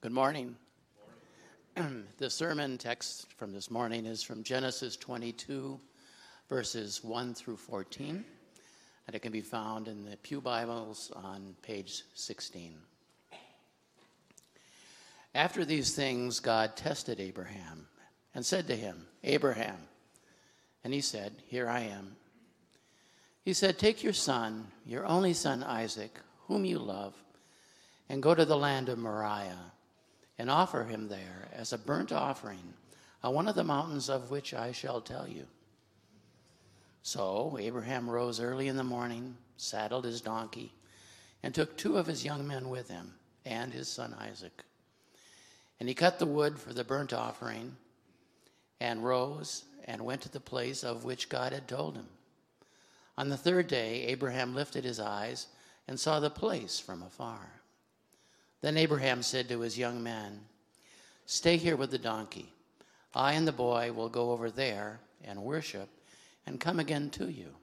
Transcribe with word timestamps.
Good 0.00 0.12
morning. 0.12 0.54
the 2.18 2.30
sermon 2.30 2.78
text 2.78 3.32
from 3.32 3.52
this 3.52 3.68
morning 3.68 4.06
is 4.06 4.22
from 4.22 4.44
Genesis 4.44 4.96
22, 4.96 5.80
verses 6.48 7.02
1 7.02 7.34
through 7.34 7.56
14, 7.56 8.24
and 9.08 9.16
it 9.16 9.18
can 9.18 9.32
be 9.32 9.40
found 9.40 9.88
in 9.88 10.04
the 10.04 10.16
Pew 10.18 10.40
Bibles 10.40 11.10
on 11.16 11.56
page 11.62 12.04
16. 12.14 12.76
After 15.34 15.64
these 15.64 15.96
things, 15.96 16.38
God 16.38 16.76
tested 16.76 17.18
Abraham 17.18 17.88
and 18.36 18.46
said 18.46 18.68
to 18.68 18.76
him, 18.76 19.04
Abraham. 19.24 19.78
And 20.84 20.94
he 20.94 21.00
said, 21.00 21.32
Here 21.48 21.68
I 21.68 21.80
am. 21.80 22.14
He 23.44 23.52
said, 23.52 23.80
Take 23.80 24.04
your 24.04 24.12
son, 24.12 24.68
your 24.86 25.04
only 25.06 25.34
son 25.34 25.64
Isaac, 25.64 26.20
whom 26.46 26.64
you 26.64 26.78
love, 26.78 27.14
and 28.08 28.22
go 28.22 28.32
to 28.36 28.44
the 28.44 28.56
land 28.56 28.88
of 28.88 28.96
Moriah 28.96 29.72
and 30.38 30.50
offer 30.50 30.84
him 30.84 31.08
there 31.08 31.48
as 31.52 31.72
a 31.72 31.78
burnt 31.78 32.12
offering 32.12 32.74
on 33.22 33.34
one 33.34 33.48
of 33.48 33.56
the 33.56 33.64
mountains 33.64 34.08
of 34.08 34.30
which 34.30 34.54
I 34.54 34.72
shall 34.72 35.00
tell 35.00 35.28
you. 35.28 35.46
So 37.02 37.56
Abraham 37.60 38.08
rose 38.08 38.40
early 38.40 38.68
in 38.68 38.76
the 38.76 38.84
morning, 38.84 39.36
saddled 39.56 40.04
his 40.04 40.20
donkey, 40.20 40.72
and 41.42 41.54
took 41.54 41.76
two 41.76 41.96
of 41.96 42.06
his 42.06 42.24
young 42.24 42.46
men 42.46 42.68
with 42.68 42.88
him 42.88 43.14
and 43.44 43.72
his 43.72 43.88
son 43.88 44.14
Isaac. 44.18 44.64
And 45.80 45.88
he 45.88 45.94
cut 45.94 46.18
the 46.18 46.26
wood 46.26 46.58
for 46.58 46.72
the 46.72 46.84
burnt 46.84 47.12
offering 47.12 47.76
and 48.80 49.04
rose 49.04 49.64
and 49.84 50.04
went 50.04 50.20
to 50.22 50.30
the 50.30 50.40
place 50.40 50.84
of 50.84 51.04
which 51.04 51.28
God 51.28 51.52
had 51.52 51.66
told 51.66 51.96
him. 51.96 52.08
On 53.16 53.28
the 53.28 53.36
third 53.36 53.66
day, 53.66 54.04
Abraham 54.06 54.54
lifted 54.54 54.84
his 54.84 55.00
eyes 55.00 55.48
and 55.88 55.98
saw 55.98 56.20
the 56.20 56.30
place 56.30 56.78
from 56.78 57.02
afar. 57.02 57.57
Then 58.60 58.76
Abraham 58.76 59.22
said 59.22 59.48
to 59.48 59.60
his 59.60 59.78
young 59.78 60.02
man, 60.02 60.40
Stay 61.26 61.56
here 61.56 61.76
with 61.76 61.90
the 61.90 61.98
donkey. 61.98 62.52
I 63.14 63.32
and 63.32 63.46
the 63.46 63.52
boy 63.52 63.92
will 63.92 64.08
go 64.08 64.30
over 64.30 64.50
there 64.50 65.00
and 65.24 65.42
worship 65.42 65.88
and 66.46 66.60
come 66.60 66.80
again 66.80 67.10
to 67.10 67.28
you. 67.28 67.54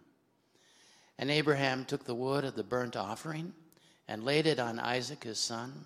And 1.18 1.32
Abraham 1.32 1.86
took 1.86 2.06
the 2.06 2.16
wood 2.16 2.44
of 2.44 2.56
the 2.56 2.64
burnt 2.64 2.96
offering 2.96 3.54
and 4.08 4.24
laid 4.24 4.46
it 4.46 4.60
on 4.60 4.80
Isaac 4.80 5.24
his 5.24 5.40
son. 5.40 5.86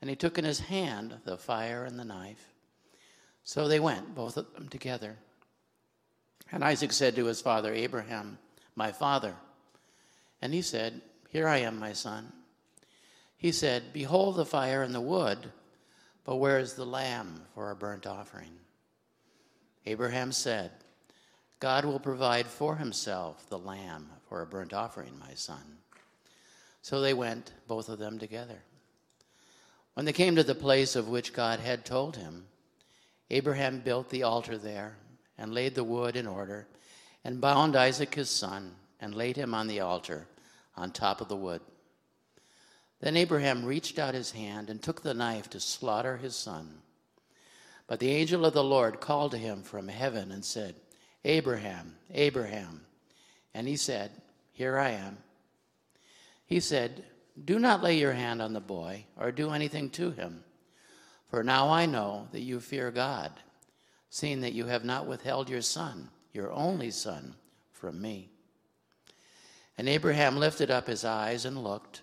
And 0.00 0.08
he 0.10 0.16
took 0.16 0.38
in 0.38 0.44
his 0.44 0.60
hand 0.60 1.14
the 1.24 1.36
fire 1.36 1.84
and 1.84 1.98
the 1.98 2.04
knife. 2.04 2.52
So 3.44 3.68
they 3.68 3.80
went, 3.80 4.14
both 4.14 4.36
of 4.36 4.52
them 4.54 4.68
together. 4.68 5.16
And 6.52 6.64
Isaac 6.64 6.92
said 6.92 7.16
to 7.16 7.26
his 7.26 7.40
father 7.40 7.72
Abraham, 7.72 8.38
My 8.74 8.92
father. 8.92 9.34
And 10.40 10.52
he 10.54 10.62
said, 10.62 11.00
Here 11.30 11.48
I 11.48 11.58
am, 11.58 11.78
my 11.78 11.92
son. 11.92 12.32
He 13.36 13.52
said, 13.52 13.92
Behold 13.92 14.36
the 14.36 14.46
fire 14.46 14.82
and 14.82 14.94
the 14.94 15.00
wood, 15.00 15.38
but 16.24 16.36
where 16.36 16.58
is 16.58 16.74
the 16.74 16.86
lamb 16.86 17.42
for 17.54 17.70
a 17.70 17.76
burnt 17.76 18.06
offering? 18.06 18.52
Abraham 19.84 20.32
said, 20.32 20.72
God 21.60 21.84
will 21.84 22.00
provide 22.00 22.46
for 22.46 22.76
himself 22.76 23.48
the 23.48 23.58
lamb 23.58 24.10
for 24.28 24.42
a 24.42 24.46
burnt 24.46 24.72
offering, 24.72 25.18
my 25.18 25.34
son. 25.34 25.78
So 26.82 27.00
they 27.00 27.14
went, 27.14 27.52
both 27.66 27.88
of 27.88 27.98
them 27.98 28.18
together. 28.18 28.58
When 29.94 30.04
they 30.04 30.12
came 30.12 30.36
to 30.36 30.42
the 30.42 30.54
place 30.54 30.94
of 30.94 31.08
which 31.08 31.32
God 31.32 31.60
had 31.60 31.84
told 31.84 32.16
him, 32.16 32.46
Abraham 33.30 33.80
built 33.80 34.10
the 34.10 34.24
altar 34.24 34.58
there 34.58 34.96
and 35.38 35.54
laid 35.54 35.74
the 35.74 35.84
wood 35.84 36.16
in 36.16 36.26
order 36.26 36.66
and 37.24 37.40
bound 37.40 37.74
Isaac 37.76 38.14
his 38.14 38.30
son 38.30 38.72
and 39.00 39.14
laid 39.14 39.36
him 39.36 39.54
on 39.54 39.66
the 39.66 39.80
altar 39.80 40.26
on 40.76 40.90
top 40.90 41.20
of 41.20 41.28
the 41.28 41.36
wood. 41.36 41.60
Then 43.00 43.16
Abraham 43.16 43.64
reached 43.64 43.98
out 43.98 44.14
his 44.14 44.32
hand 44.32 44.70
and 44.70 44.82
took 44.82 45.02
the 45.02 45.14
knife 45.14 45.50
to 45.50 45.60
slaughter 45.60 46.16
his 46.16 46.34
son. 46.34 46.80
But 47.86 48.00
the 48.00 48.10
angel 48.10 48.44
of 48.44 48.54
the 48.54 48.64
Lord 48.64 49.00
called 49.00 49.32
to 49.32 49.38
him 49.38 49.62
from 49.62 49.88
heaven 49.88 50.32
and 50.32 50.44
said, 50.44 50.76
Abraham, 51.24 51.96
Abraham. 52.12 52.82
And 53.54 53.68
he 53.68 53.76
said, 53.76 54.10
Here 54.52 54.78
I 54.78 54.90
am. 54.90 55.18
He 56.46 56.60
said, 56.60 57.04
Do 57.44 57.58
not 57.58 57.82
lay 57.82 57.98
your 57.98 58.12
hand 58.12 58.40
on 58.40 58.52
the 58.52 58.60
boy 58.60 59.04
or 59.16 59.30
do 59.30 59.50
anything 59.50 59.90
to 59.90 60.10
him. 60.10 60.44
For 61.30 61.42
now 61.42 61.68
I 61.68 61.86
know 61.86 62.28
that 62.32 62.42
you 62.42 62.60
fear 62.60 62.90
God, 62.90 63.32
seeing 64.10 64.40
that 64.40 64.52
you 64.52 64.66
have 64.66 64.84
not 64.84 65.06
withheld 65.06 65.50
your 65.50 65.62
son, 65.62 66.08
your 66.32 66.52
only 66.52 66.90
son, 66.90 67.34
from 67.72 68.00
me. 68.00 68.30
And 69.76 69.88
Abraham 69.88 70.38
lifted 70.38 70.70
up 70.70 70.86
his 70.86 71.04
eyes 71.04 71.44
and 71.44 71.62
looked 71.62 72.02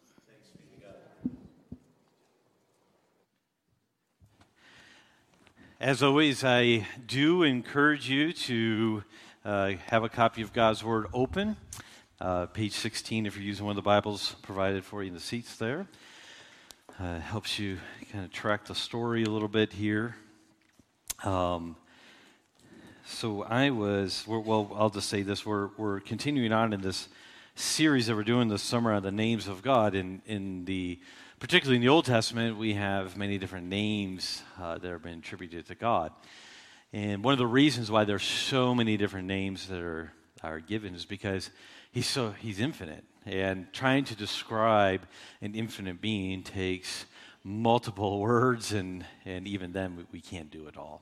As 5.81 6.03
always, 6.03 6.43
I 6.43 6.85
do 7.07 7.41
encourage 7.41 8.07
you 8.07 8.33
to 8.33 9.03
uh, 9.43 9.71
have 9.87 10.03
a 10.03 10.09
copy 10.09 10.43
of 10.43 10.53
God's 10.53 10.83
Word 10.83 11.07
open. 11.11 11.57
Uh, 12.19 12.45
page 12.45 12.73
16, 12.73 13.25
if 13.25 13.35
you're 13.35 13.43
using 13.43 13.65
one 13.65 13.71
of 13.71 13.77
the 13.77 13.81
Bibles 13.81 14.35
provided 14.43 14.85
for 14.85 15.01
you 15.01 15.07
in 15.07 15.15
the 15.15 15.19
seats 15.19 15.55
there. 15.55 15.87
Uh, 16.99 17.17
helps 17.17 17.57
you 17.57 17.79
kind 18.11 18.23
of 18.23 18.31
track 18.31 18.65
the 18.65 18.75
story 18.75 19.23
a 19.23 19.29
little 19.31 19.47
bit 19.47 19.73
here. 19.73 20.15
Um, 21.23 21.75
so 23.03 23.41
I 23.41 23.71
was, 23.71 24.23
well, 24.27 24.71
I'll 24.75 24.91
just 24.91 25.09
say 25.09 25.23
this. 25.23 25.47
We're, 25.47 25.69
we're 25.77 25.99
continuing 26.01 26.53
on 26.53 26.73
in 26.73 26.81
this 26.81 27.09
series 27.55 28.05
that 28.05 28.15
we're 28.15 28.23
doing 28.23 28.49
this 28.49 28.61
summer 28.61 28.93
on 28.93 29.01
the 29.01 29.11
names 29.11 29.47
of 29.47 29.63
God 29.63 29.95
in, 29.95 30.21
in 30.27 30.65
the 30.65 30.99
particularly 31.41 31.77
in 31.77 31.81
the 31.81 31.89
Old 31.89 32.05
Testament, 32.05 32.55
we 32.55 32.75
have 32.75 33.17
many 33.17 33.39
different 33.39 33.65
names 33.65 34.43
uh, 34.61 34.77
that 34.77 34.87
have 34.87 35.01
been 35.01 35.17
attributed 35.17 35.65
to 35.65 35.73
God. 35.73 36.11
And 36.93 37.23
one 37.23 37.31
of 37.31 37.39
the 37.39 37.47
reasons 37.47 37.89
why 37.89 38.03
there's 38.03 38.21
so 38.21 38.75
many 38.75 38.95
different 38.95 39.27
names 39.27 39.67
that 39.69 39.81
are, 39.81 40.13
are 40.43 40.59
given 40.59 40.93
is 40.93 41.03
because 41.03 41.49
he's 41.91 42.05
so 42.05 42.29
he's 42.29 42.59
infinite. 42.59 43.03
And 43.25 43.73
trying 43.73 44.03
to 44.05 44.15
describe 44.15 45.01
an 45.41 45.55
infinite 45.55 45.99
being 45.99 46.43
takes 46.43 47.05
multiple 47.43 48.19
words, 48.21 48.71
and, 48.71 49.03
and 49.25 49.47
even 49.47 49.71
then 49.71 49.97
we, 49.97 50.05
we 50.11 50.21
can't 50.21 50.51
do 50.51 50.67
it 50.67 50.77
all. 50.77 51.01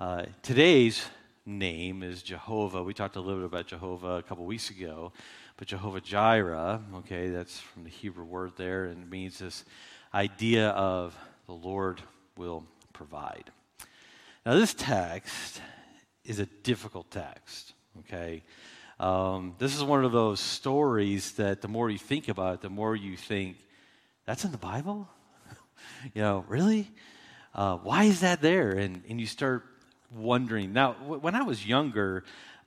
Uh, 0.00 0.24
today's 0.40 1.04
name 1.44 2.02
is 2.02 2.22
Jehovah. 2.22 2.82
We 2.82 2.94
talked 2.94 3.16
a 3.16 3.20
little 3.20 3.40
bit 3.40 3.46
about 3.46 3.66
Jehovah 3.66 4.14
a 4.14 4.22
couple 4.22 4.46
weeks 4.46 4.70
ago. 4.70 5.12
But 5.56 5.68
Jehovah 5.68 6.02
Jireh, 6.02 6.82
okay, 6.96 7.30
that's 7.30 7.58
from 7.58 7.84
the 7.84 7.90
Hebrew 7.90 8.24
word 8.24 8.52
there, 8.58 8.84
and 8.84 9.04
it 9.04 9.10
means 9.10 9.38
this 9.38 9.64
idea 10.12 10.68
of 10.70 11.16
the 11.46 11.54
Lord 11.54 12.02
will 12.36 12.64
provide. 12.92 13.50
Now, 14.44 14.54
this 14.54 14.74
text 14.74 15.62
is 16.24 16.40
a 16.40 16.46
difficult 16.46 17.10
text, 17.10 17.72
okay? 18.00 18.42
Um, 19.00 19.54
this 19.58 19.74
is 19.74 19.82
one 19.82 20.04
of 20.04 20.12
those 20.12 20.40
stories 20.40 21.32
that 21.32 21.62
the 21.62 21.68
more 21.68 21.88
you 21.88 21.98
think 21.98 22.28
about 22.28 22.54
it, 22.54 22.60
the 22.60 22.70
more 22.70 22.94
you 22.94 23.16
think, 23.16 23.56
that's 24.26 24.44
in 24.44 24.52
the 24.52 24.58
Bible? 24.58 25.08
you 26.14 26.20
know, 26.20 26.44
really? 26.48 26.90
Uh, 27.54 27.76
why 27.78 28.04
is 28.04 28.20
that 28.20 28.42
there? 28.42 28.72
And, 28.72 29.02
and 29.08 29.18
you 29.18 29.26
start 29.26 29.64
wondering. 30.14 30.72
Now, 30.72 30.92
w- 30.94 31.20
when 31.20 31.34
I 31.34 31.42
was 31.42 31.66
younger, 31.66 32.24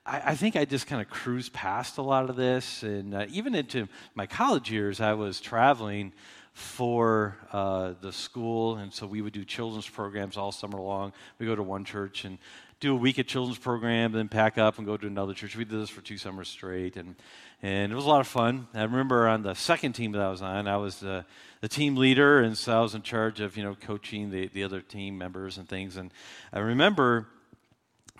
I, 0.10 0.32
I 0.32 0.36
think 0.36 0.56
I 0.56 0.66
just 0.66 0.88
kind 0.88 1.02
of 1.02 1.10
cruised 1.10 1.54
past 1.54 1.98
a 1.98 2.02
lot 2.02 2.30
of 2.30 2.36
this. 2.36 2.84
And 2.84 3.14
uh, 3.14 3.26
even 3.30 3.54
into 3.54 3.88
my 4.16 4.26
college 4.26 4.72
years, 4.72 5.00
I 5.00 5.14
was 5.14 5.40
traveling 5.40 6.14
for 6.54 7.38
uh, 7.54 7.94
the 8.02 8.12
school. 8.12 8.78
And 8.78 8.92
so 8.92 9.06
we 9.06 9.22
would 9.22 9.34
do 9.34 9.46
children's 9.46 9.88
programs 9.88 10.36
all 10.36 10.52
summer 10.52 10.80
long. 10.80 11.14
We 11.38 11.46
go 11.46 11.56
to 11.56 11.64
one 11.64 11.86
church 11.86 12.26
and 12.26 12.40
do 12.80 12.94
a 12.94 12.98
week 12.98 13.20
at 13.20 13.28
children's 13.28 13.60
program, 13.60 14.14
then 14.14 14.30
pack 14.30 14.58
up 14.58 14.78
and 14.78 14.88
go 14.88 14.98
to 14.98 15.06
another 15.06 15.34
church. 15.34 15.56
We 15.56 15.66
did 15.66 15.80
this 15.80 15.90
for 15.90 16.02
two 16.02 16.18
summers 16.18 16.48
straight, 16.48 16.96
and 16.96 17.16
and 17.62 17.92
it 17.92 17.96
was 17.96 18.06
a 18.06 18.08
lot 18.08 18.22
of 18.22 18.28
fun. 18.28 18.70
I 18.74 18.84
remember 18.84 19.28
on 19.28 19.44
the 19.44 19.54
second 19.54 19.92
team 19.92 20.14
that 20.14 20.22
I 20.22 20.30
was 20.30 20.42
on, 20.42 20.66
I 20.66 20.78
was 20.78 21.02
the, 21.02 21.26
the 21.60 21.68
team 21.68 21.98
leader, 21.98 22.40
and 22.40 22.58
so 22.58 22.78
I 22.78 22.82
was 22.82 22.96
in 22.96 23.02
charge 23.02 23.42
of 23.42 23.58
you 23.58 23.64
know 23.64 23.76
coaching 23.76 24.32
the 24.32 24.48
the 24.48 24.64
other 24.64 24.80
team 24.80 25.18
members 25.18 25.58
and 25.58 25.68
things. 25.68 25.98
And 25.98 26.14
I 26.54 26.60
remember 26.60 27.28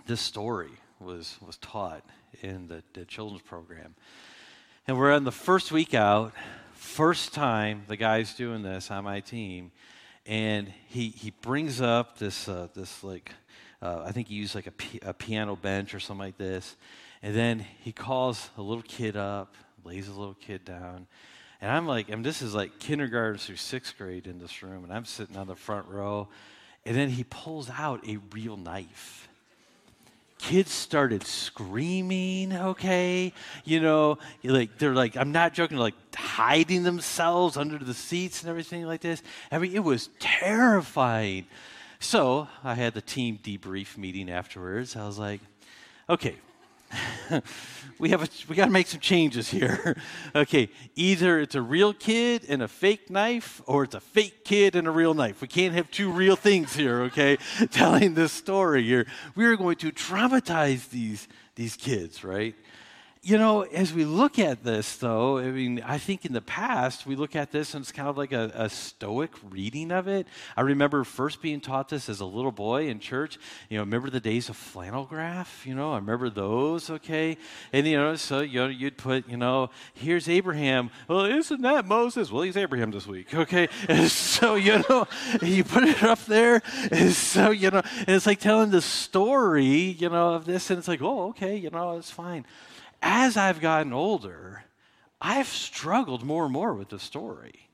this 0.08 0.20
story 0.20 0.72
was, 1.00 1.38
was 1.46 1.58
taught 1.58 2.04
in 2.42 2.68
the, 2.68 2.84
the 2.94 3.06
children's 3.06 3.42
program. 3.42 3.96
And 4.88 4.98
we're 4.98 5.14
on 5.14 5.24
the 5.24 5.32
first 5.32 5.72
week 5.72 5.94
out, 5.94 6.34
first 6.74 7.34
time 7.34 7.84
the 7.88 7.98
guy's 7.98 8.34
doing 8.34 8.64
this 8.64 8.92
on 8.92 9.04
my 9.04 9.20
team, 9.20 9.72
and 10.26 10.72
he, 10.88 11.10
he 11.10 11.32
brings 11.32 11.82
up 11.82 12.18
this, 12.18 12.48
uh, 12.48 12.68
this 12.74 13.04
like 13.04 13.32
uh, 13.82 14.04
I 14.06 14.12
think 14.12 14.28
he 14.28 14.36
used 14.36 14.56
like 14.56 14.68
a, 14.68 14.72
p- 14.72 15.00
a 15.02 15.14
piano 15.14 15.56
bench 15.56 15.94
or 15.94 16.00
something 16.00 16.26
like 16.26 16.38
this. 16.38 16.76
And 17.22 17.36
then 17.36 17.66
he 17.82 17.92
calls 17.92 18.50
a 18.58 18.62
little 18.62 18.84
kid 18.84 19.16
up, 19.16 19.56
lays 19.84 20.08
a 20.08 20.14
little 20.14 20.36
kid 20.36 20.66
down. 20.66 21.08
And 21.62 21.72
I'm 21.72 21.86
like, 21.86 22.10
I 22.10 22.16
mean, 22.16 22.24
this 22.24 22.42
is 22.42 22.54
like 22.54 22.80
kindergarten 22.80 23.38
through 23.38 23.58
sixth 23.58 23.98
grade 23.98 24.28
in 24.28 24.40
this 24.40 24.64
room, 24.64 24.84
and 24.84 24.94
I'm 24.94 25.06
sitting 25.06 25.38
on 25.38 25.48
the 25.48 25.56
front 25.56 25.88
row. 25.88 26.30
And 26.86 26.96
then 26.96 27.10
he 27.10 27.24
pulls 27.26 27.70
out 27.70 28.06
a 28.08 28.18
real 28.34 28.58
knife. 28.58 29.29
Kids 30.40 30.72
started 30.72 31.24
screaming, 31.24 32.54
okay? 32.54 33.34
You 33.66 33.82
know, 33.82 34.18
like 34.44 34.78
they're 34.78 34.96
like, 34.96 35.16
I'm 35.16 35.32
not 35.32 35.54
joking, 35.54 35.78
like 35.78 35.94
hiding 36.16 36.84
themselves 36.84 37.58
under 37.58 37.78
the 37.78 37.94
seats 37.94 38.42
and 38.42 38.50
everything 38.50 38.86
like 38.86 39.02
this. 39.02 39.22
I 39.52 39.60
mean, 39.60 39.76
it 39.76 39.84
was 39.84 40.10
terrifying. 40.20 41.46
So 42.00 42.48
I 42.64 42.76
had 42.76 42.94
the 42.94 43.02
team 43.02 43.38
debrief 43.44 43.98
meeting 43.98 44.30
afterwards. 44.32 44.96
I 44.96 45.06
was 45.06 45.20
like, 45.20 45.42
okay, 46.10 46.38
we 48.00 48.10
have 48.10 48.24
a, 48.24 48.28
we 48.48 48.56
got 48.56 48.66
to 48.66 48.72
make 48.72 48.88
some 48.88 49.00
changes 49.00 49.50
here. 49.50 49.96
okay, 50.36 50.70
either 50.96 51.40
it's 51.40 51.56
a 51.56 51.62
real 51.62 51.94
kid 51.94 52.46
and 52.48 52.62
a 52.62 52.68
fake 52.68 53.10
knife, 53.10 53.62
or 53.66 53.84
it's 53.84 53.96
a 53.96 54.00
fake 54.00 54.46
kid 54.46 54.76
and 54.76 54.88
a 54.88 54.92
real 54.92 55.14
knife. 55.14 55.42
We 55.42 55.48
can't 55.48 55.74
have 55.74 55.92
two 55.92 56.12
real 56.12 56.36
things 56.36 56.76
here. 56.76 57.02
Okay, 57.04 57.38
telling 57.72 58.14
this 58.14 58.32
story 58.32 58.84
here, 58.84 59.06
we 59.36 59.46
are 59.46 59.56
going 59.56 59.78
to 59.78 59.92
traumatize 59.92 60.90
these 60.90 61.28
these 61.56 61.76
kids, 61.76 62.24
right? 62.24 62.56
You 63.22 63.38
know, 63.38 63.64
as 63.64 63.94
we 63.94 64.06
look 64.06 64.40
at 64.40 64.64
this, 64.64 64.96
though, 64.96 65.40
I 65.40 65.52
mean, 65.52 65.84
I 65.86 65.98
think 65.98 66.26
in 66.26 66.32
the 66.32 66.40
past 66.40 67.06
we 67.06 67.18
look 67.18 67.36
at 67.36 67.52
this 67.52 67.74
and 67.74 67.82
it's 67.82 67.92
kind 67.92 68.08
of 68.08 68.18
like 68.18 68.32
a, 68.32 68.50
a, 68.56 68.70
stoic 68.70 69.32
reading 69.50 69.92
of 69.92 70.08
it. 70.08 70.26
I 70.56 70.62
remember 70.62 71.04
first 71.04 71.42
being 71.42 71.60
taught 71.60 71.90
this 71.90 72.08
as 72.08 72.22
a 72.22 72.26
little 72.26 72.54
boy 72.54 72.88
in 72.88 73.02
church. 73.02 73.38
You 73.70 73.78
know, 73.78 73.84
remember 73.84 74.10
the 74.10 74.22
days 74.22 74.48
of 74.48 74.56
flannel 74.56 75.04
graph? 75.04 75.68
You 75.68 75.76
know, 75.76 75.92
I 75.92 75.96
remember 75.98 76.30
those, 76.30 76.90
okay? 76.90 77.38
And, 77.74 77.86
you 77.86 77.98
know, 77.98 78.16
so, 78.16 78.40
you 78.40 78.62
know, 78.62 78.68
you'd 78.68 78.96
put, 78.96 79.28
you 79.28 79.36
know, 79.36 79.70
here's 79.94 80.30
Abraham. 80.30 80.90
Well, 81.10 81.26
isn't 81.26 81.62
that 81.62 81.86
Moses? 81.86 82.32
Well, 82.32 82.44
he's 82.44 82.56
Abraham 82.56 82.92
this 82.92 83.06
week, 83.06 83.34
okay? 83.34 83.68
And 83.90 84.10
so, 84.10 84.56
you 84.56 84.82
know, 84.88 85.08
you 85.42 85.66
put 85.66 85.84
it 85.84 86.04
up 86.04 86.24
there. 86.26 86.62
And 86.90 87.12
so, 87.12 87.52
you 87.52 87.70
know, 87.70 87.82
and 87.98 88.16
it's 88.16 88.26
like 88.26 88.40
telling 88.40 88.72
the 88.72 88.82
story, 88.82 89.66
you 89.66 90.08
know, 90.08 90.36
of 90.36 90.46
this. 90.46 90.70
And 90.70 90.80
it's 90.80 90.88
like, 90.88 91.02
oh, 91.02 91.30
okay, 91.30 91.58
you 91.58 91.70
know, 91.70 91.98
it's 91.98 92.12
fine 92.12 92.46
as 93.02 93.38
I've 93.38 93.62
gotten 93.62 93.94
older, 93.94 94.64
I've 95.22 95.48
struggled 95.48 96.24
more 96.24 96.46
and 96.46 96.54
more 96.54 96.74
with 96.74 96.90
the 96.90 97.00
story. 97.00 97.70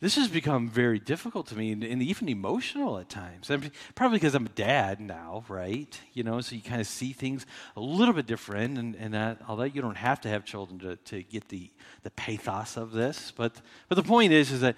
This 0.00 0.14
has 0.14 0.28
become 0.28 0.68
very 0.68 1.00
difficult 1.00 1.48
to 1.48 1.56
me 1.56 1.72
and, 1.72 1.82
and 1.82 2.00
even 2.00 2.28
emotional 2.28 2.98
at 2.98 3.08
times. 3.08 3.50
I 3.50 3.56
mean, 3.56 3.72
probably 3.96 4.18
because 4.18 4.36
I'm 4.36 4.46
a 4.46 4.50
dad 4.50 5.00
now, 5.00 5.44
right? 5.48 6.00
You 6.12 6.22
know, 6.22 6.40
so 6.40 6.54
you 6.54 6.62
kind 6.62 6.80
of 6.80 6.86
see 6.86 7.12
things 7.12 7.46
a 7.76 7.80
little 7.80 8.14
bit 8.14 8.26
different, 8.26 8.78
and, 8.78 8.94
and 8.94 9.14
that, 9.14 9.40
although 9.48 9.64
you 9.64 9.82
don't 9.82 9.96
have 9.96 10.20
to 10.20 10.28
have 10.28 10.44
children 10.44 10.78
to, 10.80 10.96
to 10.96 11.24
get 11.24 11.48
the, 11.48 11.68
the 12.04 12.10
pathos 12.10 12.76
of 12.76 12.92
this. 12.92 13.32
But, 13.36 13.60
but 13.88 13.96
the 13.96 14.04
point 14.04 14.32
is, 14.32 14.52
is 14.52 14.60
that 14.60 14.76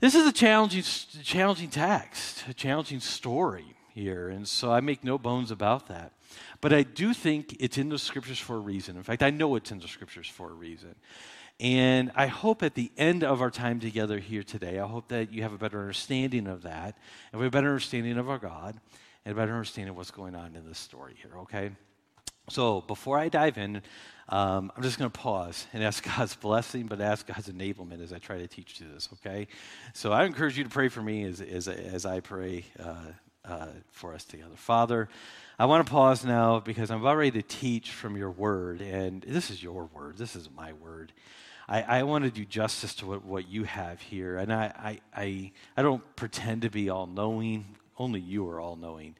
this 0.00 0.14
is 0.14 0.26
a 0.26 0.32
challenging, 0.32 0.82
challenging 1.22 1.70
text, 1.70 2.44
a 2.46 2.52
challenging 2.52 3.00
story 3.00 3.74
here. 3.94 4.28
And 4.28 4.46
so 4.46 4.70
I 4.70 4.80
make 4.80 5.02
no 5.02 5.16
bones 5.16 5.50
about 5.50 5.86
that. 5.86 6.12
But 6.60 6.72
I 6.72 6.82
do 6.82 7.14
think 7.14 7.56
it's 7.60 7.78
in 7.78 7.88
the 7.88 7.98
scriptures 7.98 8.38
for 8.38 8.56
a 8.56 8.60
reason. 8.60 8.96
In 8.96 9.02
fact, 9.02 9.22
I 9.22 9.30
know 9.30 9.56
it's 9.56 9.70
in 9.70 9.80
the 9.80 9.88
scriptures 9.88 10.28
for 10.28 10.50
a 10.50 10.54
reason. 10.54 10.94
And 11.60 12.10
I 12.16 12.26
hope 12.26 12.62
at 12.62 12.74
the 12.74 12.90
end 12.96 13.22
of 13.22 13.40
our 13.40 13.50
time 13.50 13.78
together 13.78 14.18
here 14.18 14.42
today, 14.42 14.78
I 14.78 14.86
hope 14.86 15.08
that 15.08 15.32
you 15.32 15.42
have 15.42 15.52
a 15.52 15.58
better 15.58 15.80
understanding 15.80 16.48
of 16.48 16.62
that, 16.62 16.98
and 17.32 17.40
we 17.40 17.44
have 17.44 17.54
a 17.54 17.56
better 17.56 17.68
understanding 17.68 18.18
of 18.18 18.28
our 18.28 18.38
God, 18.38 18.80
and 19.24 19.32
a 19.32 19.36
better 19.36 19.52
understanding 19.52 19.90
of 19.90 19.96
what's 19.96 20.10
going 20.10 20.34
on 20.34 20.56
in 20.56 20.66
this 20.66 20.78
story 20.78 21.14
here, 21.22 21.38
okay? 21.42 21.70
So 22.50 22.82
before 22.82 23.18
I 23.18 23.28
dive 23.28 23.56
in, 23.56 23.82
um, 24.28 24.72
I'm 24.76 24.82
just 24.82 24.98
going 24.98 25.10
to 25.10 25.18
pause 25.18 25.66
and 25.72 25.82
ask 25.82 26.04
God's 26.16 26.34
blessing, 26.34 26.86
but 26.86 27.00
ask 27.00 27.26
God's 27.26 27.48
enablement 27.48 28.02
as 28.02 28.12
I 28.12 28.18
try 28.18 28.38
to 28.38 28.48
teach 28.48 28.80
you 28.80 28.86
this, 28.92 29.08
okay? 29.14 29.46
So 29.92 30.12
I 30.12 30.24
encourage 30.24 30.58
you 30.58 30.64
to 30.64 30.70
pray 30.70 30.88
for 30.88 31.02
me 31.02 31.24
as, 31.24 31.40
as, 31.40 31.68
as 31.68 32.04
I 32.04 32.20
pray 32.20 32.64
uh, 32.80 32.96
uh, 33.44 33.66
for 33.92 34.12
us 34.12 34.24
together. 34.24 34.56
Father, 34.56 35.08
I 35.56 35.66
want 35.66 35.86
to 35.86 35.90
pause 35.90 36.24
now 36.24 36.58
because 36.58 36.90
I'm 36.90 37.00
about 37.00 37.16
ready 37.16 37.30
to 37.30 37.42
teach 37.42 37.92
from 37.92 38.16
your 38.16 38.30
word, 38.30 38.80
and 38.80 39.22
this 39.22 39.50
is 39.50 39.62
your 39.62 39.84
word. 39.84 40.18
This 40.18 40.34
is 40.34 40.48
my 40.50 40.72
word. 40.72 41.12
I, 41.68 41.82
I 41.82 42.02
want 42.02 42.24
to 42.24 42.30
do 42.32 42.44
justice 42.44 42.92
to 42.96 43.06
what, 43.06 43.24
what 43.24 43.48
you 43.48 43.62
have 43.62 44.00
here, 44.00 44.36
and 44.36 44.52
I, 44.52 44.72
I, 44.76 45.00
I, 45.16 45.52
I 45.76 45.82
don't 45.82 46.02
pretend 46.16 46.62
to 46.62 46.70
be 46.70 46.90
all 46.90 47.06
knowing. 47.06 47.76
Only 47.96 48.18
you 48.18 48.48
are 48.48 48.58
all 48.58 48.74
knowing. 48.74 49.14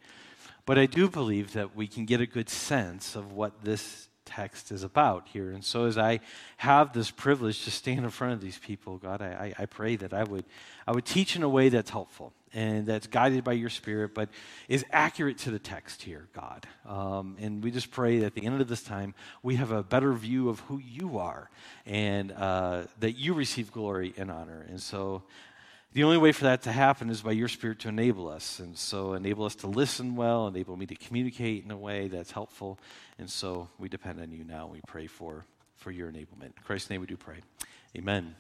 But 0.66 0.76
I 0.76 0.86
do 0.86 1.08
believe 1.08 1.52
that 1.52 1.76
we 1.76 1.86
can 1.86 2.04
get 2.04 2.20
a 2.20 2.26
good 2.26 2.48
sense 2.48 3.14
of 3.14 3.30
what 3.30 3.62
this 3.62 4.08
text 4.24 4.72
is 4.72 4.82
about 4.82 5.28
here. 5.28 5.52
And 5.52 5.64
so, 5.64 5.84
as 5.84 5.96
I 5.96 6.18
have 6.56 6.92
this 6.92 7.12
privilege 7.12 7.62
to 7.64 7.70
stand 7.70 8.00
in 8.00 8.10
front 8.10 8.32
of 8.32 8.40
these 8.40 8.58
people, 8.58 8.98
God, 8.98 9.22
I, 9.22 9.54
I 9.56 9.66
pray 9.66 9.94
that 9.96 10.12
I 10.12 10.24
would, 10.24 10.46
I 10.84 10.90
would 10.90 11.04
teach 11.04 11.36
in 11.36 11.44
a 11.44 11.48
way 11.48 11.68
that's 11.68 11.90
helpful 11.90 12.32
and 12.54 12.86
that's 12.86 13.08
guided 13.08 13.42
by 13.42 13.52
your 13.52 13.68
spirit, 13.68 14.14
but 14.14 14.28
is 14.68 14.84
accurate 14.92 15.38
to 15.38 15.50
the 15.50 15.58
text 15.58 16.02
here, 16.02 16.28
God. 16.32 16.66
Um, 16.86 17.36
and 17.40 17.62
we 17.62 17.70
just 17.70 17.90
pray 17.90 18.20
that 18.20 18.26
at 18.26 18.34
the 18.34 18.46
end 18.46 18.60
of 18.60 18.68
this 18.68 18.82
time, 18.82 19.14
we 19.42 19.56
have 19.56 19.72
a 19.72 19.82
better 19.82 20.12
view 20.12 20.48
of 20.48 20.60
who 20.60 20.78
you 20.78 21.18
are 21.18 21.50
and 21.84 22.32
uh, 22.32 22.84
that 23.00 23.12
you 23.12 23.34
receive 23.34 23.72
glory 23.72 24.14
and 24.16 24.30
honor. 24.30 24.64
And 24.68 24.80
so, 24.80 25.24
the 25.92 26.02
only 26.02 26.18
way 26.18 26.32
for 26.32 26.44
that 26.44 26.62
to 26.62 26.72
happen 26.72 27.08
is 27.08 27.22
by 27.22 27.30
your 27.30 27.46
spirit 27.46 27.78
to 27.80 27.88
enable 27.88 28.28
us. 28.28 28.58
And 28.58 28.76
so, 28.76 29.14
enable 29.14 29.44
us 29.44 29.56
to 29.56 29.66
listen 29.66 30.16
well, 30.16 30.46
enable 30.46 30.76
me 30.76 30.86
to 30.86 30.94
communicate 30.94 31.64
in 31.64 31.70
a 31.70 31.76
way 31.76 32.08
that's 32.08 32.30
helpful. 32.30 32.78
And 33.18 33.28
so, 33.28 33.68
we 33.78 33.88
depend 33.88 34.20
on 34.20 34.30
you 34.30 34.44
now. 34.44 34.68
We 34.68 34.80
pray 34.86 35.06
for, 35.08 35.44
for 35.76 35.90
your 35.90 36.10
enablement. 36.10 36.44
In 36.44 36.52
Christ's 36.64 36.90
name 36.90 37.00
we 37.00 37.06
do 37.06 37.16
pray. 37.16 37.40
Amen. 37.96 38.34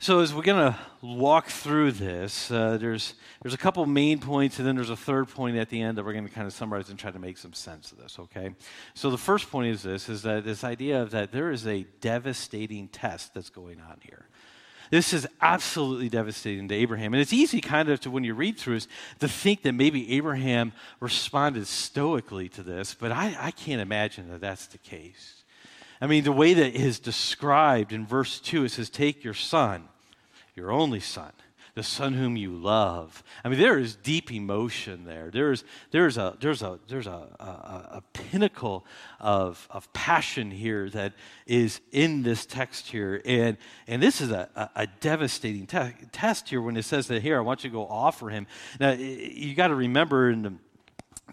So 0.00 0.20
as 0.20 0.32
we're 0.32 0.42
going 0.42 0.72
to 0.72 0.78
walk 1.02 1.48
through 1.48 1.90
this, 1.90 2.52
uh, 2.52 2.78
there's 2.78 3.14
there's 3.42 3.54
a 3.54 3.58
couple 3.58 3.84
main 3.84 4.20
points, 4.20 4.58
and 4.58 4.66
then 4.66 4.76
there's 4.76 4.90
a 4.90 4.96
third 4.96 5.28
point 5.28 5.56
at 5.56 5.70
the 5.70 5.82
end 5.82 5.98
that 5.98 6.04
we're 6.04 6.12
going 6.12 6.28
to 6.28 6.32
kind 6.32 6.46
of 6.46 6.52
summarize 6.52 6.88
and 6.88 6.96
try 6.96 7.10
to 7.10 7.18
make 7.18 7.36
some 7.36 7.52
sense 7.52 7.90
of 7.90 7.98
this. 7.98 8.16
Okay. 8.16 8.54
So 8.94 9.10
the 9.10 9.18
first 9.18 9.50
point 9.50 9.68
is 9.68 9.82
this: 9.82 10.08
is 10.08 10.22
that 10.22 10.44
this 10.44 10.62
idea 10.62 11.02
of 11.02 11.10
that 11.10 11.32
there 11.32 11.50
is 11.50 11.66
a 11.66 11.84
devastating 12.00 12.86
test 12.86 13.34
that's 13.34 13.50
going 13.50 13.80
on 13.80 13.98
here. 14.02 14.26
This 14.92 15.12
is 15.12 15.26
absolutely 15.40 16.08
devastating 16.08 16.68
to 16.68 16.74
Abraham, 16.76 17.12
and 17.12 17.20
it's 17.20 17.32
easy, 17.32 17.60
kind 17.60 17.88
of, 17.88 17.98
to 18.00 18.10
when 18.10 18.22
you 18.22 18.34
read 18.34 18.56
through 18.56 18.76
this, 18.76 18.88
to 19.18 19.28
think 19.28 19.62
that 19.62 19.72
maybe 19.72 20.14
Abraham 20.14 20.72
responded 21.00 21.66
stoically 21.66 22.48
to 22.50 22.62
this, 22.62 22.94
but 22.94 23.10
I, 23.10 23.36
I 23.38 23.50
can't 23.50 23.82
imagine 23.82 24.30
that 24.30 24.40
that's 24.40 24.66
the 24.66 24.78
case. 24.78 25.37
I 26.00 26.06
mean, 26.06 26.24
the 26.24 26.32
way 26.32 26.54
that 26.54 26.74
is 26.74 27.00
described 27.00 27.92
in 27.92 28.06
verse 28.06 28.40
2, 28.40 28.64
it 28.64 28.70
says, 28.70 28.88
Take 28.90 29.24
your 29.24 29.34
son, 29.34 29.88
your 30.54 30.70
only 30.70 31.00
son, 31.00 31.32
the 31.74 31.82
son 31.82 32.14
whom 32.14 32.36
you 32.36 32.52
love. 32.52 33.24
I 33.44 33.48
mean, 33.48 33.58
there 33.58 33.78
is 33.78 33.96
deep 33.96 34.32
emotion 34.32 35.04
there. 35.04 35.30
There's, 35.32 35.64
there's, 35.90 36.16
a, 36.16 36.36
there's, 36.40 36.62
a, 36.62 36.78
there's 36.86 37.08
a, 37.08 37.10
a, 37.40 37.96
a 37.96 38.02
pinnacle 38.12 38.86
of, 39.18 39.66
of 39.70 39.92
passion 39.92 40.52
here 40.52 40.88
that 40.90 41.14
is 41.46 41.80
in 41.90 42.22
this 42.22 42.46
text 42.46 42.88
here. 42.88 43.20
And, 43.24 43.56
and 43.88 44.00
this 44.00 44.20
is 44.20 44.30
a, 44.30 44.48
a, 44.54 44.82
a 44.82 44.86
devastating 45.00 45.66
te- 45.66 46.06
test 46.12 46.48
here 46.48 46.62
when 46.62 46.76
it 46.76 46.84
says 46.84 47.08
that 47.08 47.22
here, 47.22 47.38
I 47.38 47.40
want 47.40 47.64
you 47.64 47.70
to 47.70 47.74
go 47.74 47.86
offer 47.86 48.30
him. 48.30 48.46
Now, 48.78 48.92
you 48.92 49.54
got 49.56 49.68
to 49.68 49.74
remember 49.74 50.30
in 50.30 50.42
the 50.42 50.54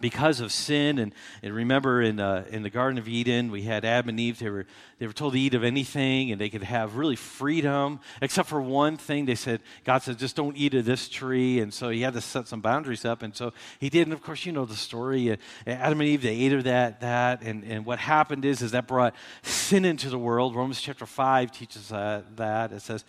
because 0.02 0.40
of 0.40 0.52
sin 0.52 1.00
and, 1.00 1.14
and 1.42 1.54
remember 1.54 2.02
in, 2.02 2.20
uh, 2.20 2.46
in 2.50 2.64
the 2.64 2.70
garden 2.70 2.98
of 2.98 3.08
eden 3.08 3.52
we 3.52 3.64
had 3.64 3.86
adam 3.86 4.10
and 4.10 4.20
eve 4.20 4.40
they 4.40 4.50
were, 4.50 4.66
they 5.00 5.08
were 5.08 5.14
told 5.14 5.34
to 5.34 5.40
eat 5.40 5.54
of 5.54 5.64
anything 5.64 6.32
and 6.32 6.40
they 6.40 6.50
could 6.50 6.64
have 6.64 6.96
really 6.96 7.16
freedom 7.16 8.00
except 8.22 8.50
for 8.50 8.62
one 8.62 8.98
thing 8.98 9.26
they 9.26 9.36
said 9.36 9.62
god 9.84 10.00
said 10.00 10.18
just 10.20 10.36
don't 10.36 10.58
eat 10.58 10.74
of 10.74 10.86
this 10.86 11.08
tree 11.08 11.60
and 11.60 11.74
so 11.74 11.90
he 11.90 12.02
had 12.02 12.14
to 12.14 12.22
set 12.22 12.48
some 12.48 12.62
boundaries 12.62 13.06
up 13.06 13.24
and 13.24 13.36
so 13.36 13.54
he 13.80 13.90
did 13.90 14.08
and 14.08 14.14
of 14.14 14.22
course 14.22 14.46
you 14.46 14.52
know 14.52 14.66
the 14.66 14.76
story 14.76 15.32
uh, 15.32 15.36
adam 15.66 16.02
and 16.02 16.10
eve 16.10 16.22
they 16.22 16.36
ate 16.36 16.54
of 16.54 16.64
that 16.66 17.00
that 17.02 17.42
and, 17.42 17.64
and 17.64 17.86
what 17.86 18.00
happened 18.00 18.44
is 18.46 18.62
is 18.62 18.72
that 18.72 18.88
brought 18.88 19.16
sin 19.44 19.86
into 19.86 20.10
the 20.10 20.18
world. 20.18 20.56
Romans 20.56 20.82
chapter 20.82 21.06
5 21.06 21.52
teaches 21.52 21.92
uh, 21.92 22.22
that. 22.36 22.72
It 22.72 22.82
says 22.82 23.06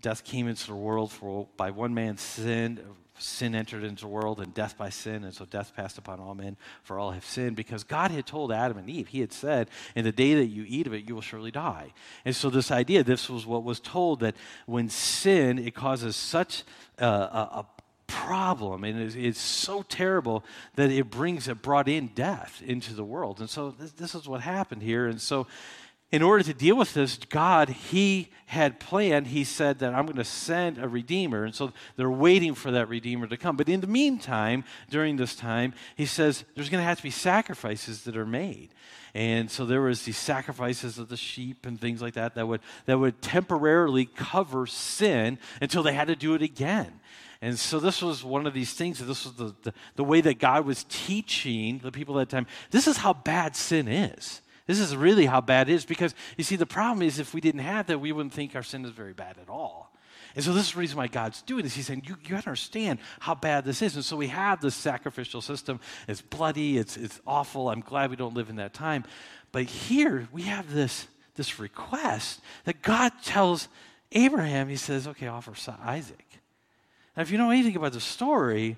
death 0.00 0.24
came 0.24 0.48
into 0.48 0.66
the 0.66 0.74
world 0.74 1.12
for 1.12 1.46
by 1.56 1.70
one 1.70 1.92
man's 1.92 2.22
sin 2.22 2.80
sin 3.20 3.54
entered 3.54 3.84
into 3.84 4.02
the 4.02 4.08
world 4.08 4.40
and 4.40 4.52
death 4.54 4.76
by 4.76 4.88
sin, 4.88 5.24
and 5.24 5.34
so 5.34 5.44
death 5.44 5.74
passed 5.74 5.98
upon 5.98 6.20
all 6.20 6.34
men, 6.34 6.56
for 6.82 6.98
all 6.98 7.12
have 7.12 7.24
sinned, 7.24 7.56
because 7.56 7.84
God 7.84 8.10
had 8.10 8.26
told 8.26 8.52
Adam 8.52 8.78
and 8.78 8.88
Eve, 8.88 9.08
He 9.08 9.20
had 9.20 9.32
said, 9.32 9.70
In 9.94 10.04
the 10.04 10.12
day 10.12 10.34
that 10.34 10.46
you 10.46 10.64
eat 10.66 10.86
of 10.86 10.94
it, 10.94 11.08
you 11.08 11.14
will 11.14 11.22
surely 11.22 11.50
die. 11.50 11.92
And 12.24 12.34
so, 12.34 12.50
this 12.50 12.70
idea, 12.70 13.04
this 13.04 13.28
was 13.28 13.46
what 13.46 13.64
was 13.64 13.80
told 13.80 14.20
that 14.20 14.36
when 14.66 14.88
sin, 14.88 15.58
it 15.58 15.74
causes 15.74 16.16
such 16.16 16.64
uh, 17.00 17.04
a, 17.04 17.58
a 17.58 17.66
problem 18.10 18.82
and 18.82 19.00
it's, 19.00 19.14
it's, 19.14 19.40
so 19.40 19.82
terrible 19.82 20.44
that 20.74 20.90
it 20.90 21.10
brings 21.10 21.46
it 21.46 21.62
brought 21.62 21.88
in 21.88 22.08
death 22.08 22.60
into 22.66 22.92
the 22.92 23.04
world 23.04 23.38
and 23.38 23.48
so 23.48 23.70
this, 23.70 23.92
this 23.92 24.14
is 24.16 24.28
what 24.28 24.40
happened 24.40 24.82
here 24.82 25.06
and 25.06 25.20
so 25.20 25.46
in 26.12 26.22
order 26.22 26.42
to 26.42 26.54
deal 26.54 26.76
with 26.76 26.92
this, 26.94 27.16
God, 27.28 27.68
He 27.68 28.30
had 28.46 28.80
planned, 28.80 29.28
He 29.28 29.44
said 29.44 29.78
that 29.78 29.94
I'm 29.94 30.06
going 30.06 30.16
to 30.16 30.24
send 30.24 30.78
a 30.78 30.88
Redeemer. 30.88 31.44
And 31.44 31.54
so 31.54 31.72
they're 31.96 32.10
waiting 32.10 32.54
for 32.54 32.72
that 32.72 32.88
Redeemer 32.88 33.28
to 33.28 33.36
come. 33.36 33.56
But 33.56 33.68
in 33.68 33.80
the 33.80 33.86
meantime, 33.86 34.64
during 34.88 35.16
this 35.16 35.36
time, 35.36 35.72
He 35.96 36.06
says 36.06 36.44
there's 36.54 36.68
going 36.68 36.80
to 36.80 36.88
have 36.88 36.96
to 36.96 37.02
be 37.02 37.10
sacrifices 37.10 38.02
that 38.04 38.16
are 38.16 38.26
made. 38.26 38.70
And 39.14 39.50
so 39.50 39.66
there 39.66 39.80
was 39.80 40.04
these 40.04 40.16
sacrifices 40.16 40.98
of 40.98 41.08
the 41.08 41.16
sheep 41.16 41.66
and 41.66 41.80
things 41.80 42.00
like 42.00 42.14
that 42.14 42.34
that 42.34 42.46
would, 42.46 42.60
that 42.86 42.98
would 42.98 43.20
temporarily 43.22 44.04
cover 44.06 44.66
sin 44.66 45.38
until 45.60 45.82
they 45.82 45.92
had 45.92 46.08
to 46.08 46.16
do 46.16 46.34
it 46.34 46.42
again. 46.42 47.00
And 47.42 47.58
so 47.58 47.80
this 47.80 48.02
was 48.02 48.22
one 48.22 48.46
of 48.46 48.52
these 48.52 48.74
things, 48.74 48.98
this 48.98 49.24
was 49.24 49.34
the, 49.34 49.54
the, 49.62 49.74
the 49.96 50.04
way 50.04 50.20
that 50.20 50.38
God 50.38 50.66
was 50.66 50.84
teaching 50.88 51.78
the 51.78 51.90
people 51.90 52.18
at 52.20 52.28
that 52.28 52.36
time. 52.36 52.46
This 52.70 52.86
is 52.86 52.98
how 52.98 53.14
bad 53.14 53.56
sin 53.56 53.88
is. 53.88 54.42
This 54.70 54.78
is 54.78 54.94
really 54.94 55.26
how 55.26 55.40
bad 55.40 55.68
it 55.68 55.72
is 55.72 55.84
because 55.84 56.14
you 56.36 56.44
see, 56.44 56.54
the 56.54 56.64
problem 56.64 57.02
is 57.02 57.18
if 57.18 57.34
we 57.34 57.40
didn't 57.40 57.62
have 57.62 57.88
that, 57.88 57.98
we 57.98 58.12
wouldn't 58.12 58.32
think 58.32 58.54
our 58.54 58.62
sin 58.62 58.84
is 58.84 58.92
very 58.92 59.12
bad 59.12 59.36
at 59.42 59.48
all. 59.48 59.92
And 60.36 60.44
so 60.44 60.52
this 60.52 60.68
is 60.68 60.74
the 60.74 60.78
reason 60.78 60.96
why 60.96 61.08
God's 61.08 61.42
doing 61.42 61.64
this. 61.64 61.74
He's 61.74 61.88
saying, 61.88 62.04
you, 62.06 62.16
you 62.24 62.36
understand 62.36 63.00
how 63.18 63.34
bad 63.34 63.64
this 63.64 63.82
is. 63.82 63.96
And 63.96 64.04
so 64.04 64.16
we 64.16 64.28
have 64.28 64.60
this 64.60 64.76
sacrificial 64.76 65.40
system. 65.40 65.80
It's 66.06 66.22
bloody, 66.22 66.78
it's, 66.78 66.96
it's 66.96 67.20
awful. 67.26 67.68
I'm 67.68 67.80
glad 67.80 68.10
we 68.10 68.16
don't 68.16 68.34
live 68.34 68.48
in 68.48 68.54
that 68.56 68.72
time. 68.72 69.02
But 69.50 69.64
here 69.64 70.28
we 70.30 70.42
have 70.42 70.72
this, 70.72 71.08
this 71.34 71.58
request 71.58 72.40
that 72.62 72.80
God 72.80 73.10
tells 73.24 73.66
Abraham, 74.12 74.68
he 74.68 74.76
says, 74.76 75.08
okay, 75.08 75.26
offer 75.26 75.52
Isaac. 75.82 76.26
Now, 77.16 77.22
if 77.22 77.32
you 77.32 77.38
know 77.38 77.50
anything 77.50 77.74
about 77.74 77.92
the 77.92 78.00
story, 78.00 78.76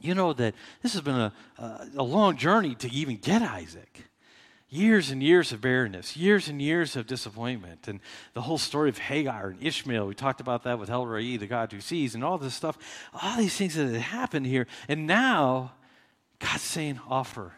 you 0.00 0.14
know 0.14 0.32
that 0.32 0.54
this 0.80 0.92
has 0.92 1.02
been 1.02 1.18
a, 1.18 1.32
a, 1.58 1.88
a 1.96 2.04
long 2.04 2.36
journey 2.36 2.76
to 2.76 2.92
even 2.92 3.16
get 3.16 3.42
Isaac 3.42 4.04
years 4.72 5.10
and 5.10 5.22
years 5.22 5.52
of 5.52 5.60
barrenness, 5.60 6.16
years 6.16 6.48
and 6.48 6.60
years 6.60 6.96
of 6.96 7.06
disappointment, 7.06 7.86
and 7.86 8.00
the 8.32 8.40
whole 8.40 8.58
story 8.58 8.88
of 8.88 8.96
Hagar 8.96 9.48
and 9.48 9.62
Ishmael. 9.62 10.06
We 10.06 10.14
talked 10.14 10.40
about 10.40 10.64
that 10.64 10.78
with 10.78 10.88
El 10.88 11.06
Roi, 11.06 11.36
the 11.36 11.46
God 11.46 11.70
who 11.70 11.80
sees, 11.80 12.14
and 12.14 12.24
all 12.24 12.38
this 12.38 12.54
stuff. 12.54 12.78
All 13.22 13.36
these 13.36 13.54
things 13.54 13.74
that 13.74 13.92
had 13.92 14.00
happened 14.00 14.46
here, 14.46 14.66
and 14.88 15.06
now 15.06 15.72
God's 16.38 16.62
saying, 16.62 17.00
"Offer, 17.08 17.52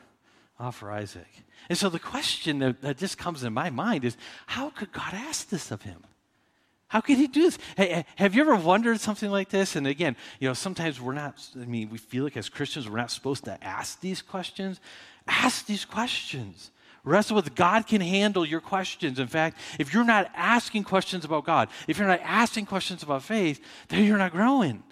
offer 0.58 0.90
Isaac." 0.90 1.28
And 1.68 1.78
so 1.78 1.88
the 1.88 1.98
question 1.98 2.58
that, 2.58 2.82
that 2.82 2.98
just 2.98 3.16
comes 3.16 3.42
in 3.42 3.54
my 3.54 3.70
mind 3.70 4.04
is, 4.04 4.16
how 4.46 4.68
could 4.70 4.92
God 4.92 5.14
ask 5.14 5.48
this 5.48 5.70
of 5.70 5.82
him? 5.82 6.04
How 6.88 7.00
could 7.00 7.16
he 7.16 7.26
do 7.26 7.42
this? 7.42 7.58
Hey, 7.76 8.04
have 8.16 8.34
you 8.34 8.42
ever 8.42 8.54
wondered 8.54 9.00
something 9.00 9.30
like 9.30 9.48
this? 9.48 9.74
And 9.74 9.86
again, 9.86 10.14
you 10.40 10.48
know, 10.48 10.54
sometimes 10.54 11.00
we're 11.00 11.14
not, 11.14 11.42
I 11.56 11.64
mean, 11.64 11.88
we 11.88 11.96
feel 11.98 12.24
like 12.24 12.36
as 12.36 12.50
Christians, 12.50 12.88
we're 12.88 12.98
not 12.98 13.10
supposed 13.10 13.44
to 13.44 13.64
ask 13.64 14.00
these 14.00 14.20
questions. 14.20 14.78
Ask 15.26 15.66
these 15.66 15.86
questions. 15.86 16.70
Wrestle 17.04 17.36
with 17.36 17.54
God 17.54 17.86
can 17.86 18.00
handle 18.00 18.46
your 18.46 18.62
questions. 18.62 19.18
In 19.18 19.26
fact, 19.26 19.58
if 19.78 19.92
you're 19.92 20.04
not 20.04 20.30
asking 20.34 20.84
questions 20.84 21.24
about 21.24 21.44
God, 21.44 21.68
if 21.86 21.98
you're 21.98 22.08
not 22.08 22.20
asking 22.22 22.64
questions 22.64 23.02
about 23.02 23.22
faith, 23.22 23.60
then 23.88 24.04
you're 24.04 24.16
not 24.16 24.32
growing. 24.32 24.82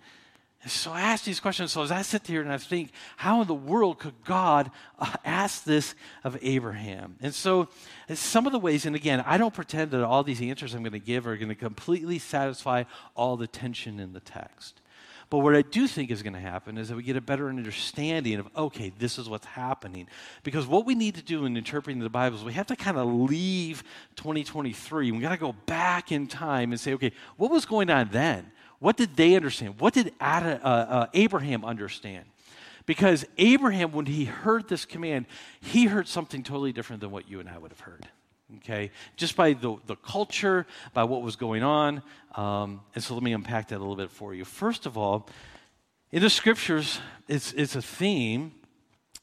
so 0.67 0.93
I 0.93 1.01
ask 1.01 1.25
these 1.25 1.41
questions. 1.41 1.73
So 1.73 1.83
as 1.83 1.91
I 1.91 2.03
sit 2.03 2.27
here 2.27 2.43
and 2.43 2.53
I 2.53 2.59
think, 2.59 2.93
how 3.17 3.41
in 3.41 3.47
the 3.49 3.55
world 3.55 3.99
could 3.99 4.23
God 4.25 4.71
uh, 4.99 5.11
ask 5.25 5.65
this 5.65 5.95
of 6.23 6.39
Abraham? 6.43 7.17
And 7.23 7.35
so 7.35 7.69
some 8.13 8.45
of 8.45 8.53
the 8.53 8.59
ways, 8.59 8.85
and 8.85 8.95
again, 8.95 9.25
I 9.27 9.39
don't 9.39 9.55
pretend 9.55 9.91
that 9.93 10.05
all 10.05 10.23
these 10.23 10.43
answers 10.43 10.75
I'm 10.75 10.83
going 10.83 10.93
to 10.93 10.99
give 10.99 11.27
are 11.27 11.39
going 11.39 11.49
to 11.49 11.55
completely 11.55 12.19
satisfy 12.19 12.85
all 13.17 13.39
the 13.39 13.47
tension 13.47 13.99
in 13.99 14.13
the 14.13 14.21
text. 14.21 14.82
But 15.33 15.39
what 15.39 15.57
I 15.57 15.63
do 15.63 15.89
think 15.89 16.11
is 16.11 16.23
going 16.23 16.35
to 16.35 16.39
happen 16.39 16.77
is 16.77 16.91
that 16.91 16.95
we 16.95 17.03
get 17.03 17.17
a 17.17 17.21
better 17.23 17.49
understanding 17.49 18.39
of, 18.39 18.49
okay, 18.55 18.93
this 18.99 19.19
is 19.19 19.31
what's 19.31 19.47
happening. 19.47 20.07
Because 20.43 20.67
what 20.67 20.85
we 20.85 20.95
need 20.95 21.15
to 21.15 21.23
do 21.23 21.47
in 21.47 21.57
interpreting 21.57 22.03
the 22.03 22.11
Bible 22.11 22.37
is 22.37 22.45
we 22.45 22.53
have 22.53 22.67
to 22.67 22.77
kind 22.77 22.99
of 22.99 23.07
leave 23.07 23.83
2023. 24.17 25.11
We 25.11 25.19
got 25.21 25.31
to 25.31 25.39
go 25.39 25.55
back 25.65 26.13
in 26.13 26.27
time 26.27 26.71
and 26.71 26.79
say, 26.79 26.93
okay, 26.93 27.13
what 27.39 27.51
was 27.51 27.65
going 27.65 27.89
on 27.89 28.11
then? 28.13 28.53
What 28.79 28.99
did 28.99 29.17
they 29.17 29.35
understand? 29.35 29.81
What 29.81 29.95
did 29.95 30.13
Ad, 30.21 30.61
uh, 30.63 30.67
uh, 30.67 31.07
Abraham 31.15 31.65
understand? 31.65 32.27
Because 32.85 33.25
Abraham, 33.39 33.93
when 33.93 34.05
he 34.05 34.27
heard 34.27 34.69
this 34.69 34.85
command, 34.85 35.25
he 35.63 35.87
heard 35.87 36.09
something 36.09 36.43
totally 36.43 36.75
different 36.75 37.01
than 37.01 37.11
what 37.11 37.27
you 37.27 37.41
and 37.41 37.49
I 37.49 37.57
would 37.57 37.71
have 37.71 37.81
heard 37.81 38.07
okay? 38.59 38.91
Just 39.17 39.37
by 39.37 39.53
the, 39.53 39.77
the 39.87 39.97
culture, 39.97 40.67
by 40.93 41.05
what 41.05 41.23
was 41.23 41.37
going 41.37 41.63
on. 41.63 42.03
Um, 42.35 42.81
and 42.95 43.03
so 43.03 43.15
let 43.15 43.23
me 43.23 43.33
unpack 43.33 43.69
that 43.69 43.77
a 43.77 43.79
little 43.79 43.97
bit 43.97 44.11
for 44.11 44.35
you. 44.35 44.45
First 44.45 44.87
of 44.87 44.97
all, 44.97 45.29
in 46.11 46.23
the 46.23 46.31
scriptures, 46.31 47.01
it's, 47.29 47.53
it's 47.53 47.75
a 47.75 47.83
theme. 47.83 48.53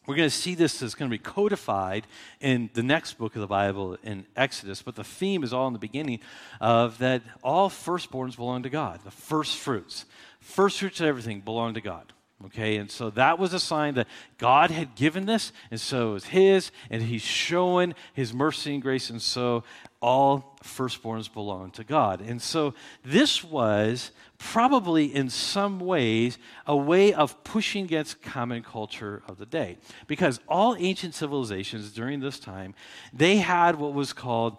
We're 0.08 0.16
going 0.16 0.30
to 0.30 0.36
see 0.36 0.56
this 0.56 0.82
as 0.82 0.96
going 0.96 1.12
to 1.12 1.16
be 1.16 1.22
codified 1.22 2.08
in 2.40 2.72
the 2.74 2.82
next 2.82 3.20
book 3.20 3.36
of 3.36 3.42
the 3.42 3.48
Bible 3.48 3.98
in 4.04 4.26
Exodus, 4.36 4.82
but 4.82 4.96
the 4.96 5.04
theme 5.04 5.44
is 5.44 5.54
all 5.54 5.68
in 5.68 5.74
the 5.74 5.80
beginning 5.80 6.20
of 6.60 6.98
that 6.98 7.22
all 7.44 7.70
firstborns 7.70 8.36
belong 8.36 8.64
to 8.64 8.70
God, 8.70 9.02
the 9.04 9.12
first 9.12 9.58
fruits. 9.58 10.06
First 10.40 10.80
fruits 10.80 11.00
of 11.00 11.06
everything 11.06 11.42
belong 11.42 11.76
to 11.76 11.82
God. 11.82 12.12
Okay, 12.46 12.78
and 12.78 12.90
so 12.90 13.10
that 13.12 13.38
was 13.38 13.54
a 13.54 13.60
sign 13.60 13.96
that 13.96 14.08
God 14.38 14.72
had 14.72 14.96
given 14.96 15.26
this, 15.26 15.52
and 15.72 15.80
so 15.80 16.12
it 16.12 16.14
was 16.14 16.26
His, 16.26 16.72
and 16.90 17.02
He's 17.02 17.22
showing 17.22 17.94
His 18.14 18.34
mercy 18.34 18.74
and 18.76 18.82
grace, 18.82 19.10
and 19.10 19.22
so 19.22 19.66
all 20.02 20.58
firstborns 20.64 21.32
belong 21.32 21.72
to 21.72 21.84
God. 21.84 22.22
And 22.22 22.42
so 22.42 22.74
this 23.04 23.44
was 23.44 24.12
probably 24.38 25.14
in 25.14 25.30
some 25.30 25.82
ways 25.82 26.38
a 26.66 26.78
way 26.78 27.12
of 27.14 27.44
pushing 27.44 27.84
against 27.84 28.22
common 28.22 28.64
culture 28.64 29.22
of 29.28 29.38
the 29.38 29.46
day. 29.46 29.78
Because 30.08 30.40
all 30.48 30.78
ancient 30.80 31.16
civilizations 31.16 31.92
during 31.92 32.22
this 32.22 32.40
time, 32.40 32.74
they 33.12 33.38
had 33.38 33.76
what 33.76 33.94
was 33.94 34.14
called 34.14 34.58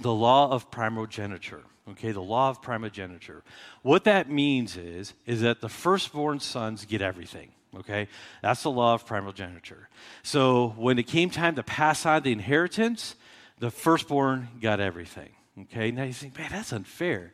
the 0.00 0.14
law 0.14 0.50
of 0.52 0.70
primogeniture. 0.70 1.64
Okay, 1.90 2.12
the 2.12 2.20
law 2.20 2.48
of 2.48 2.62
primogeniture. 2.62 3.42
What 3.82 4.04
that 4.04 4.30
means 4.30 4.76
is, 4.76 5.12
is 5.26 5.42
that 5.42 5.60
the 5.60 5.68
firstborn 5.68 6.40
sons 6.40 6.84
get 6.86 7.02
everything. 7.02 7.50
Okay, 7.76 8.08
that's 8.40 8.62
the 8.62 8.70
law 8.70 8.94
of 8.94 9.04
primogeniture. 9.04 9.88
So 10.22 10.74
when 10.76 10.98
it 10.98 11.06
came 11.06 11.28
time 11.28 11.56
to 11.56 11.62
pass 11.62 12.06
on 12.06 12.22
the 12.22 12.32
inheritance, 12.32 13.16
the 13.58 13.70
firstborn 13.70 14.48
got 14.60 14.80
everything. 14.80 15.30
Okay, 15.62 15.90
now 15.90 16.04
you 16.04 16.12
think, 16.12 16.38
man, 16.38 16.48
that's 16.50 16.72
unfair. 16.72 17.32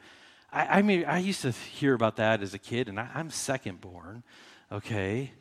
I, 0.53 0.79
I 0.79 0.83
mean, 0.83 1.05
I 1.05 1.19
used 1.19 1.43
to 1.43 1.53
hear 1.53 1.95
about 1.95 2.17
that 2.17 2.43
as 2.43 2.55
a 2.55 2.59
kid, 2.59 2.89
and 2.89 2.99
I, 2.99 3.09
I'm 3.15 3.31
second 3.31 3.81
born. 3.81 4.23
Okay, 4.73 5.33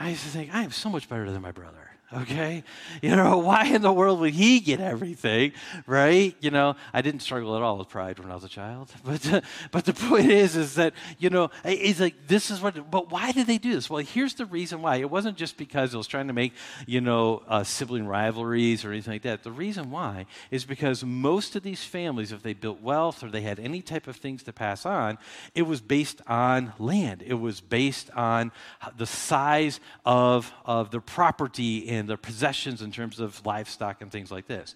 I 0.00 0.10
used 0.10 0.24
to 0.24 0.30
think, 0.30 0.54
I 0.54 0.62
am 0.62 0.72
so 0.72 0.88
much 0.88 1.08
better 1.08 1.30
than 1.30 1.42
my 1.42 1.52
brother 1.52 1.90
okay? 2.12 2.64
You 3.02 3.16
know, 3.16 3.38
why 3.48 3.66
in 3.66 3.82
the 3.82 3.92
world 3.92 4.20
would 4.20 4.34
he 4.34 4.60
get 4.60 4.80
everything, 4.80 5.52
right? 5.86 6.34
You 6.40 6.50
know, 6.50 6.76
I 6.92 7.02
didn't 7.02 7.20
struggle 7.20 7.56
at 7.56 7.62
all 7.62 7.78
with 7.78 7.88
pride 7.88 8.18
when 8.18 8.30
I 8.30 8.34
was 8.34 8.44
a 8.44 8.48
child. 8.48 8.92
But, 9.08 9.42
but 9.70 9.84
the 9.86 9.94
point 9.94 10.30
is, 10.30 10.54
is 10.54 10.74
that, 10.74 10.92
you 11.18 11.30
know, 11.30 11.50
it's 11.64 11.98
like, 11.98 12.26
this 12.26 12.50
is 12.50 12.60
what, 12.60 12.90
but 12.90 13.10
why 13.10 13.32
did 13.32 13.46
they 13.46 13.56
do 13.56 13.72
this? 13.72 13.88
Well, 13.88 14.04
here's 14.04 14.34
the 14.34 14.44
reason 14.44 14.82
why. 14.82 14.96
It 14.96 15.08
wasn't 15.08 15.38
just 15.38 15.56
because 15.56 15.94
it 15.94 15.96
was 15.96 16.06
trying 16.06 16.26
to 16.26 16.34
make, 16.34 16.52
you 16.86 17.00
know, 17.00 17.42
uh, 17.48 17.64
sibling 17.64 18.06
rivalries 18.06 18.84
or 18.84 18.92
anything 18.92 19.14
like 19.14 19.22
that. 19.22 19.44
The 19.44 19.50
reason 19.50 19.90
why 19.90 20.26
is 20.50 20.66
because 20.66 21.02
most 21.04 21.56
of 21.56 21.62
these 21.62 21.82
families, 21.84 22.32
if 22.32 22.42
they 22.42 22.52
built 22.52 22.82
wealth 22.82 23.24
or 23.24 23.30
they 23.30 23.40
had 23.40 23.58
any 23.58 23.80
type 23.80 24.06
of 24.08 24.16
things 24.16 24.42
to 24.42 24.52
pass 24.52 24.84
on, 24.84 25.16
it 25.54 25.62
was 25.62 25.80
based 25.80 26.20
on 26.26 26.74
land. 26.78 27.22
It 27.26 27.34
was 27.34 27.60
based 27.62 28.10
on 28.10 28.52
the 28.98 29.06
size 29.06 29.80
of, 30.04 30.52
of 30.66 30.90
the 30.90 31.00
property 31.00 31.88
their 32.06 32.16
possessions 32.16 32.82
in 32.82 32.92
terms 32.92 33.20
of 33.20 33.44
livestock 33.44 34.00
and 34.00 34.10
things 34.10 34.30
like 34.30 34.46
this. 34.46 34.74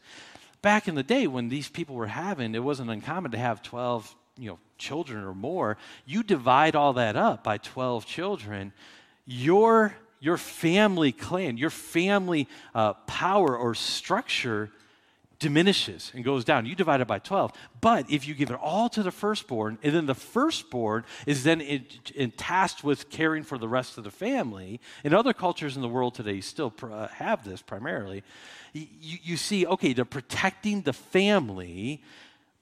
Back 0.63 0.89
in 0.89 0.95
the 0.95 1.03
day 1.03 1.27
when 1.27 1.49
these 1.49 1.69
people 1.69 1.97
were 1.97 2.07
having, 2.07 2.55
it 2.55 2.63
wasn't 2.63 2.91
uncommon 2.91 3.33
to 3.33 3.39
have 3.39 3.63
12 3.63 4.15
you 4.39 4.49
know, 4.49 4.59
children 4.79 5.25
or 5.25 5.35
more. 5.35 5.77
You 6.07 6.23
divide 6.23 6.77
all 6.77 6.93
that 6.95 7.17
up 7.17 7.45
by 7.45 7.59
12 7.59 8.07
children, 8.07 8.73
your, 9.27 9.95
your 10.21 10.37
family 10.37 11.13
clan, 11.13 11.57
your 11.57 11.71
family 11.71 12.49
uh, 12.75 12.95
power 13.07 13.57
or 13.57 13.75
structure 13.75 14.71
diminishes 15.43 16.13
and 16.15 16.25
goes 16.25 16.45
down. 16.45 16.65
You 16.65 16.75
divide 16.75 17.01
it 17.01 17.09
by 17.09 17.19
12. 17.19 17.53
But 17.81 18.09
if 18.09 18.27
you 18.27 18.35
give 18.35 18.51
it 18.51 18.59
all 18.63 18.89
to 18.91 19.03
the 19.03 19.11
firstborn, 19.11 19.77
and 19.83 19.93
then 19.93 20.07
the 20.07 20.15
firstborn 20.15 21.05
is 21.27 21.43
then 21.43 21.61
in, 21.61 21.85
in 22.15 22.31
tasked 22.31 22.85
with 22.85 23.11
caring 23.11 23.43
for 23.43 23.59
the 23.59 23.69
rest 23.69 23.99
of 23.99 24.05
the 24.05 24.11
family, 24.11 24.81
in 25.03 25.13
other 25.13 25.33
cultures 25.33 25.75
in 25.75 25.83
the 25.83 25.89
world 25.89 26.15
today 26.15 26.41
still 26.41 26.71
pr- 26.71 26.93
uh, 26.93 27.09
have 27.09 27.45
this 27.45 27.61
primarily, 27.61 28.23
you, 28.73 29.19
you 29.23 29.37
see, 29.37 29.67
okay, 29.67 29.93
they're 29.93 30.05
protecting 30.05 30.83
the 30.83 30.93
family 30.93 32.03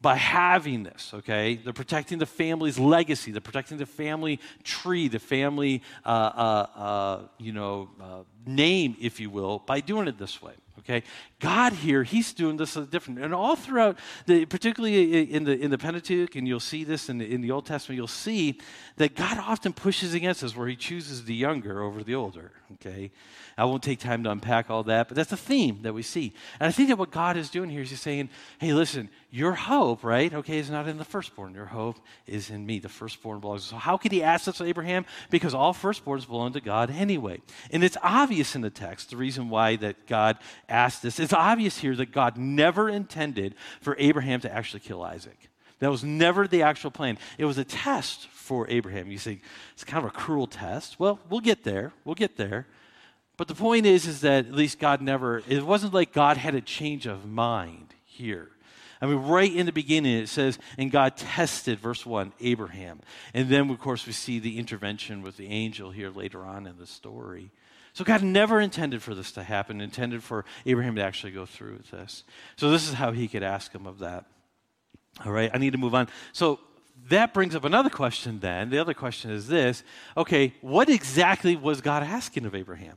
by 0.00 0.16
having 0.16 0.82
this, 0.82 1.12
okay? 1.12 1.56
They're 1.56 1.74
protecting 1.74 2.18
the 2.18 2.26
family's 2.26 2.78
legacy. 2.78 3.32
They're 3.32 3.42
protecting 3.42 3.76
the 3.76 3.84
family 3.84 4.40
tree, 4.64 5.08
the 5.08 5.18
family, 5.18 5.82
uh, 6.06 6.08
uh, 6.08 6.66
uh, 6.74 7.22
you 7.36 7.52
know, 7.52 7.90
uh, 8.00 8.20
name, 8.46 8.96
if 8.98 9.20
you 9.20 9.28
will, 9.28 9.58
by 9.58 9.80
doing 9.80 10.08
it 10.08 10.18
this 10.18 10.40
way, 10.40 10.54
Okay, 10.80 11.02
God 11.40 11.74
here, 11.74 12.04
He's 12.04 12.32
doing 12.32 12.56
this 12.56 12.74
different, 12.74 13.20
and 13.20 13.34
all 13.34 13.54
throughout, 13.54 13.98
the, 14.26 14.46
particularly 14.46 15.30
in 15.30 15.44
the 15.44 15.52
in 15.52 15.70
the 15.70 15.76
Pentateuch, 15.76 16.34
and 16.36 16.48
you'll 16.48 16.58
see 16.58 16.84
this 16.84 17.10
in 17.10 17.18
the, 17.18 17.30
in 17.30 17.42
the 17.42 17.50
Old 17.50 17.66
Testament. 17.66 17.96
You'll 17.96 18.06
see 18.06 18.58
that 18.96 19.14
God 19.14 19.36
often 19.38 19.74
pushes 19.74 20.14
against 20.14 20.42
us, 20.42 20.56
where 20.56 20.68
He 20.68 20.76
chooses 20.76 21.24
the 21.24 21.34
younger 21.34 21.82
over 21.82 22.02
the 22.02 22.14
older. 22.14 22.52
Okay, 22.74 23.10
I 23.58 23.66
won't 23.66 23.82
take 23.82 23.98
time 23.98 24.24
to 24.24 24.30
unpack 24.30 24.70
all 24.70 24.82
that, 24.84 25.08
but 25.08 25.16
that's 25.16 25.32
a 25.32 25.36
theme 25.36 25.82
that 25.82 25.92
we 25.92 26.02
see. 26.02 26.32
And 26.58 26.68
I 26.68 26.72
think 26.72 26.88
that 26.88 26.96
what 26.96 27.10
God 27.10 27.36
is 27.36 27.50
doing 27.50 27.68
here 27.68 27.82
is 27.82 27.90
He's 27.90 28.00
saying, 28.00 28.30
"Hey, 28.58 28.72
listen, 28.72 29.10
your 29.30 29.52
hope, 29.52 30.02
right? 30.02 30.32
Okay, 30.32 30.58
is 30.58 30.70
not 30.70 30.88
in 30.88 30.98
the 30.98 31.04
firstborn. 31.04 31.54
Your 31.54 31.66
hope 31.66 31.98
is 32.26 32.50
in 32.50 32.66
me. 32.66 32.78
The 32.78 32.88
firstborn 32.88 33.40
belongs." 33.40 33.64
So 33.64 33.76
how 33.76 33.96
could 33.96 34.12
He 34.12 34.22
ask 34.22 34.46
this 34.46 34.60
of 34.60 34.66
Abraham? 34.66 35.06
Because 35.30 35.54
all 35.54 35.72
firstborns 35.72 36.26
belong 36.26 36.52
to 36.54 36.60
God 36.60 36.90
anyway, 36.90 37.40
and 37.70 37.84
it's 37.84 37.96
obvious 38.02 38.54
in 38.54 38.60
the 38.60 38.70
text 38.70 39.10
the 39.10 39.16
reason 39.16 39.48
why 39.48 39.76
that 39.76 40.06
God 40.06 40.38
asked 40.68 41.02
this. 41.02 41.20
It's 41.20 41.32
obvious 41.32 41.78
here 41.78 41.96
that 41.96 42.12
God 42.12 42.36
never 42.36 42.88
intended 42.88 43.54
for 43.80 43.96
Abraham 43.98 44.40
to 44.40 44.52
actually 44.52 44.80
kill 44.80 45.02
Isaac. 45.02 45.48
That 45.80 45.90
was 45.90 46.04
never 46.04 46.46
the 46.46 46.62
actual 46.62 46.90
plan. 46.90 47.18
It 47.38 47.46
was 47.46 47.56
a 47.56 47.64
test 47.64 48.28
for 48.28 48.68
Abraham. 48.68 49.10
You 49.10 49.18
see, 49.18 49.40
it's 49.72 49.84
kind 49.84 50.04
of 50.04 50.10
a 50.10 50.14
cruel 50.14 50.46
test. 50.46 51.00
Well, 51.00 51.18
we'll 51.30 51.40
get 51.40 51.64
there. 51.64 51.92
We'll 52.04 52.14
get 52.14 52.36
there. 52.36 52.66
But 53.38 53.48
the 53.48 53.54
point 53.54 53.86
is, 53.86 54.06
is 54.06 54.20
that 54.20 54.44
at 54.44 54.52
least 54.52 54.78
God 54.78 55.00
never. 55.00 55.42
It 55.48 55.64
wasn't 55.64 55.94
like 55.94 56.12
God 56.12 56.36
had 56.36 56.54
a 56.54 56.60
change 56.60 57.06
of 57.06 57.24
mind 57.24 57.94
here. 58.04 58.50
I 59.00 59.06
mean, 59.06 59.16
right 59.16 59.54
in 59.54 59.66
the 59.66 59.72
beginning, 59.72 60.18
it 60.18 60.28
says, 60.28 60.58
and 60.76 60.90
God 60.90 61.16
tested, 61.16 61.80
verse 61.80 62.04
1, 62.04 62.32
Abraham. 62.40 63.00
And 63.32 63.48
then, 63.48 63.70
of 63.70 63.78
course, 63.78 64.06
we 64.06 64.12
see 64.12 64.38
the 64.38 64.58
intervention 64.58 65.22
with 65.22 65.36
the 65.36 65.46
angel 65.46 65.90
here 65.90 66.10
later 66.10 66.44
on 66.44 66.66
in 66.66 66.76
the 66.76 66.86
story. 66.86 67.50
So 67.92 68.04
God 68.04 68.22
never 68.22 68.60
intended 68.60 69.02
for 69.02 69.14
this 69.14 69.32
to 69.32 69.42
happen, 69.42 69.80
intended 69.80 70.22
for 70.22 70.44
Abraham 70.66 70.96
to 70.96 71.02
actually 71.02 71.32
go 71.32 71.46
through 71.46 71.78
with 71.78 71.90
this. 71.90 72.24
So 72.56 72.70
this 72.70 72.86
is 72.86 72.94
how 72.94 73.12
he 73.12 73.26
could 73.26 73.42
ask 73.42 73.72
him 73.72 73.86
of 73.86 74.00
that. 74.00 74.26
All 75.24 75.32
right, 75.32 75.50
I 75.52 75.58
need 75.58 75.72
to 75.72 75.78
move 75.78 75.94
on. 75.94 76.08
So 76.32 76.60
that 77.08 77.34
brings 77.34 77.54
up 77.54 77.64
another 77.64 77.90
question 77.90 78.40
then. 78.40 78.70
The 78.70 78.78
other 78.78 78.94
question 78.94 79.30
is 79.30 79.48
this 79.48 79.82
okay, 80.16 80.54
what 80.60 80.88
exactly 80.88 81.56
was 81.56 81.80
God 81.80 82.02
asking 82.02 82.46
of 82.46 82.54
Abraham? 82.54 82.96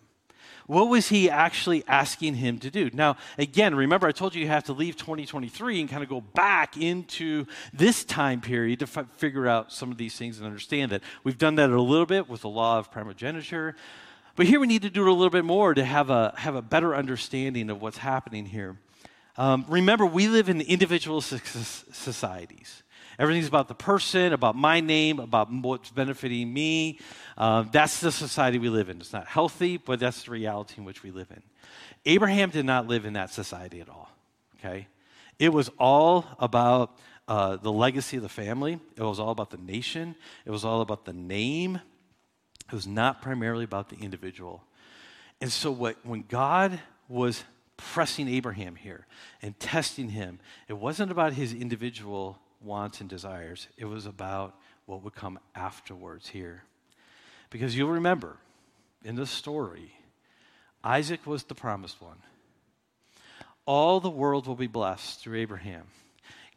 What 0.68 0.90
was 0.90 1.10
he 1.10 1.30
actually 1.30 1.84
asking 1.88 2.36
him 2.36 2.60
to 2.60 2.70
do? 2.70 2.90
Now, 2.94 3.18
again, 3.38 3.76
remember 3.76 4.08
I 4.08 4.12
told 4.12 4.34
you 4.34 4.42
you 4.42 4.48
have 4.48 4.64
to 4.66 4.74
leave 4.74 4.96
2023 4.96 5.82
and 5.82 5.90
kind 5.90 6.04
of 6.04 6.10
go 6.10 6.22
back 6.22 6.78
into 6.78 7.46
this 7.74 8.04
time 8.06 8.40
period 8.40 8.80
to 8.80 8.86
f- 8.86 9.10
figure 9.18 9.48
out 9.48 9.72
some 9.74 9.92
of 9.92 9.98
these 9.98 10.16
things 10.16 10.38
and 10.38 10.46
understand 10.46 10.92
that. 10.92 11.02
We've 11.24 11.38
done 11.38 11.56
that 11.56 11.70
a 11.70 11.82
little 11.82 12.06
bit 12.06 12.30
with 12.30 12.42
the 12.42 12.50
law 12.50 12.80
of 12.80 12.92
primogeniture. 12.92 13.76
But 14.36 14.48
here 14.48 14.60
we 14.60 14.68
need 14.68 14.82
to 14.82 14.90
do 14.90 15.06
it 15.06 15.10
a 15.10 15.14
little 15.14 15.30
bit 15.30 15.46
more 15.46 15.74
to 15.74 15.84
have 15.84 16.10
a, 16.10 16.34
have 16.38 16.56
a 16.56 16.62
better 16.62 16.96
understanding 16.96 17.70
of 17.70 17.82
what's 17.82 17.98
happening 17.98 18.46
here. 18.46 18.78
Um, 19.38 19.66
remember, 19.68 20.06
we 20.06 20.28
live 20.28 20.50
in 20.50 20.62
individual 20.62 21.22
societies. 21.22 22.83
Everything's 23.20 23.48
about 23.48 23.68
the 23.68 23.76
person, 23.76 24.34
about 24.34 24.56
my 24.56 24.80
name, 24.80 25.20
about 25.20 25.52
what's 25.52 25.92
benefiting 25.92 26.52
me. 26.52 27.00
Uh, 27.38 27.64
that's 27.72 28.00
the 28.00 28.12
society 28.12 28.58
we 28.58 28.70
live 28.70 28.90
in. 28.90 29.00
It's 29.00 29.14
not 29.14 29.28
healthy, 29.28 29.78
but 29.78 30.00
that's 30.00 30.24
the 30.24 30.32
reality 30.32 30.76
in 30.78 30.86
which 30.86 31.04
we 31.04 31.12
live 31.12 31.32
in. 31.32 31.42
Abraham 32.06 32.50
did 32.50 32.66
not 32.66 32.88
live 32.88 33.06
in 33.06 33.14
that 33.14 33.30
society 33.30 33.80
at 33.80 33.90
all, 33.90 34.10
okay? 34.60 34.88
It 35.40 35.50
was 35.50 35.70
all 35.80 36.26
about 36.40 36.98
uh, 37.28 37.56
the 37.56 37.72
legacy 37.72 38.18
of 38.18 38.24
the 38.24 38.30
family, 38.30 38.80
it 38.98 39.02
was 39.02 39.20
all 39.20 39.30
about 39.30 39.50
the 39.50 39.58
nation, 39.58 40.16
it 40.46 40.52
was 40.52 40.66
all 40.66 40.82
about 40.82 41.06
the 41.06 41.14
name, 41.14 41.80
it 42.68 42.76
was 42.76 42.88
not 42.88 43.22
primarily 43.22 43.64
about 43.64 43.90
the 43.90 43.96
individual. 43.98 44.64
And 45.40 45.52
so, 45.52 45.72
what, 45.72 45.98
when 46.04 46.24
God 46.28 46.80
was 47.08 47.44
pressing 47.78 48.28
Abraham 48.28 48.76
here 48.76 49.08
and 49.42 49.58
testing 49.60 50.10
him, 50.10 50.40
it 50.68 50.74
wasn't 50.74 51.12
about 51.12 51.34
his 51.34 51.54
individual 51.54 52.40
wants 52.64 53.02
and 53.02 53.10
desires, 53.10 53.68
it 53.78 53.86
was 53.86 54.06
about 54.06 54.56
what 54.86 55.04
would 55.04 55.16
come 55.16 55.40
afterwards 55.56 56.30
here. 56.30 56.64
Because 57.50 57.78
you'll 57.78 57.92
remember 57.92 58.38
in 59.04 59.16
the 59.16 59.26
story, 59.26 59.94
Isaac 60.84 61.26
was 61.26 61.44
the 61.44 61.56
promised 61.56 62.02
one. 62.02 62.18
All 63.66 64.00
the 64.00 64.10
world 64.10 64.48
will 64.48 64.56
be 64.56 64.68
blessed 64.68 65.22
through 65.22 65.40
Abraham. 65.40 65.84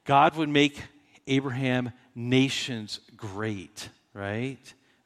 God 0.05 0.37
would 0.37 0.49
make 0.49 0.81
Abraham 1.27 1.93
nations 2.15 3.01
great, 3.17 3.89
right? 4.15 4.59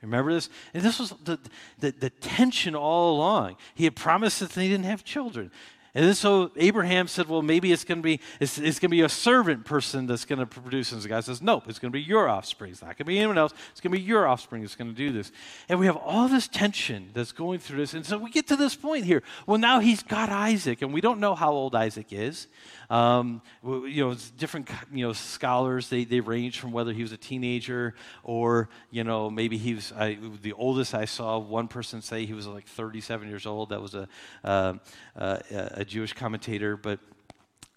Remember 0.02 0.32
this? 0.32 0.48
And 0.72 0.82
this 0.82 0.98
was 0.98 1.10
the, 1.24 1.38
the, 1.78 1.92
the, 1.92 2.10
tension 2.10 2.74
all 2.74 3.16
along. 3.16 3.56
He 3.74 3.84
had 3.84 3.94
promised 3.94 4.40
that 4.40 4.50
they 4.50 4.68
didn't 4.68 4.86
have 4.86 5.04
children. 5.04 5.50
And 5.94 6.04
then 6.04 6.14
so 6.14 6.52
Abraham 6.56 7.08
said, 7.08 7.28
well, 7.28 7.42
maybe 7.42 7.72
it's 7.72 7.84
going 7.84 7.98
to 7.98 8.02
be 8.02 8.20
it's, 8.38 8.58
it's 8.58 8.78
going 8.78 8.90
to 8.90 8.96
be 8.96 9.00
a 9.00 9.08
servant 9.08 9.64
person 9.64 10.06
that's 10.06 10.24
going 10.24 10.38
to 10.38 10.46
produce. 10.46 10.92
And 10.92 11.02
the 11.02 11.08
guy 11.08 11.20
says, 11.20 11.42
nope, 11.42 11.64
it's 11.68 11.78
going 11.78 11.90
to 11.90 11.96
be 11.96 12.02
your 12.02 12.28
offspring. 12.28 12.70
It's 12.70 12.82
not 12.82 12.88
going 12.88 12.98
to 12.98 13.04
be 13.04 13.18
anyone 13.18 13.38
else. 13.38 13.52
It's 13.72 13.80
going 13.80 13.92
to 13.92 13.98
be 13.98 14.04
your 14.04 14.28
offspring 14.28 14.62
that's 14.62 14.76
going 14.76 14.90
to 14.90 14.96
do 14.96 15.12
this. 15.12 15.32
And 15.68 15.80
we 15.80 15.86
have 15.86 15.96
all 15.96 16.28
this 16.28 16.46
tension 16.46 17.10
that's 17.12 17.32
going 17.32 17.58
through 17.58 17.78
this. 17.78 17.94
And 17.94 18.06
so 18.06 18.18
we 18.18 18.30
get 18.30 18.46
to 18.48 18.56
this 18.56 18.76
point 18.76 19.04
here. 19.04 19.22
Well, 19.46 19.58
now 19.58 19.80
he's 19.80 20.02
got 20.02 20.28
Isaac, 20.28 20.82
and 20.82 20.92
we 20.92 21.00
don't 21.00 21.18
know 21.18 21.34
how 21.34 21.50
old 21.50 21.74
Isaac 21.74 22.12
is. 22.12 22.46
Um, 22.90 23.40
you 23.62 24.04
know, 24.04 24.16
different 24.36 24.68
you 24.92 25.06
know 25.06 25.12
scholars 25.12 25.88
they, 25.88 26.02
they 26.02 26.18
range 26.18 26.58
from 26.58 26.72
whether 26.72 26.92
he 26.92 27.02
was 27.02 27.12
a 27.12 27.16
teenager 27.16 27.94
or 28.24 28.68
you 28.90 29.04
know 29.04 29.30
maybe 29.30 29.56
he 29.58 29.74
was 29.74 29.92
I, 29.96 30.18
the 30.42 30.52
oldest 30.54 30.92
I 30.92 31.04
saw. 31.04 31.38
One 31.38 31.68
person 31.68 32.02
say 32.02 32.26
he 32.26 32.32
was 32.32 32.48
like 32.48 32.66
37 32.66 33.28
years 33.28 33.46
old. 33.46 33.68
That 33.68 33.80
was 33.80 33.94
a 33.94 34.08
uh, 34.42 34.74
uh, 35.16 35.38
a 35.52 35.79
Jewish 35.84 36.12
commentator, 36.12 36.76
but 36.76 37.00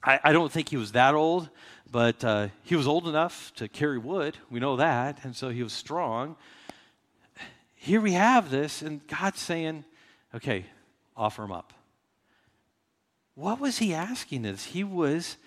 I, 0.03 0.19
I, 0.23 0.33
don't 0.33 0.51
think 0.51 0.69
he 0.69 0.77
was 0.77 0.91
that 0.93 1.13
old. 1.15 1.49
But 1.89 2.23
uh, 2.23 2.47
he 2.63 2.75
was 2.75 2.87
old 2.87 3.07
enough 3.07 3.53
to 3.57 3.67
carry 3.67 3.99
wood. 3.99 4.37
We 4.49 4.59
know 4.59 4.77
that, 4.77 5.23
and 5.23 5.35
so 5.35 5.49
he 5.49 5.61
was 5.61 5.73
strong. 5.73 6.35
Here 7.75 8.01
we 8.01 8.13
have 8.13 8.49
this, 8.49 8.81
and 8.81 9.05
God's 9.07 9.39
saying, 9.39 9.85
"Okay, 10.33 10.65
offer 11.15 11.43
him 11.43 11.51
up." 11.51 11.73
What 13.35 13.59
was 13.59 13.77
he 13.77 13.93
asking 13.93 14.45
us? 14.45 14.65
He 14.65 14.83
was 14.83 15.37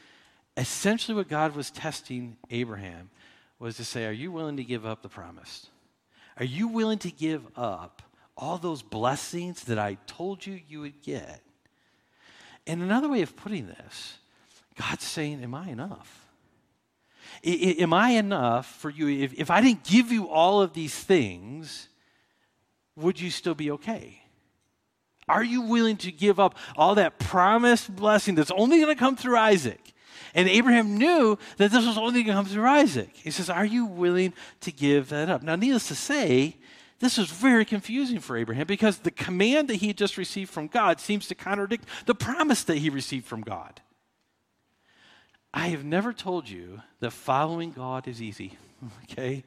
essentially 0.57 1.15
what 1.15 1.29
God 1.29 1.55
was 1.55 1.71
testing 1.71 2.37
Abraham 2.51 3.11
was 3.59 3.77
to 3.77 3.85
say, 3.85 4.07
Are 4.07 4.13
you 4.13 4.33
willing 4.33 4.57
to 4.57 4.65
give 4.65 4.85
up 4.85 5.03
the 5.03 5.09
promise? 5.09 5.69
Are 6.39 6.45
you 6.45 6.69
willing 6.69 6.99
to 7.01 7.11
give 7.11 7.47
up 7.57 8.03
all 8.37 8.59
those 8.59 8.83
blessings 8.83 9.65
that 9.65 9.79
I 9.79 9.97
told 10.07 10.45
you 10.45 10.61
you 10.69 10.81
would 10.81 11.03
get? 11.03 11.43
And 12.67 12.83
another 12.83 13.09
way 13.09 13.23
of 13.23 13.37
putting 13.37 13.67
this, 13.67 14.19
God's 14.77 15.05
saying, 15.05 15.43
Am 15.43 15.55
I 15.55 15.69
enough? 15.69 16.27
I, 17.45 17.77
am 17.79 17.93
I 17.93 18.11
enough 18.11 18.67
for 18.67 18.91
you? 18.91 19.09
If, 19.09 19.35
if 19.35 19.51
I 19.51 19.61
didn't 19.61 19.85
give 19.85 20.11
you 20.11 20.29
all 20.29 20.63
of 20.63 20.73
these 20.73 20.95
things, 20.95 21.89
would 22.97 23.21
you 23.21 23.31
still 23.31 23.55
be 23.55 23.71
okay? 23.73 24.23
Are 25.29 25.45
you 25.45 25.63
willing 25.63 25.97
to 25.99 26.13
give 26.13 26.39
up 26.39 26.57
all 26.77 26.95
that 26.97 27.19
promised 27.19 27.95
blessing 27.95 28.37
that's 28.37 28.53
only 28.53 28.81
going 28.81 28.95
to 28.95 28.99
come 28.99 29.17
through 29.17 29.37
Isaac? 29.37 29.93
And 30.35 30.49
Abraham 30.49 30.99
knew 30.99 31.39
that 31.57 31.71
this 31.71 31.87
was 31.87 31.97
only 31.97 32.23
going 32.23 32.27
to 32.27 32.33
come 32.33 32.45
through 32.45 32.67
Isaac. 32.67 33.11
He 33.15 33.31
says, 33.31 33.51
Are 33.51 33.65
you 33.65 33.87
willing 33.87 34.35
to 34.61 34.73
give 34.73 35.09
that 35.09 35.29
up? 35.29 35.43
Now, 35.43 35.57
needless 35.57 35.89
to 35.89 35.95
say, 35.95 36.57
this 36.99 37.19
is 37.19 37.31
very 37.31 37.65
confusing 37.65 38.21
for 38.21 38.37
Abraham 38.37 38.67
because 38.67 38.99
the 38.99 39.11
command 39.11 39.69
that 39.69 39.77
he 39.77 39.89
had 39.89 39.99
just 39.99 40.17
received 40.17 40.51
from 40.51 40.67
God 40.67 41.01
seems 41.01 41.29
to 41.29 41.35
contradict 41.35 41.85
the 42.07 42.15
promise 42.15 42.65
that 42.65 42.79
he 42.79 42.89
received 42.89 43.27
from 43.27 43.43
God. 43.43 43.81
I 45.53 45.69
have 45.69 45.85
never 45.85 46.13
told 46.13 46.49
you 46.49 46.83
that 47.01 47.13
following 47.13 47.73
God 47.73 48.09
is 48.09 48.21
easy, 48.21 48.59
okay? 49.05 49.45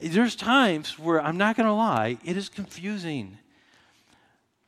There's 0.00 0.34
times 0.34 0.98
where 0.98 1.22
I'm 1.22 1.36
not 1.36 1.56
going 1.56 1.68
to 1.68 1.72
lie, 1.72 2.18
it 2.24 2.36
is 2.36 2.48
confusing. 2.48 3.38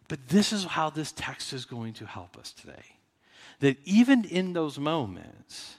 But 0.09 0.29
this 0.29 0.53
is 0.53 0.65
how 0.65 0.91
this 0.91 1.13
text 1.13 1.53
is 1.53 1.65
going 1.65 1.95
to 1.95 2.07
help 2.07 2.37
us 2.37 2.53
today. 2.53 2.97
That 3.61 3.79
even 3.85 4.25
in 4.25 4.53
those 4.53 4.79
moments, 4.79 5.77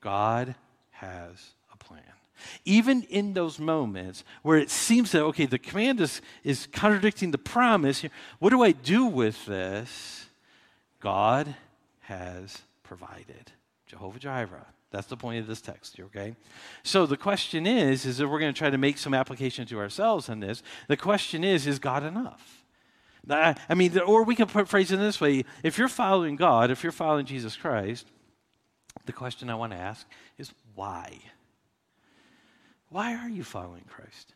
God 0.00 0.54
has. 0.90 1.52
Even 2.64 3.02
in 3.04 3.34
those 3.34 3.58
moments 3.58 4.24
where 4.42 4.58
it 4.58 4.70
seems 4.70 5.12
that, 5.12 5.22
okay, 5.22 5.46
the 5.46 5.58
command 5.58 6.00
is, 6.00 6.20
is 6.44 6.66
contradicting 6.72 7.30
the 7.30 7.38
promise, 7.38 8.04
what 8.38 8.50
do 8.50 8.62
I 8.62 8.72
do 8.72 9.06
with 9.06 9.46
this? 9.46 10.26
God 11.00 11.54
has 12.00 12.62
provided. 12.82 13.52
Jehovah 13.86 14.18
Jireh. 14.18 14.66
That's 14.90 15.06
the 15.06 15.16
point 15.16 15.40
of 15.40 15.46
this 15.46 15.62
text, 15.62 15.98
okay? 15.98 16.36
So 16.82 17.06
the 17.06 17.16
question 17.16 17.66
is, 17.66 18.04
is 18.04 18.18
that 18.18 18.28
we're 18.28 18.38
going 18.38 18.52
to 18.52 18.58
try 18.58 18.68
to 18.68 18.78
make 18.78 18.98
some 18.98 19.14
application 19.14 19.66
to 19.66 19.78
ourselves 19.78 20.28
in 20.28 20.40
this. 20.40 20.62
The 20.86 20.98
question 20.98 21.44
is, 21.44 21.66
is 21.66 21.78
God 21.78 22.04
enough? 22.04 22.62
I 23.28 23.74
mean, 23.74 23.98
or 24.00 24.24
we 24.24 24.34
can 24.34 24.48
put 24.48 24.68
phrase 24.68 24.92
it 24.92 24.96
this 24.96 25.20
way 25.20 25.44
if 25.62 25.78
you're 25.78 25.88
following 25.88 26.36
God, 26.36 26.70
if 26.70 26.82
you're 26.82 26.92
following 26.92 27.24
Jesus 27.24 27.56
Christ, 27.56 28.06
the 29.06 29.12
question 29.12 29.48
I 29.48 29.54
want 29.54 29.72
to 29.72 29.78
ask 29.78 30.06
is 30.38 30.52
why? 30.74 31.18
Why 32.92 33.16
are 33.16 33.28
you 33.28 33.42
following 33.42 33.84
Christ? 33.88 34.34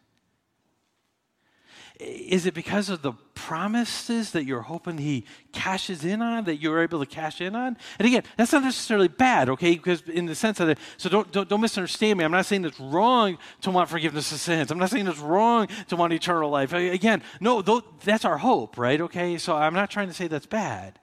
Is 1.98 2.44
it 2.44 2.52
because 2.52 2.90
of 2.90 3.00
the 3.00 3.12
promises 3.34 4.32
that 4.32 4.44
you're 4.44 4.60
hoping 4.60 4.98
he 4.98 5.24
cashes 5.52 6.04
in 6.04 6.20
on, 6.20 6.44
that 6.44 6.56
you're 6.56 6.82
able 6.82 7.00
to 7.00 7.06
cash 7.06 7.40
in 7.40 7.54
on? 7.54 7.76
And 7.98 8.06
again, 8.06 8.22
that's 8.36 8.52
not 8.52 8.62
necessarily 8.62 9.08
bad, 9.08 9.48
okay? 9.48 9.72
Because 9.72 10.02
in 10.02 10.26
the 10.26 10.34
sense 10.34 10.60
of 10.60 10.68
it, 10.68 10.78
so 10.98 11.08
don't, 11.08 11.32
don't, 11.32 11.48
don't 11.48 11.60
misunderstand 11.60 12.18
me. 12.18 12.24
I'm 12.24 12.32
not 12.32 12.44
saying 12.44 12.66
it's 12.66 12.80
wrong 12.80 13.38
to 13.62 13.70
want 13.70 13.88
forgiveness 13.88 14.30
of 14.32 14.40
sins. 14.40 14.70
I'm 14.70 14.78
not 14.78 14.90
saying 14.90 15.06
it's 15.06 15.18
wrong 15.18 15.68
to 15.88 15.96
want 15.96 16.12
eternal 16.12 16.50
life. 16.50 16.74
Again, 16.74 17.22
no, 17.40 17.62
that's 18.04 18.26
our 18.26 18.38
hope, 18.38 18.76
right? 18.76 19.00
Okay, 19.00 19.38
so 19.38 19.56
I'm 19.56 19.74
not 19.74 19.90
trying 19.90 20.08
to 20.08 20.14
say 20.14 20.28
that's 20.28 20.46
bad. 20.46 20.98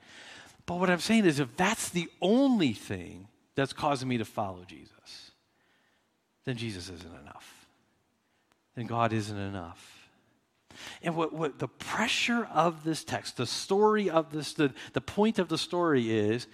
But 0.67 0.79
what 0.79 0.91
I'm 0.91 0.99
saying 0.99 1.25
is 1.25 1.39
if 1.39 1.55
that's 1.57 1.89
the 1.89 2.07
only 2.21 2.73
thing 2.73 3.27
that's 3.55 3.73
causing 3.73 4.07
me 4.07 4.17
to 4.17 4.25
follow 4.25 4.63
Jesus, 4.67 5.22
then 6.45 6.57
Jesus 6.57 6.89
isn't 6.89 7.19
enough. 7.21 7.67
Then 8.75 8.85
God 8.85 9.13
isn't 9.13 9.37
enough. 9.37 10.09
And 11.01 11.15
what, 11.15 11.33
what 11.33 11.59
the 11.59 11.67
pressure 11.67 12.47
of 12.53 12.83
this 12.83 13.03
text, 13.03 13.37
the 13.37 13.45
story 13.45 14.09
of 14.09 14.31
this, 14.31 14.53
the, 14.53 14.73
the 14.93 15.01
point 15.01 15.39
of 15.39 15.47
the 15.47 15.57
story 15.57 16.11
is 16.11 16.47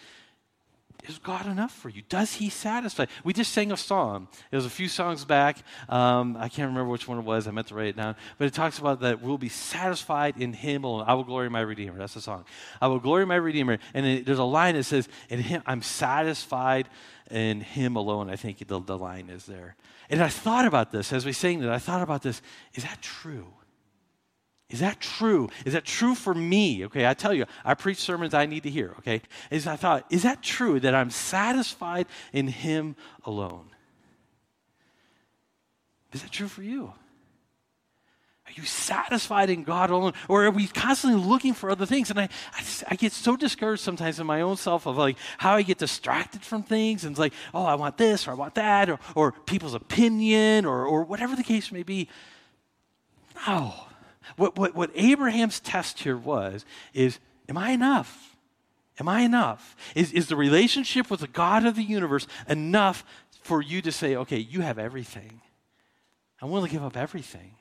is 1.07 1.17
God 1.17 1.45
enough 1.45 1.71
for 1.73 1.89
you? 1.89 2.01
Does 2.09 2.33
He 2.33 2.49
satisfy? 2.49 3.05
We 3.23 3.33
just 3.33 3.53
sang 3.53 3.71
a 3.71 3.77
song. 3.77 4.27
It 4.51 4.55
was 4.55 4.65
a 4.65 4.69
few 4.69 4.88
songs 4.88 5.25
back. 5.25 5.57
Um, 5.88 6.35
I 6.38 6.49
can't 6.49 6.69
remember 6.69 6.91
which 6.91 7.07
one 7.07 7.17
it 7.17 7.23
was. 7.23 7.47
I 7.47 7.51
meant 7.51 7.67
to 7.67 7.75
write 7.75 7.88
it 7.88 7.97
down. 7.97 8.15
But 8.38 8.47
it 8.47 8.53
talks 8.53 8.79
about 8.79 8.99
that 9.01 9.21
we'll 9.21 9.38
be 9.38 9.49
satisfied 9.49 10.35
in 10.38 10.53
Him 10.53 10.83
alone. 10.83 11.05
I 11.07 11.13
will 11.13 11.23
glory 11.23 11.49
my 11.49 11.62
Redeemer. 11.62 11.97
That's 11.97 12.13
the 12.13 12.21
song. 12.21 12.45
I 12.81 12.88
will 12.88 12.99
glory 12.99 13.25
my 13.25 13.35
Redeemer. 13.35 13.79
And 13.93 14.05
it, 14.05 14.25
there's 14.25 14.39
a 14.39 14.43
line 14.43 14.75
that 14.75 14.83
says, 14.83 15.07
"In 15.29 15.39
Him, 15.39 15.63
I'm 15.65 15.81
satisfied 15.81 16.89
in 17.31 17.62
Him 17.62 17.95
alone." 17.95 18.29
I 18.29 18.35
think 18.35 18.59
the, 18.67 18.79
the 18.79 18.97
line 18.97 19.29
is 19.29 19.45
there. 19.45 19.75
And 20.09 20.21
I 20.21 20.29
thought 20.29 20.65
about 20.65 20.91
this 20.91 21.13
as 21.13 21.25
we 21.25 21.33
sang 21.33 21.59
that. 21.62 21.71
I 21.71 21.79
thought 21.79 22.01
about 22.01 22.23
this. 22.23 22.41
Is 22.73 22.83
that 22.83 23.01
true? 23.01 23.47
Is 24.69 24.82
that 24.82 24.99
true? 24.99 25.49
Is 25.65 25.73
that 25.73 25.84
true 25.84 26.13
for 26.13 26.34
me? 26.34 26.86
Okay, 26.86 27.08
I 27.08 27.15
tell 27.15 27.34
you, 27.34 27.45
I 27.65 27.73
preach 27.73 27.97
sermons 27.97 28.36
I 28.36 28.45
need 28.45 28.63
to 28.63 28.69
hear, 28.69 28.93
okay? 28.99 29.21
Is 29.49 29.65
I 29.65 29.75
thought, 29.75 30.05
is 30.12 30.23
that 30.23 30.43
true 30.43 30.79
that 30.79 30.93
I'm 30.93 31.10
satisfied 31.10 32.05
in 32.34 32.47
Him 32.47 32.95
alone? 33.25 33.71
Is 36.13 36.21
that 36.21 36.32
true 36.32 36.47
for 36.47 36.62
you? 36.62 36.93
Are 38.45 38.51
you 38.55 38.63
satisfied 38.63 39.49
in 39.51 39.63
God 39.63 39.91
alone? 39.91 40.13
Or 40.27 40.45
are 40.45 40.51
we 40.51 40.67
constantly 40.67 41.19
looking 41.19 41.53
for 41.53 41.69
other 41.69 41.86
things? 41.86 42.10
And 42.10 42.19
I, 42.19 42.29
I, 42.55 42.60
just, 42.60 42.84
I, 42.88 42.95
get 42.95 43.12
so 43.12 43.36
discouraged 43.36 43.84
sometimes 43.84 44.19
in 44.19 44.25
my 44.25 44.41
own 44.41 44.58
self 44.58 44.88
of 44.88 44.97
like 44.97 45.17
how 45.38 45.53
I 45.55 45.62
get 45.62 45.77
distracted 45.77 46.41
from 46.41 46.63
things 46.63 47.05
and 47.05 47.13
it's 47.13 47.19
like, 47.19 47.34
oh, 47.53 47.63
I 47.63 47.75
want 47.75 47.97
this 47.97 48.27
or 48.27 48.32
I 48.32 48.34
want 48.34 48.55
that 48.55 48.89
or, 48.89 48.99
or 49.13 49.32
people's 49.32 49.75
opinion 49.75 50.65
or, 50.65 50.84
or 50.84 51.03
whatever 51.03 51.36
the 51.36 51.43
case 51.43 51.71
may 51.71 51.84
be. 51.84 52.10
No. 53.47 53.73
What, 54.36 54.58
what, 54.58 54.76
what 54.76 54.92
Abraham's 54.96 55.60
test 55.60 56.00
here 56.00 56.18
was 56.18 56.65
is 56.94 57.20
Am 57.50 57.58
I 57.58 57.72
enough? 57.72 58.38
Am 59.00 59.10
I 59.10 59.22
enough? 59.22 59.76
Is, 59.96 60.12
is 60.12 60.28
the 60.28 60.36
relationship 60.36 61.10
with 61.10 61.22
the 61.22 61.28
God 61.28 61.65
of 61.65 61.76
the 61.76 61.84
universe 61.84 62.28
enough 62.48 63.04
for 63.42 63.62
you 63.62 63.82
to 63.82 63.92
say, 63.92 64.15
okay, 64.15 64.38
you 64.38 64.62
have 64.62 64.78
everything? 64.78 65.42
I'm 66.42 66.52
willing 66.52 66.68
to 66.68 66.74
give 66.74 66.84
up 66.84 66.96
everything. 66.96 67.56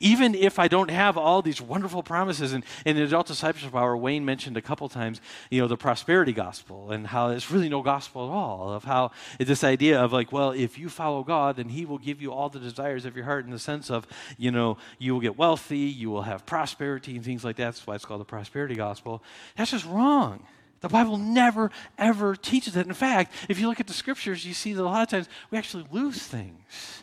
Even 0.00 0.34
if 0.34 0.58
I 0.58 0.68
don't 0.68 0.90
have 0.90 1.16
all 1.16 1.42
these 1.42 1.60
wonderful 1.60 2.02
promises, 2.02 2.52
and 2.52 2.64
in 2.84 2.96
the 2.96 3.02
adult 3.02 3.26
discipleship 3.26 3.74
hour, 3.74 3.96
Wayne 3.96 4.24
mentioned 4.24 4.56
a 4.56 4.62
couple 4.62 4.88
times, 4.88 5.20
you 5.50 5.60
know, 5.60 5.68
the 5.68 5.76
prosperity 5.76 6.32
gospel 6.32 6.90
and 6.90 7.06
how 7.06 7.30
it's 7.30 7.50
really 7.50 7.68
no 7.68 7.82
gospel 7.82 8.26
at 8.28 8.32
all. 8.32 8.72
Of 8.72 8.84
how 8.84 9.12
this 9.38 9.64
idea 9.64 10.00
of 10.00 10.12
like, 10.12 10.32
well, 10.32 10.50
if 10.50 10.78
you 10.78 10.88
follow 10.88 11.22
God, 11.22 11.56
then 11.56 11.68
He 11.68 11.84
will 11.84 11.98
give 11.98 12.20
you 12.20 12.32
all 12.32 12.48
the 12.48 12.58
desires 12.58 13.04
of 13.04 13.16
your 13.16 13.24
heart 13.24 13.44
in 13.44 13.50
the 13.50 13.58
sense 13.58 13.90
of, 13.90 14.06
you 14.36 14.50
know, 14.50 14.78
you 14.98 15.12
will 15.12 15.20
get 15.20 15.38
wealthy, 15.38 15.78
you 15.78 16.10
will 16.10 16.22
have 16.22 16.46
prosperity 16.46 17.16
and 17.16 17.24
things 17.24 17.44
like 17.44 17.56
that. 17.56 17.64
That's 17.64 17.86
why 17.86 17.94
it's 17.94 18.04
called 18.04 18.20
the 18.20 18.24
prosperity 18.24 18.74
gospel. 18.74 19.22
That's 19.56 19.70
just 19.70 19.86
wrong. 19.86 20.46
The 20.80 20.88
Bible 20.88 21.16
never, 21.16 21.70
ever 21.98 22.36
teaches 22.36 22.74
that. 22.74 22.86
In 22.86 22.94
fact, 22.94 23.32
if 23.48 23.58
you 23.58 23.66
look 23.66 23.80
at 23.80 23.86
the 23.86 23.92
scriptures, 23.92 24.44
you 24.44 24.54
see 24.54 24.72
that 24.72 24.82
a 24.82 24.84
lot 24.84 25.02
of 25.02 25.08
times 25.08 25.28
we 25.50 25.58
actually 25.58 25.86
lose 25.90 26.22
things. 26.22 27.02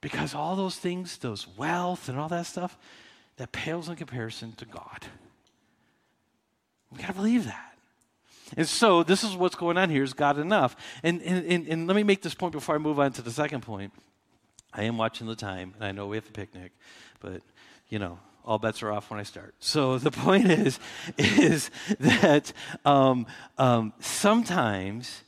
Because 0.00 0.34
all 0.34 0.56
those 0.56 0.76
things, 0.76 1.18
those 1.18 1.46
wealth 1.56 2.08
and 2.08 2.18
all 2.18 2.28
that 2.28 2.46
stuff, 2.46 2.78
that 3.36 3.52
pales 3.52 3.88
in 3.88 3.96
comparison 3.96 4.52
to 4.52 4.64
God. 4.64 5.06
We 6.90 6.98
got 6.98 7.08
to 7.08 7.14
believe 7.14 7.44
that. 7.46 7.76
And 8.56 8.68
so 8.68 9.02
this 9.02 9.24
is 9.24 9.34
what's 9.34 9.56
going 9.56 9.76
on 9.76 9.90
here 9.90 10.02
is 10.02 10.12
God 10.12 10.38
enough? 10.38 10.76
And, 11.02 11.20
and, 11.22 11.44
and, 11.46 11.66
and, 11.66 11.86
let 11.86 11.96
me 11.96 12.04
make 12.04 12.22
this 12.22 12.34
point 12.34 12.52
before 12.52 12.76
I 12.76 12.78
move 12.78 13.00
on 13.00 13.12
to 13.14 13.22
the 13.22 13.30
second 13.30 13.62
point. 13.62 13.92
I 14.72 14.84
am 14.84 14.98
watching 14.98 15.26
the 15.26 15.34
time, 15.34 15.72
and 15.74 15.84
I 15.84 15.92
know 15.92 16.06
we 16.06 16.16
have 16.16 16.28
a 16.28 16.32
picnic, 16.32 16.72
but, 17.20 17.42
you 17.88 17.98
know, 17.98 18.18
all 18.44 18.58
bets 18.58 18.82
are 18.82 18.92
off 18.92 19.10
when 19.10 19.18
I 19.18 19.24
start. 19.24 19.54
So 19.58 19.98
the 19.98 20.10
point 20.10 20.50
is, 20.50 20.78
is 21.18 21.70
that 21.98 22.52
um, 22.84 23.26
um, 23.58 23.92
sometimes 24.00 25.22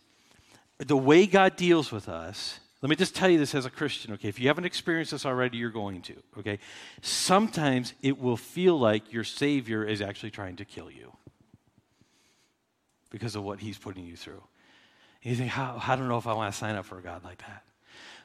the 0.78 0.96
way 0.96 1.26
God 1.26 1.56
deals 1.56 1.90
with 1.90 2.08
us 2.08 2.60
let 2.80 2.90
me 2.90 2.96
just 2.96 3.14
tell 3.14 3.28
you 3.28 3.38
this 3.38 3.54
as 3.54 3.66
a 3.66 3.70
Christian, 3.70 4.12
okay? 4.14 4.28
If 4.28 4.38
you 4.38 4.46
haven't 4.48 4.64
experienced 4.64 5.10
this 5.10 5.26
already, 5.26 5.58
you're 5.58 5.70
going 5.70 6.00
to, 6.02 6.14
okay? 6.38 6.60
Sometimes 7.02 7.92
it 8.02 8.20
will 8.20 8.36
feel 8.36 8.78
like 8.78 9.12
your 9.12 9.24
Savior 9.24 9.84
is 9.84 10.00
actually 10.00 10.30
trying 10.30 10.56
to 10.56 10.64
kill 10.64 10.90
you 10.90 11.12
because 13.10 13.34
of 13.34 13.42
what 13.42 13.58
He's 13.58 13.78
putting 13.78 14.04
you 14.04 14.16
through. 14.16 14.42
And 15.24 15.32
you 15.32 15.36
think, 15.36 15.50
how, 15.50 15.82
I 15.86 15.96
don't 15.96 16.08
know 16.08 16.18
if 16.18 16.28
I 16.28 16.34
want 16.34 16.52
to 16.52 16.58
sign 16.58 16.76
up 16.76 16.84
for 16.84 16.98
a 16.98 17.02
God 17.02 17.24
like 17.24 17.38
that. 17.38 17.64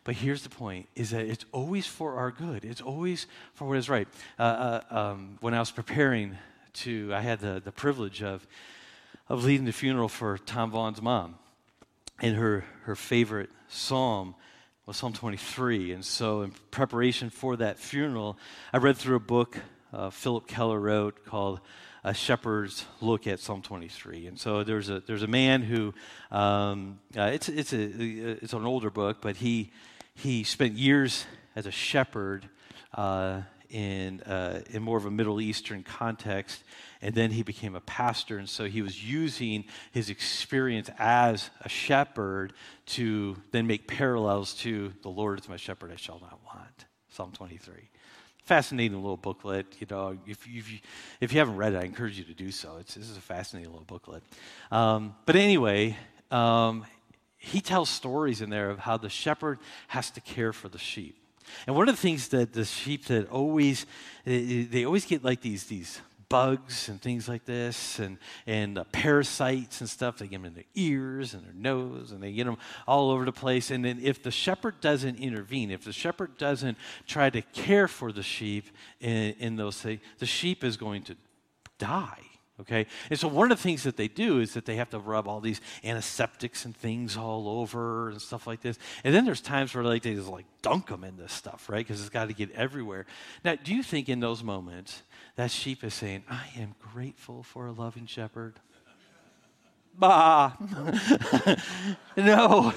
But 0.04 0.16
here's 0.16 0.44
the 0.44 0.50
point: 0.50 0.90
is 0.96 1.12
that 1.12 1.26
it's 1.26 1.46
always 1.52 1.88
for 1.88 2.16
our 2.16 2.30
good. 2.30 2.66
It's 2.66 2.82
always 2.82 3.26
for 3.54 3.68
what 3.68 3.78
is 3.78 3.90
right. 3.90 4.08
Uh, 4.38 4.44
uh, 4.44 4.82
um, 4.92 5.38
when 5.40 5.54
I 5.54 5.60
was 5.60 5.72
preparing 5.72 6.38
to, 6.74 7.12
I 7.14 7.22
had 7.22 7.40
the, 7.40 7.62
the 7.64 7.72
privilege 7.72 8.22
of 8.22 8.46
of 9.30 9.46
leading 9.46 9.66
the 9.66 9.72
funeral 9.72 10.10
for 10.10 10.38
Tom 10.38 10.72
Vaughn's 10.72 11.02
mom, 11.02 11.36
and 12.22 12.36
her 12.36 12.66
her 12.84 12.96
favorite 12.96 13.50
psalm 13.68 14.36
was 14.86 14.98
Psalm 14.98 15.14
23. 15.14 15.94
And 15.94 16.04
so, 16.04 16.42
in 16.42 16.52
preparation 16.72 17.30
for 17.30 17.56
that 17.58 17.80
funeral, 17.80 18.38
I 18.74 18.78
read 18.78 18.98
through 18.98 19.16
a 19.16 19.22
book 19.22 19.58
uh, 19.94 20.10
Phillip 20.10 20.48
Keller 20.48 20.80
wrote 20.80 21.24
called 21.26 21.62
A 22.04 22.14
Shepherd's 22.14 22.86
Look 23.00 23.28
at 23.28 23.40
Psalm 23.40 23.62
23. 23.62 24.28
And 24.28 24.40
so, 24.40 24.64
there's 24.64 24.90
a, 24.90 25.00
there's 25.02 25.24
a 25.24 25.28
man 25.28 25.62
who, 25.62 25.94
um, 26.32 27.00
uh, 27.18 27.32
it's, 27.34 27.48
it's, 27.48 27.74
a, 27.74 27.78
it's 27.78 28.54
an 28.54 28.66
older 28.66 28.90
book, 28.90 29.20
but 29.22 29.38
he, 29.38 29.72
he 30.16 30.44
spent 30.44 30.74
years 30.74 31.26
as 31.56 31.66
a 31.66 31.72
shepherd 31.72 32.50
uh, 32.94 33.42
in, 33.70 34.22
uh, 34.22 34.62
in 34.70 34.84
more 34.84 34.98
of 34.98 35.06
a 35.06 35.12
Middle 35.12 35.40
Eastern 35.40 35.82
context 35.82 36.64
and 37.04 37.14
then 37.14 37.32
he 37.32 37.44
became 37.44 37.76
a 37.76 37.82
pastor. 37.82 38.38
And 38.38 38.48
so 38.48 38.66
he 38.66 38.82
was 38.82 39.04
using 39.04 39.66
his 39.92 40.10
experience 40.10 40.90
as 40.98 41.50
a 41.62 41.70
shepherd 41.70 42.54
to 42.88 43.36
then 43.52 43.68
make 43.68 43.88
parallels 43.88 44.54
to 44.56 44.94
the 45.04 45.10
Lord 45.10 45.40
is 45.40 45.50
my 45.50 45.58
shepherd, 45.58 45.92
I 45.92 45.98
shall 45.98 46.20
not 46.22 46.40
want. 46.46 46.86
Psalm 47.10 47.34
23. 47.34 47.90
Fascinating 48.46 48.96
little 49.02 49.18
booklet. 49.18 49.66
You 49.80 49.88
know, 49.90 50.18
if 50.26 50.48
you, 50.48 50.60
if 50.60 50.72
you, 50.72 50.80
if 51.20 51.34
you 51.34 51.40
haven't 51.40 51.58
read 51.58 51.74
it, 51.74 51.78
I 51.78 51.84
encourage 51.84 52.18
you 52.18 52.24
to 52.24 52.34
do 52.34 52.52
so. 52.52 52.78
It's, 52.80 52.96
this 52.96 53.10
is 53.10 53.18
a 53.18 53.22
fascinating 53.22 53.70
little 53.70 53.86
booklet. 53.86 54.24
Um, 54.72 55.14
but 55.26 55.36
anyway, 55.36 55.98
um, 56.32 56.86
he 57.38 57.60
tells 57.60 57.90
stories 57.90 58.40
in 58.40 58.50
there 58.50 58.70
of 58.70 58.80
how 58.80 58.96
the 58.96 59.10
shepherd 59.10 59.60
has 59.90 60.10
to 60.12 60.22
care 60.22 60.54
for 60.54 60.70
the 60.70 60.78
sheep. 60.78 61.18
And 61.68 61.76
one 61.76 61.90
of 61.90 61.96
the 61.96 62.02
things 62.02 62.30
that 62.30 62.54
the 62.54 62.64
sheep 62.64 63.06
that 63.08 63.30
always, 63.30 63.86
they 64.24 64.86
always 64.86 65.06
get 65.06 65.26
like 65.26 65.42
these, 65.42 65.66
these 65.66 66.00
bugs 66.34 66.90
and 66.90 67.00
things 67.00 67.30
like 67.30 67.46
this 67.46 68.00
and, 68.00 68.18
and 68.48 68.80
uh, 68.80 68.84
parasites 68.86 69.82
and 69.82 69.88
stuff. 69.88 70.18
They 70.18 70.26
get 70.26 70.38
them 70.38 70.46
in 70.46 70.56
their 70.56 70.64
ears 70.74 71.36
and 71.36 71.46
their 71.46 71.54
nose 71.54 72.12
and 72.12 72.24
they 72.24 72.32
get 72.32 72.46
them 72.46 72.58
all 72.88 73.12
over 73.12 73.24
the 73.24 73.32
place. 73.32 73.70
And 73.70 73.86
then 73.86 74.00
if 74.02 74.24
the 74.24 74.32
shepherd 74.32 74.82
doesn't 74.82 75.20
intervene, 75.20 75.70
if 75.70 75.84
the 75.84 75.94
shepherd 75.94 76.40
doesn't 76.40 76.76
try 77.06 77.30
to 77.30 77.44
care 77.44 77.88
for 77.88 78.12
the 78.12 78.24
sheep 78.24 78.66
in, 79.00 79.36
in 79.38 79.58
those 79.58 79.80
things, 79.80 80.00
the 80.18 80.26
sheep 80.26 80.64
is 80.64 80.76
going 80.76 81.04
to 81.04 81.16
die. 81.78 82.33
Okay? 82.64 82.88
And 83.10 83.20
so 83.20 83.28
one 83.28 83.52
of 83.52 83.58
the 83.58 83.64
things 83.64 83.84
that 83.84 83.98
they 83.98 84.08
do 84.08 84.40
is 84.40 84.54
that 84.54 84.66
they 84.66 84.76
have 84.78 84.90
to 84.90 85.00
rub 85.00 85.28
all 85.28 85.40
these 85.40 85.62
antiseptics 85.84 86.66
and 86.66 86.76
things 86.76 87.16
all 87.16 87.48
over 87.48 88.10
and 88.10 88.22
stuff 88.22 88.48
like 88.48 88.62
this. 88.62 88.78
And 89.04 89.14
then 89.14 89.26
there's 89.26 89.42
times 89.42 89.76
where 89.76 89.84
like 89.84 90.02
they 90.04 90.16
just 90.16 90.30
like 90.30 90.46
dunk 90.62 90.88
them 90.88 91.04
in 91.04 91.18
this 91.18 91.34
stuff, 91.34 91.70
right? 91.70 91.86
Because 91.86 92.00
it's 92.02 92.10
got 92.10 92.28
to 92.30 92.34
get 92.34 92.52
everywhere. 92.52 93.06
Now, 93.44 93.56
do 93.56 93.76
you 93.76 93.84
think 93.84 94.10
in 94.10 94.20
those 94.20 94.44
moments 94.44 95.04
that 95.36 95.52
sheep 95.52 95.84
is 95.84 95.94
saying, 95.94 96.24
I 96.30 96.48
am 96.58 96.76
grateful 96.80 97.44
for 97.44 97.68
a 97.68 97.72
loving 97.72 98.06
shepherd. 98.06 98.60
Bah. 99.98 100.54
no. 102.18 102.74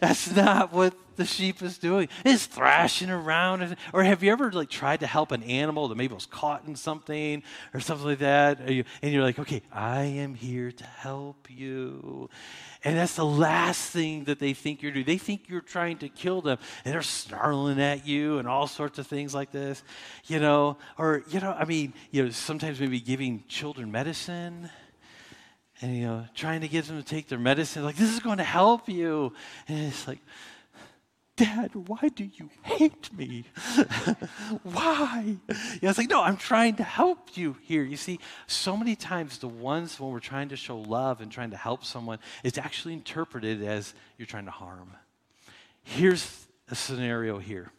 That's 0.00 0.34
not 0.34 0.72
what 0.72 0.94
the 1.16 1.24
sheep 1.24 1.62
is 1.62 1.78
doing. 1.78 2.08
It's 2.24 2.46
thrashing 2.46 3.10
around. 3.10 3.76
Or 3.92 4.02
have 4.02 4.22
you 4.22 4.32
ever 4.32 4.50
like 4.52 4.70
tried 4.70 5.00
to 5.00 5.06
help 5.06 5.32
an 5.32 5.42
animal 5.42 5.88
that 5.88 5.96
maybe 5.96 6.14
was 6.14 6.26
caught 6.26 6.66
in 6.66 6.76
something 6.76 7.42
or 7.72 7.80
something 7.80 8.06
like 8.06 8.18
that? 8.18 8.60
and 8.60 8.84
you're 9.02 9.22
like, 9.22 9.38
okay, 9.38 9.62
I 9.72 10.02
am 10.02 10.34
here 10.34 10.72
to 10.72 10.84
help 10.84 11.48
you. 11.50 12.28
And 12.82 12.98
that's 12.98 13.16
the 13.16 13.24
last 13.24 13.90
thing 13.90 14.24
that 14.24 14.38
they 14.38 14.52
think 14.52 14.82
you're 14.82 14.92
doing. 14.92 15.06
They 15.06 15.18
think 15.18 15.48
you're 15.48 15.62
trying 15.62 15.98
to 15.98 16.08
kill 16.08 16.42
them, 16.42 16.58
and 16.84 16.92
they're 16.92 17.02
snarling 17.02 17.80
at 17.80 18.06
you 18.06 18.38
and 18.38 18.46
all 18.46 18.66
sorts 18.66 18.98
of 18.98 19.06
things 19.06 19.34
like 19.34 19.52
this, 19.52 19.82
you 20.26 20.38
know. 20.38 20.76
Or 20.98 21.22
you 21.28 21.40
know, 21.40 21.52
I 21.52 21.64
mean, 21.64 21.94
you 22.10 22.24
know, 22.24 22.30
sometimes 22.30 22.80
maybe 22.80 23.00
giving 23.00 23.44
children 23.48 23.90
medicine 23.90 24.68
and 25.80 25.96
you 25.96 26.04
know 26.04 26.24
trying 26.34 26.60
to 26.60 26.68
get 26.68 26.86
them 26.86 27.02
to 27.02 27.08
take 27.08 27.28
their 27.28 27.38
medicine 27.38 27.84
like 27.84 27.96
this 27.96 28.12
is 28.12 28.20
going 28.20 28.38
to 28.38 28.44
help 28.44 28.88
you. 28.88 29.32
And 29.68 29.86
it's 29.86 30.06
like 30.06 30.20
dad 31.36 31.72
why 31.74 32.08
do 32.14 32.24
you 32.24 32.48
hate 32.62 33.12
me? 33.12 33.44
Why? 34.62 35.36
Yeah, 35.80 35.90
it's 35.90 35.98
like 35.98 36.08
no 36.08 36.22
i'm 36.22 36.36
trying 36.36 36.76
to 36.76 36.84
help 36.84 37.36
you 37.36 37.56
here. 37.62 37.82
You 37.82 37.96
see 37.96 38.20
so 38.46 38.76
many 38.76 38.94
times 38.94 39.38
the 39.38 39.48
ones 39.48 39.98
when 39.98 40.10
we're 40.10 40.20
trying 40.20 40.48
to 40.50 40.56
show 40.56 40.78
love 40.78 41.20
and 41.20 41.32
trying 41.32 41.50
to 41.50 41.56
help 41.56 41.84
someone 41.84 42.18
it's 42.44 42.58
actually 42.58 42.94
interpreted 42.94 43.62
as 43.62 43.94
you're 44.16 44.26
trying 44.26 44.44
to 44.44 44.52
harm. 44.52 44.92
Here's 45.82 46.46
a 46.70 46.74
scenario 46.74 47.38
here 47.38 47.72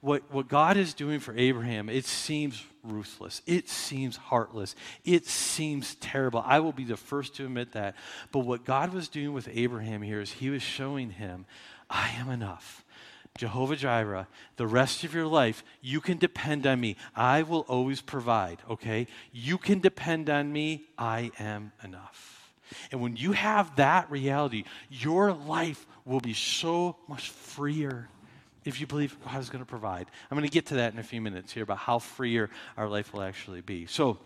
what, 0.00 0.22
what 0.32 0.48
God 0.48 0.76
is 0.76 0.94
doing 0.94 1.20
for 1.20 1.36
Abraham, 1.36 1.88
it 1.88 2.04
seems 2.04 2.64
ruthless. 2.84 3.42
It 3.46 3.68
seems 3.68 4.16
heartless. 4.16 4.76
It 5.04 5.26
seems 5.26 5.96
terrible. 5.96 6.42
I 6.46 6.60
will 6.60 6.72
be 6.72 6.84
the 6.84 6.96
first 6.96 7.36
to 7.36 7.44
admit 7.44 7.72
that. 7.72 7.96
But 8.32 8.40
what 8.40 8.64
God 8.64 8.92
was 8.92 9.08
doing 9.08 9.32
with 9.32 9.48
Abraham 9.52 10.02
here 10.02 10.20
is 10.20 10.32
he 10.32 10.50
was 10.50 10.62
showing 10.62 11.10
him, 11.10 11.46
I 11.90 12.10
am 12.18 12.30
enough. 12.30 12.84
Jehovah 13.36 13.76
Jireh, 13.76 14.26
the 14.56 14.66
rest 14.66 15.04
of 15.04 15.14
your 15.14 15.26
life, 15.26 15.62
you 15.80 16.00
can 16.00 16.18
depend 16.18 16.66
on 16.66 16.80
me. 16.80 16.96
I 17.14 17.42
will 17.42 17.64
always 17.68 18.00
provide, 18.00 18.58
okay? 18.68 19.06
You 19.32 19.58
can 19.58 19.78
depend 19.80 20.28
on 20.28 20.52
me. 20.52 20.86
I 20.98 21.30
am 21.38 21.72
enough. 21.84 22.52
And 22.90 23.00
when 23.00 23.16
you 23.16 23.32
have 23.32 23.76
that 23.76 24.10
reality, 24.10 24.64
your 24.90 25.32
life 25.32 25.86
will 26.04 26.20
be 26.20 26.34
so 26.34 26.96
much 27.06 27.30
freer 27.30 28.08
if 28.68 28.80
you 28.80 28.86
believe 28.86 29.16
God 29.24 29.40
is 29.40 29.50
going 29.50 29.64
to 29.64 29.68
provide. 29.68 30.06
I'm 30.30 30.36
going 30.36 30.48
to 30.48 30.52
get 30.52 30.66
to 30.66 30.74
that 30.74 30.92
in 30.92 30.98
a 30.98 31.02
few 31.02 31.20
minutes 31.20 31.52
here 31.52 31.62
about 31.62 31.78
how 31.78 31.98
freer 31.98 32.50
our 32.76 32.88
life 32.88 33.12
will 33.12 33.22
actually 33.22 33.60
be. 33.60 33.86
So, 33.86 34.18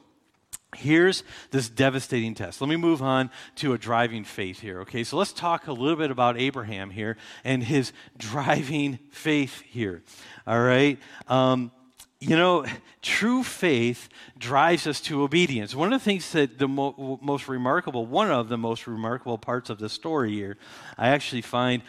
Here's 0.75 1.23
this 1.51 1.69
devastating 1.69 2.35
test. 2.35 2.63
Let 2.63 2.71
me 2.71 2.77
move 2.77 3.03
on 3.03 3.31
to 3.57 3.75
a 3.75 3.79
driving 3.79 4.25
faith 4.25 4.61
here, 4.61 4.81
okay? 4.81 5.05
So 5.05 5.19
let's 5.19 5.35
talk 5.35 5.67
a 5.67 5.73
little 5.73 5.97
bit 5.97 6.11
about 6.11 6.39
Abraham 6.39 6.89
here 6.89 7.19
and 7.45 7.63
his 7.63 7.93
driving 8.17 8.99
faith 9.11 9.61
here, 9.61 10.03
all 10.47 10.61
right? 10.61 10.99
Um, 11.29 11.73
you 12.21 12.37
know, 12.37 12.65
true 13.03 13.43
faith 13.43 14.09
drives 14.39 14.87
us 14.87 15.03
to 15.03 15.23
obedience. 15.23 15.75
One 15.75 15.93
of 15.93 16.01
the 16.01 16.05
things 16.05 16.33
that 16.33 16.59
the 16.59 16.69
mo- 16.69 17.19
most 17.21 17.49
remarkable, 17.49 18.07
one 18.07 18.31
of 18.31 18.49
the 18.49 18.57
most 18.57 18.87
remarkable 18.87 19.37
parts 19.37 19.69
of 19.69 19.79
the 19.79 19.91
story 19.91 20.33
here, 20.33 20.57
I 20.97 21.09
actually 21.09 21.43
find, 21.43 21.83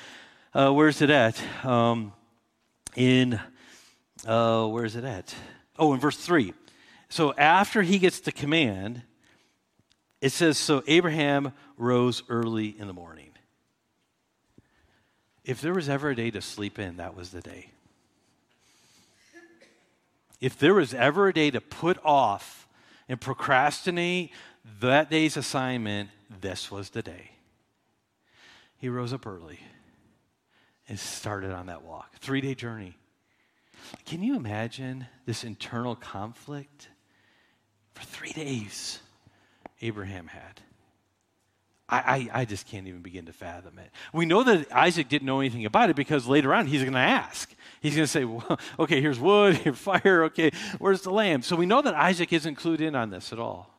uh, 0.54 0.72
where's 0.72 1.02
it 1.02 1.10
at? 1.10 1.42
Um, 1.64 2.12
in, 2.96 3.40
uh, 4.26 4.68
where 4.68 4.86
is 4.86 4.96
it 4.96 5.04
at? 5.04 5.34
Oh, 5.78 5.94
in 5.94 6.00
verse 6.00 6.18
3. 6.18 6.54
So 7.10 7.34
after 7.36 7.82
he 7.82 8.00
gets 8.00 8.20
the 8.20 8.32
command, 8.32 9.04
it 10.22 10.32
says, 10.32 10.58
So 10.58 10.84
Abraham 10.88 11.54
rose 11.78 12.24
early 12.30 12.68
in 12.80 12.88
the 12.88 12.94
morning. 12.94 13.32
If 15.44 15.62
there 15.62 15.74
was 15.74 15.90
ever 15.90 16.12
a 16.12 16.16
day 16.16 16.32
to 16.32 16.42
sleep 16.42 16.80
in, 16.80 16.98
that 16.98 17.16
was 17.16 17.32
the 17.32 17.42
day. 17.42 17.70
If 20.40 20.58
there 20.58 20.74
was 20.74 20.94
ever 20.94 21.28
a 21.28 21.34
day 21.34 21.52
to 21.52 21.62
put 21.62 21.98
off 22.04 22.68
and 23.08 23.20
procrastinate 23.20 24.32
that 24.80 25.10
day's 25.10 25.38
assignment, 25.38 26.10
this 26.42 26.72
was 26.72 26.92
the 26.92 27.02
day. 27.02 27.32
He 28.78 28.90
rose 28.90 29.14
up 29.14 29.26
early 29.28 29.60
and 30.88 31.00
started 31.00 31.52
on 31.52 31.68
that 31.68 31.84
walk. 31.84 32.14
Three 32.20 32.42
day 32.42 32.56
journey. 32.56 32.98
Can 34.06 34.24
you 34.24 34.36
imagine 34.36 35.08
this 35.26 35.44
internal 35.44 35.96
conflict? 35.96 36.90
For 37.94 38.04
three 38.04 38.32
days, 38.32 39.00
Abraham 39.82 40.28
had. 40.28 40.62
I, 41.88 41.98
I, 41.98 42.42
I, 42.42 42.46
just 42.46 42.66
can't 42.66 42.88
even 42.88 43.02
begin 43.02 43.26
to 43.26 43.34
fathom 43.34 43.78
it. 43.78 43.92
We 44.14 44.26
know 44.26 44.42
that 44.44 44.72
Isaac 44.72 45.10
didn't 45.10 45.28
know 45.28 45.42
anything 45.42 45.66
about 45.66 45.90
it 45.90 45.96
because 45.96 46.26
later 46.26 46.54
on 46.54 46.66
he's 46.66 46.82
going 46.82 46.94
to 46.94 47.00
ask. 47.00 47.54
He's 47.82 47.94
going 47.94 48.06
to 48.06 48.12
say, 48.12 48.24
well, 48.24 48.60
okay, 48.80 49.00
here's 49.00 49.20
wood, 49.20 49.56
here's 49.64 49.78
fire, 49.78 50.24
okay, 50.24 50.52
where's 50.80 51.02
the 51.02 51.12
lamb? 51.12 51.44
So 51.44 51.56
we 51.56 51.66
know 51.66 51.82
that 51.82 51.94
Isaac 51.94 52.34
isn't 52.34 52.58
clued 52.58 52.80
in 52.80 52.96
on 52.96 53.10
this 53.10 53.32
at 53.32 53.38
all. 53.38 53.70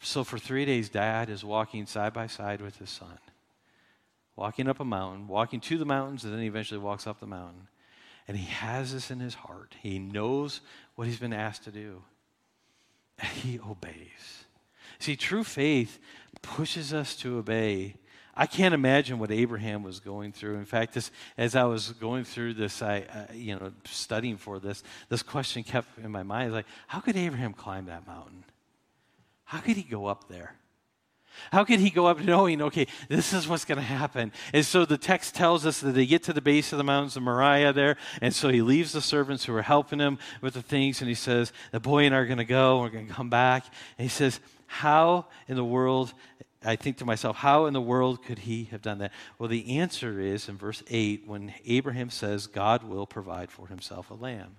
So 0.00 0.22
for 0.22 0.38
three 0.38 0.64
days, 0.64 0.88
dad 0.90 1.28
is 1.28 1.42
walking 1.42 1.86
side 1.86 2.12
by 2.12 2.26
side 2.26 2.60
with 2.60 2.76
his 2.76 2.90
son 2.90 3.18
walking 4.40 4.68
up 4.68 4.80
a 4.80 4.84
mountain, 4.84 5.28
walking 5.28 5.60
to 5.60 5.76
the 5.76 5.84
mountains, 5.84 6.24
and 6.24 6.32
then 6.32 6.40
he 6.40 6.46
eventually 6.46 6.80
walks 6.80 7.06
up 7.06 7.20
the 7.20 7.26
mountain. 7.26 7.68
And 8.26 8.38
he 8.38 8.46
has 8.46 8.90
this 8.90 9.10
in 9.10 9.20
his 9.20 9.34
heart. 9.34 9.74
He 9.82 9.98
knows 9.98 10.62
what 10.94 11.06
he's 11.06 11.18
been 11.18 11.34
asked 11.34 11.64
to 11.64 11.70
do. 11.70 12.02
And 13.18 13.28
he 13.28 13.60
obeys. 13.60 14.46
See, 14.98 15.14
true 15.14 15.44
faith 15.44 15.98
pushes 16.40 16.94
us 16.94 17.14
to 17.16 17.36
obey. 17.36 17.96
I 18.34 18.46
can't 18.46 18.72
imagine 18.72 19.18
what 19.18 19.30
Abraham 19.30 19.82
was 19.82 20.00
going 20.00 20.32
through. 20.32 20.56
In 20.56 20.64
fact, 20.64 20.94
this, 20.94 21.10
as 21.36 21.54
I 21.54 21.64
was 21.64 21.90
going 21.90 22.24
through 22.24 22.54
this, 22.54 22.80
I, 22.80 23.00
uh, 23.12 23.34
you 23.34 23.56
know, 23.56 23.72
studying 23.84 24.38
for 24.38 24.58
this, 24.58 24.82
this 25.10 25.22
question 25.22 25.62
kept 25.62 25.98
in 25.98 26.10
my 26.10 26.22
mind: 26.22 26.54
like, 26.54 26.66
how 26.86 27.00
could 27.00 27.16
Abraham 27.16 27.52
climb 27.52 27.86
that 27.86 28.06
mountain? 28.06 28.44
How 29.44 29.58
could 29.58 29.76
he 29.76 29.82
go 29.82 30.06
up 30.06 30.28
there? 30.28 30.54
How 31.52 31.64
could 31.64 31.80
he 31.80 31.90
go 31.90 32.06
up 32.06 32.20
knowing, 32.20 32.60
okay, 32.62 32.86
this 33.08 33.32
is 33.32 33.48
what's 33.48 33.64
going 33.64 33.78
to 33.78 33.84
happen? 33.84 34.32
And 34.52 34.64
so 34.64 34.84
the 34.84 34.98
text 34.98 35.34
tells 35.34 35.64
us 35.64 35.80
that 35.80 35.92
they 35.92 36.06
get 36.06 36.22
to 36.24 36.32
the 36.32 36.40
base 36.40 36.72
of 36.72 36.78
the 36.78 36.84
mountains 36.84 37.16
of 37.16 37.22
Moriah 37.22 37.72
there, 37.72 37.96
and 38.20 38.34
so 38.34 38.48
he 38.48 38.62
leaves 38.62 38.92
the 38.92 39.00
servants 39.00 39.44
who 39.44 39.54
are 39.54 39.62
helping 39.62 39.98
him 39.98 40.18
with 40.40 40.54
the 40.54 40.62
things, 40.62 41.00
and 41.00 41.08
he 41.08 41.14
says, 41.14 41.52
the 41.72 41.80
boy 41.80 42.04
and 42.04 42.14
I 42.14 42.18
are 42.18 42.26
going 42.26 42.38
to 42.38 42.44
go, 42.44 42.80
we're 42.80 42.90
going 42.90 43.06
to 43.06 43.12
come 43.12 43.30
back. 43.30 43.64
And 43.98 44.04
he 44.04 44.08
says, 44.08 44.40
how 44.66 45.26
in 45.48 45.56
the 45.56 45.64
world, 45.64 46.12
I 46.64 46.76
think 46.76 46.98
to 46.98 47.04
myself, 47.04 47.36
how 47.36 47.66
in 47.66 47.72
the 47.72 47.80
world 47.80 48.24
could 48.24 48.40
he 48.40 48.64
have 48.64 48.82
done 48.82 48.98
that? 48.98 49.12
Well, 49.38 49.48
the 49.48 49.78
answer 49.78 50.20
is 50.20 50.48
in 50.48 50.56
verse 50.56 50.82
8 50.88 51.26
when 51.26 51.54
Abraham 51.64 52.10
says, 52.10 52.46
God 52.46 52.84
will 52.84 53.06
provide 53.06 53.50
for 53.50 53.66
himself 53.66 54.10
a 54.10 54.14
lamb. 54.14 54.56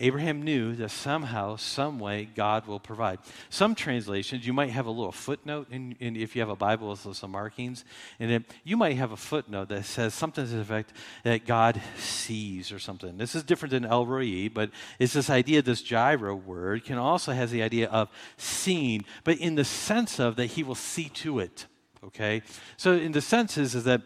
Abraham 0.00 0.42
knew 0.42 0.74
that 0.76 0.90
somehow, 0.90 1.56
some 1.56 1.98
way, 1.98 2.28
God 2.34 2.66
will 2.66 2.78
provide. 2.78 3.18
Some 3.50 3.74
translations, 3.74 4.46
you 4.46 4.52
might 4.52 4.70
have 4.70 4.86
a 4.86 4.90
little 4.90 5.12
footnote, 5.12 5.68
in, 5.70 5.96
in 6.00 6.16
if 6.16 6.36
you 6.36 6.42
have 6.42 6.48
a 6.48 6.56
Bible 6.56 6.90
with 6.90 7.16
some 7.16 7.30
markings, 7.30 7.84
and 8.20 8.30
it, 8.30 8.44
you 8.64 8.76
might 8.76 8.96
have 8.96 9.12
a 9.12 9.16
footnote 9.16 9.68
that 9.70 9.84
says 9.84 10.14
something 10.14 10.44
to 10.44 10.50
the 10.50 10.60
effect 10.60 10.92
that 11.24 11.46
God 11.46 11.80
sees 11.98 12.70
or 12.70 12.78
something. 12.78 13.16
This 13.16 13.34
is 13.34 13.42
different 13.42 13.72
than 13.72 13.84
El 13.84 14.06
Roi, 14.06 14.48
but 14.48 14.70
it's 14.98 15.14
this 15.14 15.30
idea, 15.30 15.62
this 15.62 15.82
Jireh 15.82 16.34
word 16.34 16.84
can 16.84 16.98
also 16.98 17.32
has 17.32 17.50
the 17.50 17.62
idea 17.62 17.88
of 17.88 18.08
seeing, 18.36 19.04
but 19.24 19.38
in 19.38 19.56
the 19.56 19.64
sense 19.64 20.20
of 20.20 20.36
that 20.36 20.46
he 20.46 20.62
will 20.62 20.74
see 20.74 21.08
to 21.10 21.40
it. 21.40 21.66
Okay? 22.04 22.42
So, 22.76 22.92
in 22.92 23.12
the 23.12 23.20
sense 23.20 23.58
is, 23.58 23.74
is 23.74 23.84
that 23.84 24.02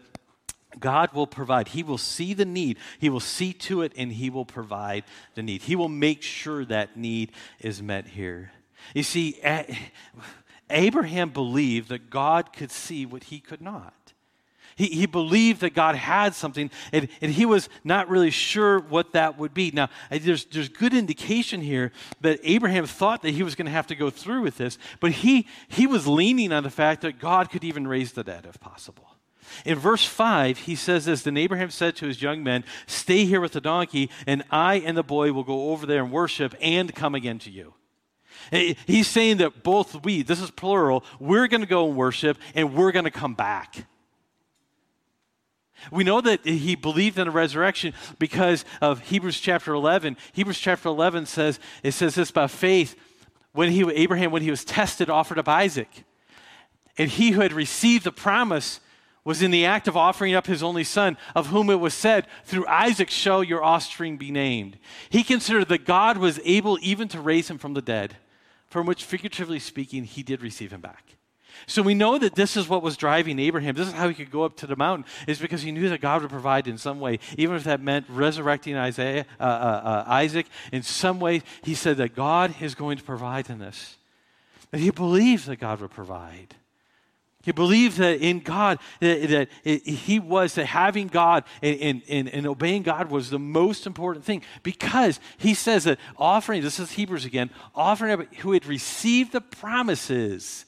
God 0.79 1.13
will 1.13 1.27
provide. 1.27 1.69
He 1.69 1.83
will 1.83 1.97
see 1.97 2.33
the 2.33 2.45
need. 2.45 2.77
He 2.99 3.09
will 3.09 3.19
see 3.19 3.53
to 3.53 3.81
it 3.81 3.93
and 3.95 4.11
He 4.11 4.29
will 4.29 4.45
provide 4.45 5.03
the 5.35 5.43
need. 5.43 5.63
He 5.63 5.75
will 5.75 5.89
make 5.89 6.21
sure 6.21 6.65
that 6.65 6.97
need 6.97 7.31
is 7.59 7.81
met 7.81 8.07
here. 8.07 8.51
You 8.93 9.03
see, 9.03 9.39
Abraham 10.69 11.29
believed 11.29 11.89
that 11.89 12.09
God 12.09 12.53
could 12.53 12.71
see 12.71 13.05
what 13.05 13.25
he 13.25 13.39
could 13.39 13.61
not. 13.61 13.93
He, 14.75 14.87
he 14.87 15.05
believed 15.05 15.61
that 15.61 15.75
God 15.75 15.95
had 15.95 16.33
something, 16.33 16.71
and, 16.91 17.07
and 17.21 17.31
he 17.31 17.45
was 17.45 17.69
not 17.83 18.09
really 18.09 18.31
sure 18.31 18.79
what 18.79 19.13
that 19.13 19.37
would 19.37 19.53
be. 19.53 19.69
Now, 19.69 19.89
there's, 20.09 20.45
there's 20.45 20.69
good 20.69 20.95
indication 20.95 21.61
here 21.61 21.91
that 22.21 22.39
Abraham 22.41 22.87
thought 22.87 23.21
that 23.21 23.31
he 23.31 23.43
was 23.43 23.53
going 23.53 23.67
to 23.67 23.71
have 23.71 23.87
to 23.87 23.95
go 23.95 24.09
through 24.09 24.41
with 24.41 24.57
this, 24.57 24.79
but 24.99 25.11
he, 25.11 25.47
he 25.67 25.85
was 25.85 26.07
leaning 26.07 26.51
on 26.51 26.63
the 26.63 26.71
fact 26.71 27.01
that 27.01 27.19
God 27.19 27.51
could 27.51 27.63
even 27.63 27.87
raise 27.87 28.13
the 28.13 28.23
dead 28.23 28.47
if 28.49 28.59
possible. 28.59 29.12
In 29.65 29.77
verse 29.77 30.05
5, 30.05 30.59
he 30.59 30.75
says 30.75 31.05
this 31.05 31.23
Then 31.23 31.37
Abraham 31.37 31.69
said 31.69 31.95
to 31.97 32.07
his 32.07 32.21
young 32.21 32.43
men, 32.43 32.63
Stay 32.87 33.25
here 33.25 33.41
with 33.41 33.53
the 33.53 33.61
donkey, 33.61 34.09
and 34.27 34.43
I 34.51 34.75
and 34.75 34.97
the 34.97 35.03
boy 35.03 35.31
will 35.31 35.43
go 35.43 35.71
over 35.71 35.85
there 35.85 36.03
and 36.03 36.11
worship 36.11 36.55
and 36.61 36.93
come 36.93 37.15
again 37.15 37.39
to 37.39 37.51
you. 37.51 37.73
He's 38.51 39.07
saying 39.07 39.37
that 39.37 39.63
both 39.63 40.03
we, 40.03 40.21
this 40.21 40.41
is 40.41 40.51
plural, 40.51 41.03
we're 41.19 41.47
going 41.47 41.61
to 41.61 41.67
go 41.67 41.87
and 41.87 41.95
worship 41.95 42.37
and 42.55 42.73
we're 42.73 42.91
going 42.91 43.05
to 43.05 43.11
come 43.11 43.33
back. 43.33 43.85
We 45.91 46.03
know 46.03 46.21
that 46.21 46.45
he 46.45 46.75
believed 46.75 47.17
in 47.19 47.25
the 47.25 47.31
resurrection 47.31 47.93
because 48.19 48.63
of 48.81 48.99
Hebrews 49.01 49.39
chapter 49.39 49.73
11. 49.73 50.17
Hebrews 50.31 50.59
chapter 50.59 50.89
11 50.89 51.25
says, 51.25 51.59
it 51.83 51.91
says 51.91 52.15
this 52.15 52.31
by 52.31 52.47
faith. 52.47 52.95
When 53.51 53.69
he, 53.69 53.89
Abraham, 53.91 54.31
when 54.31 54.41
he 54.41 54.49
was 54.49 54.65
tested, 54.65 55.09
offered 55.09 55.39
up 55.39 55.47
Isaac. 55.47 56.05
And 56.97 57.09
he 57.09 57.31
who 57.31 57.41
had 57.41 57.53
received 57.53 58.05
the 58.05 58.11
promise 58.11 58.79
was 59.25 59.41
in 59.41 59.51
the 59.51 59.65
act 59.65 59.87
of 59.87 59.95
offering 59.95 60.33
up 60.33 60.47
his 60.47 60.61
only 60.61 60.83
son, 60.83 61.17
of 61.33 61.47
whom 61.47 61.69
it 61.69 61.79
was 61.79 61.93
said, 61.93 62.27
Through 62.43 62.67
Isaac 62.67 63.09
shall 63.09 63.43
your 63.43 63.63
offspring 63.63 64.17
be 64.17 64.31
named. 64.31 64.77
He 65.09 65.23
considered 65.23 65.69
that 65.69 65.85
God 65.85 66.17
was 66.17 66.39
able 66.43 66.77
even 66.81 67.07
to 67.09 67.21
raise 67.21 67.49
him 67.49 67.57
from 67.57 67.73
the 67.73 67.81
dead, 67.81 68.17
from 68.67 68.85
which, 68.85 69.03
figuratively 69.03 69.59
speaking, 69.59 70.03
he 70.03 70.23
did 70.23 70.41
receive 70.41 70.73
him 70.73 70.81
back. 70.81 71.15
So 71.67 71.81
we 71.81 71.93
know 71.93 72.17
that 72.17 72.35
this 72.35 72.57
is 72.57 72.67
what 72.67 72.83
was 72.83 72.97
driving 72.97 73.39
Abraham. 73.39 73.75
This 73.75 73.87
is 73.87 73.93
how 73.93 74.09
he 74.09 74.13
could 74.13 74.31
go 74.31 74.43
up 74.43 74.57
to 74.57 74.67
the 74.67 74.75
mountain, 74.75 75.05
is 75.27 75.39
because 75.39 75.61
he 75.61 75.71
knew 75.71 75.87
that 75.89 76.01
God 76.01 76.21
would 76.21 76.31
provide 76.31 76.67
in 76.67 76.77
some 76.77 76.99
way, 76.99 77.19
even 77.37 77.55
if 77.55 77.63
that 77.63 77.81
meant 77.81 78.05
resurrecting 78.09 78.75
Isaiah, 78.75 79.25
uh, 79.39 79.43
uh, 79.43 79.45
uh, 79.45 80.03
Isaac. 80.07 80.47
In 80.71 80.83
some 80.83 81.19
way, 81.19 81.43
he 81.63 81.75
said 81.75 81.97
that 81.97 82.15
God 82.15 82.55
is 82.59 82.75
going 82.75 82.97
to 82.97 83.03
provide 83.03 83.49
in 83.49 83.59
this. 83.59 83.95
That 84.71 84.79
he 84.79 84.89
believed 84.89 85.45
that 85.47 85.57
God 85.57 85.79
would 85.79 85.91
provide. 85.91 86.55
He 87.43 87.51
believed 87.51 87.97
that 87.97 88.21
in 88.21 88.39
God, 88.39 88.79
that, 89.01 89.49
he 89.63 90.17
was, 90.17 90.55
that 90.55 90.65
having 90.65 91.07
God 91.07 91.43
and, 91.61 92.01
and, 92.07 92.29
and 92.29 92.47
obeying 92.47 92.83
God 92.83 93.11
was 93.11 93.29
the 93.29 93.37
most 93.37 93.85
important 93.85 94.23
thing 94.23 94.43
because 94.63 95.19
he 95.37 95.53
says 95.53 95.83
that 95.83 95.99
offering, 96.15 96.61
this 96.61 96.79
is 96.79 96.93
Hebrews 96.93 97.25
again, 97.25 97.49
offering 97.75 98.27
who 98.39 98.53
had 98.53 98.65
received 98.65 99.33
the 99.33 99.41
promises 99.41 100.65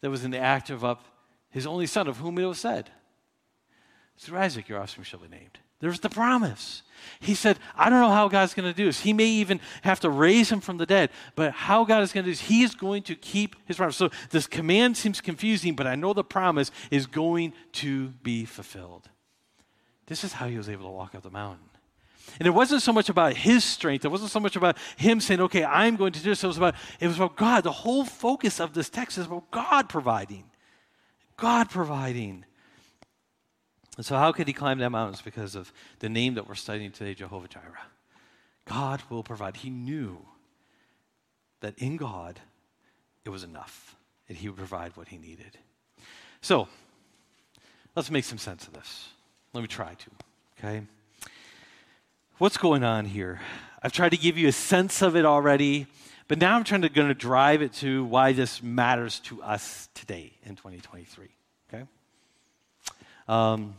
that 0.00 0.10
was 0.10 0.24
in 0.24 0.32
the 0.32 0.40
act 0.40 0.70
of 0.70 0.84
up 0.84 1.04
his 1.50 1.68
only 1.68 1.86
son, 1.86 2.08
of 2.08 2.16
whom 2.16 2.36
it 2.38 2.44
was 2.44 2.58
said, 2.58 2.90
Through 4.18 4.38
Isaac 4.38 4.68
your 4.68 4.80
offspring 4.80 5.04
shall 5.04 5.20
be 5.20 5.28
named. 5.28 5.60
There's 5.80 6.00
the 6.00 6.08
promise. 6.08 6.82
He 7.20 7.34
said, 7.34 7.58
I 7.76 7.88
don't 7.90 8.00
know 8.00 8.10
how 8.10 8.28
God's 8.28 8.54
going 8.54 8.68
to 8.68 8.76
do 8.76 8.86
this. 8.86 9.00
He 9.00 9.12
may 9.12 9.26
even 9.26 9.60
have 9.82 10.00
to 10.00 10.10
raise 10.10 10.50
him 10.50 10.60
from 10.60 10.78
the 10.78 10.86
dead, 10.86 11.10
but 11.36 11.52
how 11.52 11.84
God 11.84 12.02
is 12.02 12.12
going 12.12 12.24
to 12.24 12.30
do 12.30 12.32
this, 12.32 12.42
He 12.42 12.62
is 12.62 12.74
going 12.74 13.02
to 13.04 13.14
keep 13.14 13.56
His 13.66 13.76
promise. 13.76 13.96
So 13.96 14.10
this 14.30 14.46
command 14.46 14.96
seems 14.96 15.20
confusing, 15.20 15.74
but 15.74 15.86
I 15.86 15.94
know 15.94 16.12
the 16.12 16.24
promise 16.24 16.70
is 16.90 17.06
going 17.06 17.54
to 17.74 18.08
be 18.22 18.44
fulfilled. 18.44 19.08
This 20.06 20.24
is 20.24 20.32
how 20.32 20.48
he 20.48 20.56
was 20.56 20.68
able 20.68 20.86
to 20.86 20.90
walk 20.90 21.14
up 21.14 21.22
the 21.22 21.30
mountain. 21.30 21.64
And 22.38 22.46
it 22.46 22.50
wasn't 22.50 22.82
so 22.82 22.92
much 22.92 23.08
about 23.08 23.34
his 23.34 23.62
strength. 23.62 24.04
It 24.04 24.10
wasn't 24.10 24.30
so 24.30 24.40
much 24.40 24.56
about 24.56 24.76
him 24.96 25.20
saying, 25.20 25.40
okay, 25.42 25.64
I'm 25.64 25.96
going 25.96 26.12
to 26.12 26.22
do 26.22 26.30
this. 26.30 26.42
It 26.42 26.46
was 26.46 26.56
about, 26.56 26.74
it 26.98 27.06
was 27.06 27.16
about 27.16 27.36
God. 27.36 27.64
The 27.64 27.72
whole 27.72 28.04
focus 28.04 28.60
of 28.60 28.74
this 28.74 28.88
text 28.88 29.18
is 29.18 29.26
about 29.26 29.50
God 29.50 29.88
providing. 29.88 30.44
God 31.36 31.68
providing. 31.68 32.44
And 33.98 34.06
so, 34.06 34.16
how 34.16 34.30
could 34.30 34.46
he 34.46 34.52
climb 34.52 34.78
that 34.78 34.90
mountain? 34.90 35.14
It's 35.14 35.22
because 35.22 35.56
of 35.56 35.72
the 35.98 36.08
name 36.08 36.34
that 36.34 36.48
we're 36.48 36.54
studying 36.54 36.92
today, 36.92 37.14
Jehovah 37.14 37.48
Jireh. 37.48 37.88
God 38.64 39.02
will 39.10 39.24
provide. 39.24 39.56
He 39.56 39.70
knew 39.70 40.24
that 41.60 41.76
in 41.78 41.96
God, 41.96 42.38
it 43.24 43.30
was 43.30 43.42
enough, 43.42 43.96
and 44.28 44.38
he 44.38 44.48
would 44.48 44.56
provide 44.56 44.96
what 44.96 45.08
he 45.08 45.18
needed. 45.18 45.58
So, 46.40 46.68
let's 47.96 48.08
make 48.08 48.22
some 48.22 48.38
sense 48.38 48.68
of 48.68 48.72
this. 48.72 49.08
Let 49.52 49.62
me 49.62 49.66
try 49.66 49.94
to, 49.94 50.10
okay? 50.56 50.86
What's 52.38 52.56
going 52.56 52.84
on 52.84 53.04
here? 53.04 53.40
I've 53.82 53.92
tried 53.92 54.10
to 54.10 54.16
give 54.16 54.38
you 54.38 54.46
a 54.46 54.52
sense 54.52 55.02
of 55.02 55.16
it 55.16 55.24
already, 55.24 55.88
but 56.28 56.38
now 56.38 56.54
I'm 56.54 56.62
trying 56.62 56.82
to 56.82 56.88
going 56.88 57.08
to 57.08 57.14
drive 57.14 57.62
it 57.62 57.72
to 57.74 58.04
why 58.04 58.32
this 58.32 58.62
matters 58.62 59.18
to 59.24 59.42
us 59.42 59.88
today 59.94 60.34
in 60.44 60.54
2023. 60.54 61.26
Okay. 61.68 61.84
Um, 63.26 63.74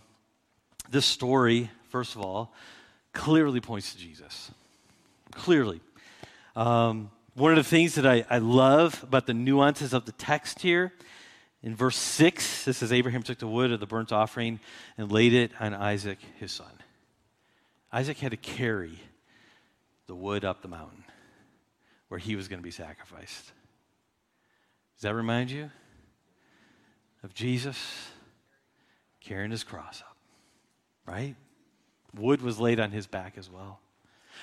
this 0.89 1.06
story, 1.06 1.69
first 1.89 2.15
of 2.15 2.21
all, 2.21 2.54
clearly 3.13 3.62
points 3.62 3.93
to 3.93 3.99
Jesus. 3.99 4.52
Clearly. 5.32 5.82
Um, 6.56 7.12
one 7.36 7.52
of 7.52 7.58
the 7.58 7.63
things 7.63 7.95
that 7.95 8.06
I, 8.06 8.25
I 8.30 8.39
love 8.39 9.02
about 9.04 9.25
the 9.25 9.34
nuances 9.34 9.93
of 9.93 10.06
the 10.06 10.12
text 10.12 10.62
here, 10.62 10.91
in 11.62 11.75
verse 11.75 11.97
6, 11.97 12.65
this 12.65 12.78
says 12.78 12.91
Abraham 12.91 13.23
took 13.23 13.38
the 13.38 13.47
wood 13.47 13.71
of 13.71 13.80
the 13.80 13.86
burnt 13.86 14.12
offering 14.12 14.60
and 14.97 15.12
laid 15.12 15.34
it 15.34 15.52
on 15.60 15.73
Isaac, 15.73 16.17
his 16.39 16.52
son. 16.52 16.71
Isaac 17.91 18.17
had 18.17 18.32
to 18.32 18.38
carry 18.38 18.99
the 20.08 20.15
wood 20.15 20.45
up 20.45 20.62
the 20.62 20.67
mountain 20.67 21.04
where 22.08 22.19
he 22.19 22.36
was 22.36 22.47
going 22.47 22.60
to 22.60 22.63
be 22.63 22.71
sacrificed. 22.71 23.52
Does 24.95 25.04
that 25.04 25.15
remind 25.15 25.52
you 25.52 25.69
of 27.23 27.34
Jesus 27.34 27.78
carrying 29.21 29.52
his 29.52 29.63
cross 29.63 30.02
up? 30.02 30.09
Right? 31.10 31.36
Wood 32.15 32.41
was 32.41 32.60
laid 32.60 32.80
on 32.80 32.91
his 32.91 33.08
back 33.08 33.34
as 33.38 33.50
well. 33.50 33.80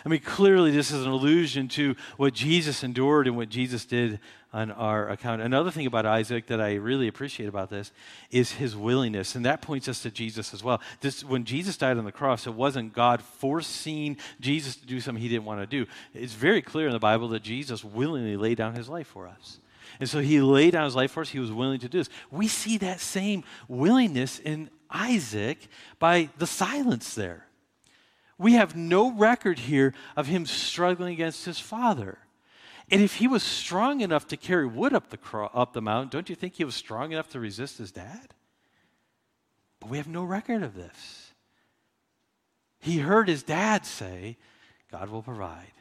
I 0.05 0.09
mean, 0.09 0.21
clearly, 0.21 0.73
this 0.73 0.91
is 0.91 1.07
an 1.07 1.11
allusion 1.11 1.69
to 1.69 1.95
what 2.17 2.35
Jesus 2.35 2.83
endured 2.83 3.27
and 3.27 3.37
what 3.37 3.49
Jesus 3.49 3.85
did 3.85 4.19
on 4.53 4.71
our 4.73 5.09
account. 5.09 5.41
Another 5.41 5.71
thing 5.71 5.87
about 5.87 6.05
Isaac 6.05 6.49
that 6.49 6.61
I 6.61 6.75
really 6.75 7.09
appreciate 7.09 7.47
about 7.47 7.71
this 7.71 7.93
is 8.31 8.53
his 8.53 8.77
willingness, 8.77 9.37
and 9.37 9.45
that 9.47 9.63
points 9.63 9.89
us 9.89 10.03
to 10.03 10.11
Jesus 10.11 10.53
as 10.53 10.63
well. 10.63 10.83
This, 11.01 11.25
when 11.25 11.45
Jesus 11.45 11.77
died 11.77 11.99
on 11.99 12.05
the 12.05 12.13
cross, 12.13 12.47
it 12.47 12.55
wasn't 12.55 12.93
God 12.93 13.23
forcing 13.23 14.17
Jesus 14.41 14.77
to 14.77 14.87
do 14.87 15.01
something 15.01 15.23
he 15.23 15.29
didn't 15.29 15.47
want 15.47 15.61
to 15.61 15.67
do. 15.67 15.91
It's 16.13 16.35
very 16.35 16.63
clear 16.63 16.89
in 16.89 16.93
the 16.93 16.99
Bible 16.99 17.29
that 17.29 17.43
Jesus 17.43 17.85
willingly 17.85 18.37
laid 18.37 18.59
down 18.59 18.75
his 18.75 18.89
life 18.89 19.07
for 19.07 19.27
us. 19.27 19.61
And 19.99 20.09
so 20.11 20.19
he 20.19 20.41
laid 20.41 20.73
down 20.73 20.85
his 20.85 20.97
life 20.97 21.13
for 21.13 21.21
us. 21.23 21.31
He 21.31 21.39
was 21.39 21.53
willing 21.53 21.81
to 21.81 21.89
do 21.89 21.99
this. 21.99 22.11
We 22.31 22.49
see 22.49 22.77
that 22.79 23.01
same 23.01 23.45
willingness 23.69 24.41
in 24.41 24.69
Isaac 24.91 25.69
by 25.99 26.31
the 26.39 26.47
silence 26.47 27.15
there. 27.15 27.47
We 28.39 28.53
have 28.53 28.77
no 28.77 29.13
record 29.13 29.61
here 29.61 29.95
of 30.17 30.27
him 30.27 30.47
struggling 30.47 31.15
against 31.15 31.45
his 31.45 31.59
father. 31.59 32.19
And 32.91 33.01
if 33.01 33.17
he 33.17 33.27
was 33.27 33.43
strong 33.43 34.01
enough 34.01 34.29
to 34.29 34.37
carry 34.37 34.67
wood 34.67 34.95
up 34.95 35.11
the, 35.11 35.17
cro- 35.17 35.51
up 35.53 35.73
the 35.73 35.83
mountain, 35.83 36.11
don't 36.11 36.29
you 36.29 36.37
think 36.37 36.55
he 36.55 36.65
was 36.65 36.75
strong 36.75 37.13
enough 37.13 37.31
to 37.31 37.41
resist 37.41 37.79
his 37.79 37.91
dad? 37.91 38.35
But 39.81 39.91
we 39.91 39.97
have 39.97 40.09
no 40.09 40.23
record 40.23 40.63
of 40.63 40.75
this. 40.75 41.33
He 42.79 42.99
heard 42.99 43.29
his 43.29 43.43
dad 43.43 43.85
say, 43.85 44.37
God 44.91 45.11
will 45.11 45.23
provide. 45.23 45.73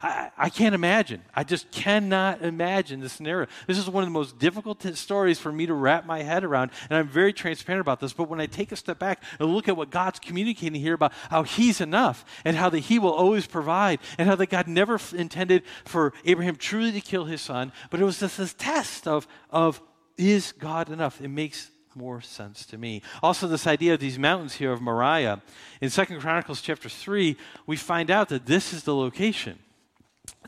I, 0.00 0.48
can't 0.48 0.74
imagine. 0.74 1.22
I 1.34 1.42
just 1.42 1.70
cannot 1.72 2.42
imagine 2.42 3.00
the 3.00 3.08
scenario. 3.08 3.48
This 3.66 3.78
is 3.78 3.90
one 3.90 4.04
of 4.04 4.06
the 4.06 4.12
most 4.12 4.38
difficult 4.38 4.80
t- 4.80 4.94
stories 4.94 5.40
for 5.40 5.50
me 5.50 5.66
to 5.66 5.74
wrap 5.74 6.06
my 6.06 6.22
head 6.22 6.44
around, 6.44 6.70
and 6.88 6.96
I'm 6.96 7.08
very 7.08 7.32
transparent 7.32 7.80
about 7.80 7.98
this. 7.98 8.12
But 8.12 8.28
when 8.28 8.40
I 8.40 8.46
take 8.46 8.70
a 8.70 8.76
step 8.76 8.98
back 9.00 9.22
and 9.40 9.52
look 9.52 9.68
at 9.68 9.76
what 9.76 9.90
God's 9.90 10.20
communicating 10.20 10.80
here 10.80 10.94
about 10.94 11.12
how 11.30 11.42
He's 11.42 11.80
enough 11.80 12.24
and 12.44 12.56
how 12.56 12.70
that 12.70 12.80
He 12.80 12.98
will 12.98 13.12
always 13.12 13.46
provide, 13.46 13.98
and 14.18 14.28
how 14.28 14.36
that 14.36 14.46
God 14.46 14.68
never 14.68 14.94
f- 14.94 15.12
intended 15.14 15.64
for 15.84 16.12
Abraham 16.24 16.56
truly 16.56 16.92
to 16.92 17.00
kill 17.00 17.24
his 17.24 17.40
son, 17.40 17.72
but 17.90 18.00
it 18.00 18.04
was 18.04 18.20
just 18.20 18.38
this 18.38 18.54
test 18.54 19.08
of, 19.08 19.26
of 19.50 19.80
is 20.16 20.52
God 20.52 20.90
enough? 20.90 21.20
It 21.20 21.28
makes 21.28 21.70
more 21.94 22.20
sense 22.20 22.64
to 22.66 22.78
me. 22.78 23.02
Also, 23.22 23.48
this 23.48 23.66
idea 23.66 23.94
of 23.94 24.00
these 24.00 24.18
mountains 24.18 24.54
here 24.54 24.72
of 24.72 24.80
Moriah. 24.80 25.42
In 25.80 25.90
Second 25.90 26.20
Chronicles 26.20 26.60
chapter 26.60 26.88
3, 26.88 27.36
we 27.66 27.76
find 27.76 28.10
out 28.10 28.28
that 28.28 28.46
this 28.46 28.72
is 28.72 28.84
the 28.84 28.94
location 28.94 29.58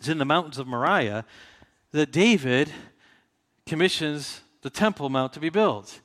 it's 0.00 0.08
in 0.08 0.16
the 0.16 0.24
mountains 0.24 0.56
of 0.56 0.66
Moriah 0.66 1.26
that 1.92 2.10
David 2.10 2.72
commissions 3.66 4.40
the 4.62 4.70
Temple 4.70 5.10
Mount 5.10 5.34
to 5.34 5.40
be 5.40 5.50
built. 5.50 6.00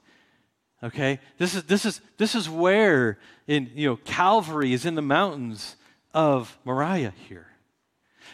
Okay? 0.83 1.19
This 1.37 1.55
is, 1.55 1.63
this 1.63 1.85
is, 1.85 2.01
this 2.17 2.35
is 2.35 2.49
where 2.49 3.17
in, 3.47 3.71
you 3.73 3.87
know, 3.87 3.95
Calvary 3.95 4.73
is 4.73 4.85
in 4.85 4.95
the 4.95 5.01
mountains 5.01 5.77
of 6.13 6.57
Moriah 6.65 7.13
here. 7.29 7.47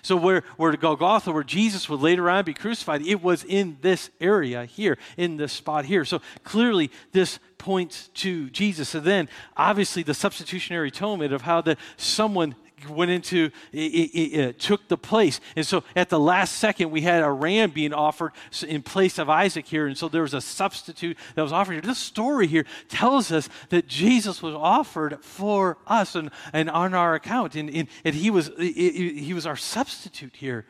So 0.02 0.16
where, 0.16 0.44
where 0.58 0.76
Golgotha, 0.76 1.32
where 1.32 1.44
Jesus 1.44 1.88
would 1.88 2.00
later 2.00 2.28
on 2.28 2.44
be 2.44 2.56
crucified, 2.56 3.06
it 3.06 3.22
was 3.22 3.44
in 3.44 3.78
this 3.82 4.10
area 4.20 4.66
here, 4.66 4.98
in 5.16 5.38
this 5.38 5.54
spot 5.54 5.86
here. 5.86 6.06
So 6.06 6.22
clearly 6.44 6.90
this 7.12 7.38
points 7.60 8.08
to 8.16 8.50
Jesus. 8.50 8.96
And 8.96 9.06
then 9.06 9.30
obviously 9.56 10.02
the 10.02 10.16
substitutionary 10.16 10.88
atonement 10.88 11.34
of 11.34 11.44
how 11.44 11.62
that 11.62 11.78
someone 11.98 12.56
went 12.90 13.12
into, 13.12 13.52
it, 13.72 13.78
it, 13.78 14.40
it, 14.40 14.60
took 14.60 14.88
the 14.88 14.98
place. 14.98 15.40
And 15.56 15.66
so 15.66 15.84
at 15.96 16.10
the 16.10 16.20
last 16.20 16.58
second, 16.58 16.92
we 16.92 17.02
had 17.02 17.24
a 17.24 17.32
ram 17.32 17.72
being 17.72 17.94
offered 17.94 18.32
in 18.68 18.82
place 18.82 19.18
of 19.18 19.30
Isaac 19.30 19.66
here. 19.66 19.88
And 19.88 19.98
so 19.98 20.08
there 20.08 20.22
was 20.22 20.34
a 20.34 20.42
substitute 20.42 21.18
that 21.36 21.42
was 21.42 21.52
offered 21.52 21.74
here. 21.74 21.82
This 21.82 22.00
story 22.00 22.48
here 22.48 22.66
tells 22.90 23.32
us 23.32 23.50
that 23.70 23.88
Jesus 23.88 24.42
was 24.42 24.56
offered 24.56 25.24
for 25.24 25.78
us 25.88 26.16
and, 26.16 26.30
and 26.54 26.70
on 26.70 26.94
our 26.94 27.16
account. 27.16 27.56
And, 27.56 27.70
and, 27.70 27.88
and 28.04 28.16
he, 28.16 28.30
was, 28.30 28.52
he 28.58 29.34
was 29.34 29.46
our 29.46 29.58
substitute 29.58 30.36
here. 30.36 30.66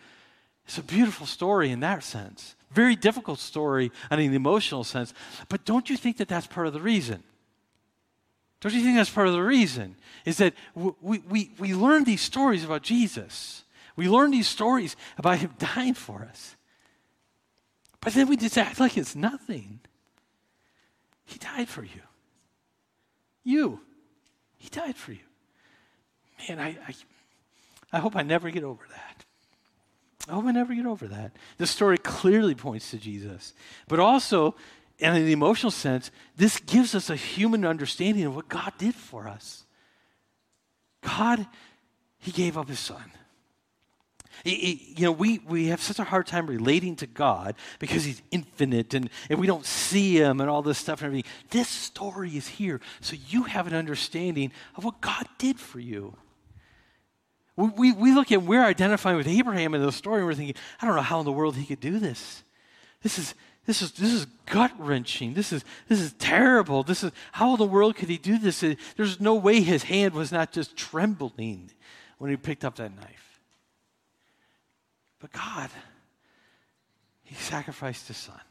It's 0.66 0.78
a 0.78 0.84
beautiful 0.84 1.26
story 1.26 1.72
in 1.72 1.82
that 1.82 2.04
sense. 2.04 2.56
Very 2.72 2.96
difficult 2.96 3.40
story 3.40 3.92
in 4.10 4.20
an 4.20 4.34
emotional 4.34 4.84
sense. 4.84 5.14
But 5.50 5.66
don't 5.66 5.90
you 5.90 5.98
think 5.98 6.18
that 6.18 6.28
that's 6.28 6.48
part 6.48 6.68
of 6.68 6.74
the 6.74 6.82
reason? 6.82 7.24
Don't 8.62 8.74
you 8.74 8.82
think 8.82 8.96
that's 8.96 9.10
part 9.10 9.28
of 9.28 9.34
the 9.34 9.42
reason? 9.42 9.96
Is 10.24 10.38
that 10.38 10.54
we, 10.76 11.20
we, 11.28 11.52
we 11.60 11.74
learn 11.74 12.04
these 12.04 12.22
stories 12.22 12.64
about 12.64 12.84
Jesus. 12.84 13.64
We 13.96 14.08
learn 14.08 14.32
these 14.32 14.48
stories 14.48 14.96
about 15.18 15.40
him 15.40 15.54
dying 15.58 15.96
for 15.96 16.22
us. 16.22 16.56
But 18.00 18.14
then 18.14 18.28
we 18.28 18.38
just 18.38 18.58
act 18.58 18.80
like 18.80 18.98
it's 18.98 19.16
nothing. 19.16 19.80
He 21.26 21.40
died 21.40 21.70
for 21.70 21.84
you. 21.84 22.02
You. 23.44 23.82
He 24.58 24.70
died 24.70 24.96
for 24.96 25.12
you. 25.14 25.20
Man, 26.48 26.60
I, 26.60 26.78
I, 26.88 26.96
I 27.94 28.00
hope 28.00 28.16
I 28.16 28.22
never 28.22 28.52
get 28.52 28.64
over 28.64 28.84
that. 28.90 29.26
I 30.30 30.34
hope 30.34 30.46
I 30.46 30.52
never 30.52 30.76
get 30.76 30.86
over 30.86 31.08
that. 31.08 31.32
The 31.58 31.66
story 31.66 31.98
clearly 31.98 32.54
points 32.54 32.92
to 32.92 32.98
Jesus. 32.98 33.54
But 33.88 34.00
also, 34.00 34.56
and 35.02 35.18
in 35.18 35.26
the 35.26 35.34
emotional 35.34 35.72
sense, 35.72 36.12
this 36.38 36.60
gives 36.60 36.94
us 36.94 37.10
a 37.10 37.16
human 37.16 37.66
understanding 37.66 38.26
of 38.26 38.36
what 38.36 38.48
God 38.48 38.74
did 38.78 38.96
for 38.96 39.28
us. 39.28 39.66
God, 41.02 41.46
He 42.20 42.32
gave 42.32 42.58
up 42.58 42.70
His 42.70 42.80
Son. 42.80 43.12
You 44.44 45.06
know, 45.06 45.12
we, 45.12 45.40
we 45.40 45.68
have 45.68 45.82
such 45.82 46.00
a 46.00 46.04
hard 46.04 46.26
time 46.26 46.48
relating 46.48 46.96
to 46.98 47.08
God 47.08 47.56
because 47.80 48.04
He's 48.04 48.22
infinite 48.32 48.94
and, 48.94 49.10
and 49.30 49.40
we 49.40 49.48
don't 49.48 49.66
see 49.66 50.18
Him 50.18 50.40
and 50.40 50.50
all 50.50 50.62
this 50.62 50.78
stuff 50.78 51.02
and 51.02 51.08
everything. 51.08 51.32
This 51.50 51.68
story 51.68 52.38
is 52.38 52.48
here 52.48 52.80
so 53.02 53.16
you 53.28 53.44
have 53.44 53.68
an 53.68 53.74
understanding 53.74 54.52
of 54.76 54.84
what 54.84 55.02
God 55.02 55.28
did 55.38 55.60
for 55.60 55.80
you. 55.80 56.16
We, 57.56 57.70
we, 57.70 57.92
we 57.92 58.14
look 58.14 58.32
at, 58.32 58.42
we're 58.42 58.64
identifying 58.64 59.18
with 59.18 59.28
Abraham 59.28 59.74
in 59.74 59.82
the 59.82 59.92
story 59.92 60.20
and 60.20 60.28
we're 60.28 60.36
thinking, 60.36 60.56
I 60.82 60.88
don't 60.88 60.96
know 60.96 61.02
how 61.02 61.20
in 61.20 61.26
the 61.26 61.32
world 61.32 61.56
he 61.56 61.66
could 61.66 61.80
do 61.82 62.00
this. 62.00 62.44
This 63.04 63.20
is, 63.20 63.34
this 63.66 63.82
is, 63.82 63.92
this 63.92 64.12
is 64.12 64.26
gut 64.48 64.72
wrenching. 64.80 65.34
This 65.34 65.54
is, 65.54 65.64
this 65.88 66.00
is 66.00 66.14
terrible. 66.14 66.84
This 66.84 67.04
is, 67.04 67.12
how 67.32 67.54
in 67.54 67.60
the 67.60 67.66
world 67.66 67.96
could 67.96 68.10
he 68.10 68.18
do 68.18 68.38
this? 68.38 68.62
There's 68.98 69.20
no 69.20 69.36
way 69.36 69.62
his 69.62 69.84
hand 69.84 70.14
was 70.14 70.32
not 70.32 70.52
just 70.52 70.76
trembling 70.76 71.72
when 72.18 72.32
he 72.32 72.38
picked 72.38 72.66
up 72.66 72.76
that 72.76 72.96
knife. 72.96 73.40
But 75.20 75.32
God, 75.32 75.70
he 77.24 77.36
sacrificed 77.36 78.08
his 78.08 78.18
son 78.18 78.42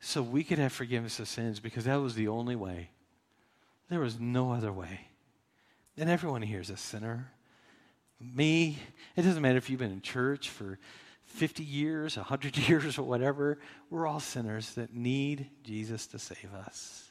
so 0.00 0.20
we 0.20 0.44
could 0.44 0.58
have 0.58 0.72
forgiveness 0.72 1.20
of 1.20 1.28
sins 1.28 1.60
because 1.60 1.84
that 1.84 1.96
was 1.96 2.14
the 2.14 2.28
only 2.28 2.56
way. 2.56 2.90
There 3.88 4.00
was 4.00 4.18
no 4.18 4.52
other 4.52 4.72
way. 4.72 5.08
And 5.96 6.10
everyone 6.10 6.42
here 6.42 6.60
is 6.60 6.70
a 6.70 6.76
sinner. 6.76 7.30
Me, 8.20 8.78
it 9.16 9.22
doesn't 9.22 9.40
matter 9.40 9.56
if 9.56 9.70
you've 9.70 9.78
been 9.78 9.92
in 9.92 10.02
church 10.02 10.50
for 10.50 10.78
50 11.34 11.62
years, 11.62 12.16
100 12.16 12.56
years, 12.68 12.98
or 12.98 13.02
whatever, 13.02 13.58
we're 13.90 14.06
all 14.06 14.20
sinners 14.20 14.74
that 14.74 14.94
need 14.94 15.50
Jesus 15.62 16.06
to 16.08 16.18
save 16.18 16.54
us. 16.66 17.10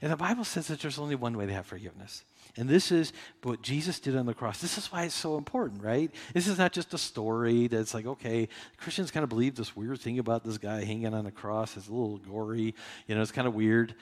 And 0.00 0.12
the 0.12 0.16
Bible 0.16 0.44
says 0.44 0.68
that 0.68 0.80
there's 0.80 0.98
only 0.98 1.16
one 1.16 1.36
way 1.36 1.46
to 1.46 1.52
have 1.52 1.66
forgiveness. 1.66 2.22
And 2.56 2.68
this 2.68 2.92
is 2.92 3.12
what 3.42 3.62
Jesus 3.62 3.98
did 3.98 4.14
on 4.14 4.26
the 4.26 4.34
cross. 4.34 4.60
This 4.60 4.78
is 4.78 4.92
why 4.92 5.04
it's 5.04 5.14
so 5.14 5.36
important, 5.36 5.82
right? 5.82 6.10
This 6.34 6.46
is 6.46 6.58
not 6.58 6.72
just 6.72 6.94
a 6.94 6.98
story 6.98 7.66
that's 7.66 7.94
like, 7.94 8.06
okay, 8.06 8.48
Christians 8.76 9.10
kind 9.10 9.24
of 9.24 9.30
believe 9.30 9.56
this 9.56 9.74
weird 9.74 10.00
thing 10.00 10.18
about 10.18 10.44
this 10.44 10.58
guy 10.58 10.84
hanging 10.84 11.14
on 11.14 11.24
the 11.24 11.32
cross. 11.32 11.76
It's 11.76 11.88
a 11.88 11.92
little 11.92 12.18
gory, 12.18 12.74
you 13.06 13.14
know, 13.14 13.22
it's 13.22 13.32
kind 13.32 13.48
of 13.48 13.54
weird. 13.54 13.94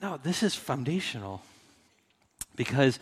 No, 0.00 0.16
this 0.16 0.42
is 0.42 0.54
foundational 0.54 1.42
because 2.56 2.98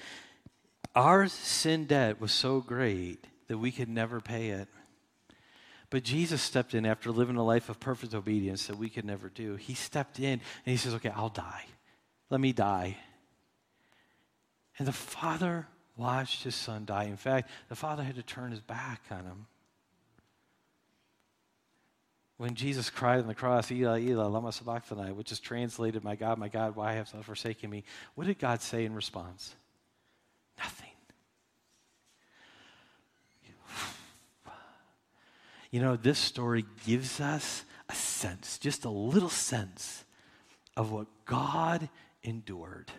our 0.95 1.29
sin 1.29 1.85
debt 1.85 2.21
was 2.21 2.33
so 2.33 2.61
great 2.61 3.25
that 3.49 3.59
we 3.59 3.71
could 3.71 3.89
never 3.89 4.21
pay 4.21 4.49
it. 4.49 4.69
But 5.91 6.03
Jesus 6.03 6.43
stepped 6.43 6.75
in 6.75 6.85
after 6.85 7.11
living 7.11 7.37
a 7.37 7.45
life 7.45 7.69
of 7.69 7.79
perfect 7.79 8.15
obedience 8.15 8.67
that 8.67 8.77
we 8.77 8.89
could 8.89 9.05
never 9.05 9.29
do. 9.29 9.57
He 9.57 9.75
stepped 9.75 10.19
in 10.19 10.33
and 10.33 10.41
he 10.65 10.77
says, 10.77 10.95
Okay, 10.95 11.11
I'll 11.11 11.29
die. 11.29 11.65
Let 12.31 12.41
me 12.41 12.53
die. 12.53 12.97
And 14.79 14.87
the 14.87 14.93
father 14.93 15.69
watched 15.97 16.43
his 16.43 16.55
son 16.55 16.85
die. 16.85 17.05
In 17.05 17.17
fact, 17.17 17.51
the 17.69 17.77
father 17.77 18.03
had 18.03 18.17
to 18.17 18.23
turn 18.23 18.51
his 18.51 18.61
back 18.61 19.03
on 19.11 19.25
him. 19.25 19.47
When 22.37 22.55
Jesus 22.55 22.91
cried 22.91 23.21
on 23.21 23.29
the 23.29 23.35
cross, 23.35 23.73
Eli, 23.73 24.01
Eli, 24.01 24.25
lama 24.25 24.53
sabachthani, 24.53 25.13
which 25.13 25.33
is 25.33 25.41
translated, 25.41 26.05
My 26.05 26.17
God, 26.17 26.37
my 26.37 26.49
God, 26.49 26.77
why 26.77 26.93
have 26.93 27.11
you 27.15 27.23
forsaken 27.23 27.71
me? 27.71 27.85
What 28.15 28.27
did 28.27 28.39
God 28.39 28.61
say 28.61 28.85
in 28.85 28.95
response? 28.95 29.55
Nothing. 30.59 30.91
You 35.77 35.83
know, 35.83 35.97
this 35.97 36.19
story 36.19 36.65
gives 36.87 37.21
us 37.21 37.63
a 37.91 37.95
sense, 37.95 38.57
just 38.57 38.87
a 38.87 38.89
little 38.89 39.29
sense, 39.29 40.05
of 40.75 40.91
what 40.91 41.07
God 41.27 41.91
endured 42.23 42.91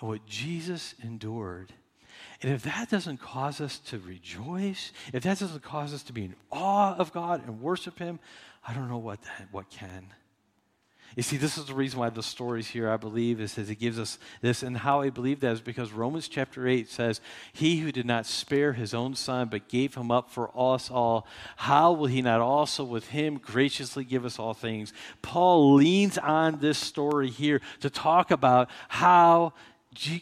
and 0.00 0.08
what 0.08 0.26
Jesus 0.26 0.96
endured. 1.04 1.72
And 2.42 2.52
if 2.52 2.64
that 2.64 2.90
doesn't 2.90 3.18
cause 3.18 3.60
us 3.60 3.78
to 3.90 4.00
rejoice, 4.00 4.90
if 5.12 5.22
that 5.22 5.38
doesn't 5.38 5.62
cause 5.62 5.94
us 5.94 6.02
to 6.02 6.12
be 6.12 6.24
in 6.24 6.34
awe 6.50 6.96
of 6.96 7.12
God 7.12 7.46
and 7.46 7.60
worship 7.60 8.00
Him, 8.00 8.18
I 8.66 8.74
don't 8.74 8.88
know 8.88 8.98
what, 8.98 9.20
what 9.52 9.70
can. 9.70 10.08
You 11.16 11.22
see, 11.22 11.36
this 11.36 11.56
is 11.56 11.66
the 11.66 11.74
reason 11.74 12.00
why 12.00 12.10
the 12.10 12.22
story's 12.22 12.68
here, 12.68 12.90
I 12.90 12.96
believe, 12.96 13.40
is 13.40 13.54
that 13.54 13.70
it 13.70 13.76
gives 13.76 13.98
us 13.98 14.18
this. 14.40 14.62
And 14.62 14.78
how 14.78 15.00
I 15.00 15.10
believe 15.10 15.40
that 15.40 15.52
is 15.52 15.60
because 15.60 15.92
Romans 15.92 16.26
chapter 16.26 16.66
8 16.66 16.88
says, 16.88 17.20
He 17.52 17.78
who 17.78 17.92
did 17.92 18.06
not 18.06 18.26
spare 18.26 18.72
his 18.72 18.94
own 18.94 19.14
son, 19.14 19.48
but 19.48 19.68
gave 19.68 19.94
him 19.94 20.10
up 20.10 20.30
for 20.30 20.50
us 20.56 20.90
all, 20.90 21.26
how 21.56 21.92
will 21.92 22.06
he 22.06 22.22
not 22.22 22.40
also 22.40 22.82
with 22.82 23.08
him 23.08 23.38
graciously 23.38 24.04
give 24.04 24.24
us 24.24 24.38
all 24.38 24.54
things? 24.54 24.92
Paul 25.22 25.74
leans 25.74 26.18
on 26.18 26.58
this 26.58 26.78
story 26.78 27.30
here 27.30 27.60
to 27.80 27.90
talk 27.90 28.30
about 28.30 28.68
how 28.88 29.52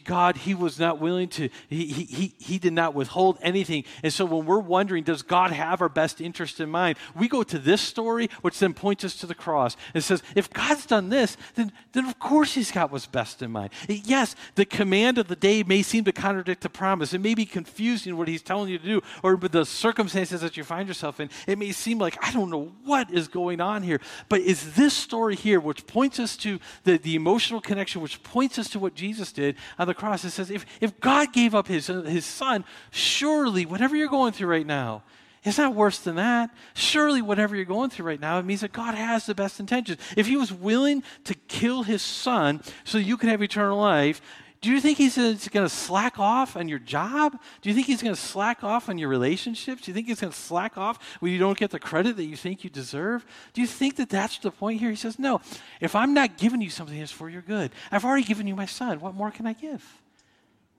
God, 0.03 0.37
He 0.37 0.53
was 0.53 0.79
not 0.79 0.99
willing 0.99 1.27
to, 1.29 1.49
he, 1.69 1.85
he, 1.85 2.33
he 2.37 2.59
did 2.59 2.73
not 2.73 2.93
withhold 2.93 3.37
anything. 3.41 3.83
And 4.03 4.13
so 4.13 4.25
when 4.25 4.45
we're 4.45 4.59
wondering, 4.59 5.03
does 5.03 5.21
God 5.21 5.51
have 5.51 5.81
our 5.81 5.89
best 5.89 6.21
interest 6.21 6.59
in 6.59 6.69
mind? 6.69 6.97
We 7.15 7.27
go 7.27 7.43
to 7.43 7.59
this 7.59 7.81
story, 7.81 8.29
which 8.41 8.59
then 8.59 8.73
points 8.73 9.03
us 9.03 9.15
to 9.17 9.25
the 9.25 9.35
cross. 9.35 9.75
It 9.93 10.01
says, 10.01 10.23
if 10.35 10.49
God's 10.49 10.85
done 10.85 11.09
this, 11.09 11.37
then, 11.55 11.71
then 11.93 12.05
of 12.05 12.19
course 12.19 12.53
He's 12.53 12.71
got 12.71 12.91
what's 12.91 13.07
best 13.07 13.41
in 13.41 13.51
mind. 13.51 13.71
Yes, 13.87 14.35
the 14.55 14.65
command 14.65 15.17
of 15.17 15.27
the 15.27 15.35
day 15.35 15.63
may 15.63 15.81
seem 15.81 16.03
to 16.05 16.11
contradict 16.11 16.61
the 16.61 16.69
promise. 16.69 17.13
It 17.13 17.21
may 17.21 17.33
be 17.33 17.45
confusing 17.45 18.17
what 18.17 18.27
He's 18.27 18.41
telling 18.41 18.69
you 18.69 18.77
to 18.77 18.85
do, 18.85 19.01
or 19.23 19.35
the 19.35 19.65
circumstances 19.65 20.41
that 20.41 20.57
you 20.57 20.63
find 20.63 20.87
yourself 20.87 21.19
in. 21.19 21.29
It 21.47 21.57
may 21.57 21.71
seem 21.71 21.97
like, 21.97 22.17
I 22.23 22.31
don't 22.31 22.49
know 22.49 22.71
what 22.83 23.11
is 23.11 23.27
going 23.27 23.61
on 23.61 23.83
here. 23.83 23.99
But 24.29 24.41
is 24.41 24.75
this 24.75 24.93
story 24.93 25.35
here, 25.35 25.59
which 25.59 25.87
points 25.87 26.19
us 26.19 26.37
to 26.37 26.59
the, 26.83 26.97
the 26.97 27.15
emotional 27.15 27.61
connection, 27.61 28.01
which 28.01 28.21
points 28.23 28.59
us 28.59 28.69
to 28.69 28.79
what 28.79 28.95
Jesus 28.95 29.31
did, 29.31 29.55
on 29.77 29.87
the 29.87 29.93
cross. 29.93 30.23
It 30.23 30.31
says, 30.31 30.51
if, 30.51 30.65
if 30.81 30.99
God 30.99 31.33
gave 31.33 31.55
up 31.55 31.67
his, 31.67 31.87
his 31.87 32.25
son, 32.25 32.65
surely 32.91 33.65
whatever 33.65 33.95
you're 33.95 34.07
going 34.07 34.33
through 34.33 34.47
right 34.47 34.65
now, 34.65 35.03
it's 35.43 35.57
not 35.57 35.75
worse 35.75 35.99
than 35.99 36.15
that. 36.15 36.51
Surely, 36.73 37.21
whatever 37.21 37.55
you're 37.55 37.65
going 37.65 37.89
through 37.89 38.05
right 38.05 38.19
now, 38.19 38.39
it 38.39 38.45
means 38.45 38.61
that 38.61 38.71
God 38.71 38.95
has 38.95 39.25
the 39.25 39.35
best 39.35 39.59
intentions. 39.59 39.99
If 40.15 40.27
He 40.27 40.37
was 40.37 40.53
willing 40.53 41.03
to 41.25 41.33
kill 41.33 41.83
His 41.83 42.01
Son 42.01 42.61
so 42.85 42.97
you 42.97 43.17
could 43.17 43.29
have 43.29 43.41
eternal 43.41 43.77
life, 43.77 44.21
do 44.63 44.71
you 44.71 44.79
think 44.79 44.97
he's 44.97 45.17
going 45.17 45.37
to 45.37 45.69
slack 45.69 46.19
off 46.19 46.55
on 46.55 46.69
your 46.69 46.79
job? 46.79 47.37
Do 47.61 47.67
you 47.67 47.75
think 47.75 47.85
he's 47.85 48.01
going 48.01 48.15
to 48.15 48.21
slack 48.21 48.63
off 48.63 48.87
on 48.87 48.97
your 48.97 49.09
relationships? 49.09 49.81
Do 49.81 49.91
you 49.91 49.93
think 49.93 50.07
he's 50.07 50.21
going 50.21 50.31
to 50.31 50.39
slack 50.39 50.77
off 50.77 51.17
when 51.19 51.33
you 51.33 51.37
don't 51.37 51.57
get 51.57 51.69
the 51.69 51.79
credit 51.79 52.15
that 52.15 52.23
you 52.23 52.37
think 52.37 52.63
you 52.63 52.69
deserve? 52.69 53.25
Do 53.51 53.59
you 53.59 53.67
think 53.67 53.97
that 53.97 54.09
that's 54.09 54.37
the 54.37 54.51
point 54.51 54.79
here? 54.79 54.89
He 54.89 54.95
says, 54.95 55.19
No, 55.19 55.41
if 55.81 55.97
I'm 55.97 56.13
not 56.13 56.37
giving 56.37 56.61
you 56.61 56.69
something 56.69 56.97
that's 56.97 57.11
for 57.11 57.29
your 57.29 57.41
good, 57.41 57.71
I've 57.91 58.05
already 58.05 58.23
given 58.23 58.47
you 58.47 58.55
my 58.55 58.65
son. 58.65 59.01
What 59.01 59.15
more 59.15 59.31
can 59.31 59.45
I 59.45 59.51
give? 59.51 59.83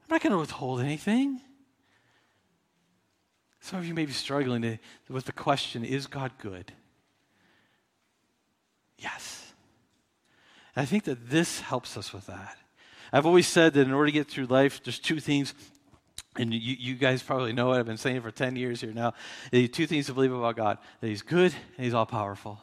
I'm 0.03 0.15
not 0.15 0.23
going 0.23 0.33
to 0.33 0.39
withhold 0.39 0.81
anything. 0.81 1.43
Some 3.61 3.81
of 3.81 3.87
you 3.87 3.93
may 3.93 4.07
be 4.07 4.13
struggling 4.13 4.63
to, 4.63 4.79
with 5.11 5.27
the 5.27 5.33
question 5.33 5.85
Is 5.85 6.07
God 6.07 6.33
good? 6.39 6.73
Yes. 8.97 9.53
And 10.75 10.83
I 10.83 10.87
think 10.87 11.05
that 11.05 11.29
this 11.29 11.61
helps 11.61 11.99
us 11.99 12.15
with 12.15 12.27
that. 12.29 12.57
I've 13.13 13.27
always 13.27 13.47
said 13.47 13.75
that 13.75 13.83
in 13.83 13.93
order 13.93 14.07
to 14.07 14.13
get 14.13 14.29
through 14.29 14.47
life, 14.47 14.83
there's 14.83 14.99
two 14.99 15.21
things, 15.21 15.55
and 16.37 16.53
you, 16.53 16.77
you 16.79 16.95
guys 16.95 17.23
probably 17.23 17.53
know 17.53 17.73
it. 17.73 17.79
I've 17.79 17.87
been 17.87 17.97
saying 17.97 18.17
it 18.17 18.23
for 18.23 18.31
10 18.31 18.57
years 18.57 18.81
here 18.81 18.93
now. 18.93 19.15
Two 19.51 19.87
things 19.87 20.07
to 20.07 20.15
believe 20.15 20.33
about 20.33 20.57
God 20.57 20.79
that 21.01 21.09
He's 21.09 21.23
good 21.23 21.55
and 21.77 21.85
He's 21.85 21.95
all 21.95 22.07
powerful. 22.07 22.61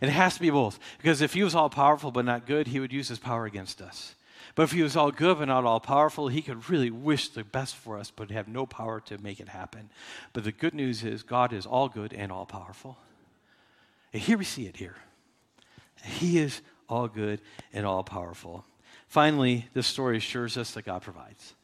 And 0.00 0.10
it 0.10 0.14
has 0.14 0.34
to 0.34 0.40
be 0.40 0.50
both. 0.50 0.78
Because 0.98 1.20
if 1.20 1.34
He 1.34 1.44
was 1.44 1.54
all 1.54 1.70
powerful 1.70 2.10
but 2.10 2.24
not 2.24 2.46
good, 2.46 2.68
He 2.68 2.80
would 2.80 2.92
use 2.92 3.08
His 3.08 3.18
power 3.18 3.46
against 3.46 3.80
us. 3.80 4.14
But 4.54 4.64
if 4.64 4.72
He 4.72 4.82
was 4.82 4.96
all 4.96 5.12
good 5.12 5.38
but 5.38 5.48
not 5.48 5.64
all 5.64 5.80
powerful, 5.80 6.28
He 6.28 6.42
could 6.42 6.68
really 6.68 6.90
wish 6.90 7.28
the 7.28 7.44
best 7.44 7.76
for 7.76 7.98
us 7.98 8.10
but 8.10 8.30
have 8.30 8.48
no 8.48 8.66
power 8.66 9.00
to 9.02 9.18
make 9.18 9.38
it 9.38 9.48
happen. 9.48 9.90
But 10.32 10.44
the 10.44 10.52
good 10.52 10.74
news 10.74 11.04
is 11.04 11.22
God 11.22 11.52
is 11.52 11.66
all 11.66 11.88
good 11.88 12.12
and 12.12 12.32
all 12.32 12.46
powerful. 12.46 12.98
And 14.12 14.22
here 14.22 14.38
we 14.38 14.44
see 14.44 14.66
it 14.66 14.76
here. 14.76 14.96
He 16.02 16.38
is 16.38 16.62
all 16.88 17.08
good 17.08 17.40
and 17.72 17.84
all 17.84 18.02
powerful. 18.02 18.64
Finally, 19.06 19.68
this 19.72 19.86
story 19.86 20.16
assures 20.16 20.56
us 20.56 20.72
that 20.72 20.84
God 20.84 21.02
provides. 21.02 21.54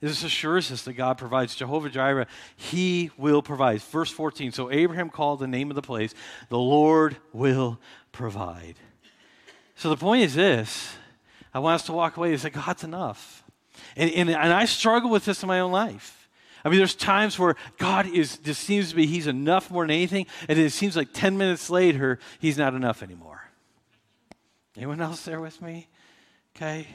This 0.00 0.22
assures 0.22 0.70
us 0.70 0.82
that 0.82 0.92
God 0.92 1.18
provides. 1.18 1.56
Jehovah 1.56 1.90
Jireh, 1.90 2.26
He 2.56 3.10
will 3.18 3.42
provide. 3.42 3.82
Verse 3.82 4.10
14. 4.10 4.52
So 4.52 4.70
Abraham 4.70 5.10
called 5.10 5.40
the 5.40 5.48
name 5.48 5.70
of 5.70 5.74
the 5.74 5.82
place, 5.82 6.14
the 6.48 6.58
Lord 6.58 7.16
will 7.32 7.80
provide. 8.12 8.76
So 9.74 9.90
the 9.90 9.96
point 9.96 10.22
is 10.22 10.34
this 10.34 10.92
I 11.52 11.58
want 11.58 11.76
us 11.76 11.86
to 11.86 11.92
walk 11.92 12.16
away 12.16 12.32
and 12.32 12.40
say, 12.40 12.50
God's 12.50 12.84
enough. 12.84 13.44
And, 13.96 14.10
and, 14.10 14.30
and 14.30 14.52
I 14.52 14.64
struggle 14.64 15.10
with 15.10 15.24
this 15.24 15.42
in 15.42 15.46
my 15.46 15.60
own 15.60 15.72
life. 15.72 16.28
I 16.64 16.68
mean, 16.68 16.78
there's 16.78 16.94
times 16.94 17.38
where 17.38 17.54
God 17.78 18.06
is 18.06 18.38
just 18.38 18.62
seems 18.62 18.90
to 18.90 18.96
be 18.96 19.06
He's 19.06 19.26
enough 19.26 19.70
more 19.70 19.84
than 19.84 19.92
anything, 19.92 20.26
and 20.48 20.58
it 20.58 20.70
seems 20.70 20.96
like 20.96 21.12
10 21.12 21.38
minutes 21.38 21.70
later, 21.70 22.18
He's 22.40 22.58
not 22.58 22.74
enough 22.74 23.02
anymore. 23.02 23.48
Anyone 24.76 25.00
else 25.00 25.24
there 25.24 25.40
with 25.40 25.60
me? 25.62 25.88
Okay? 26.58 26.88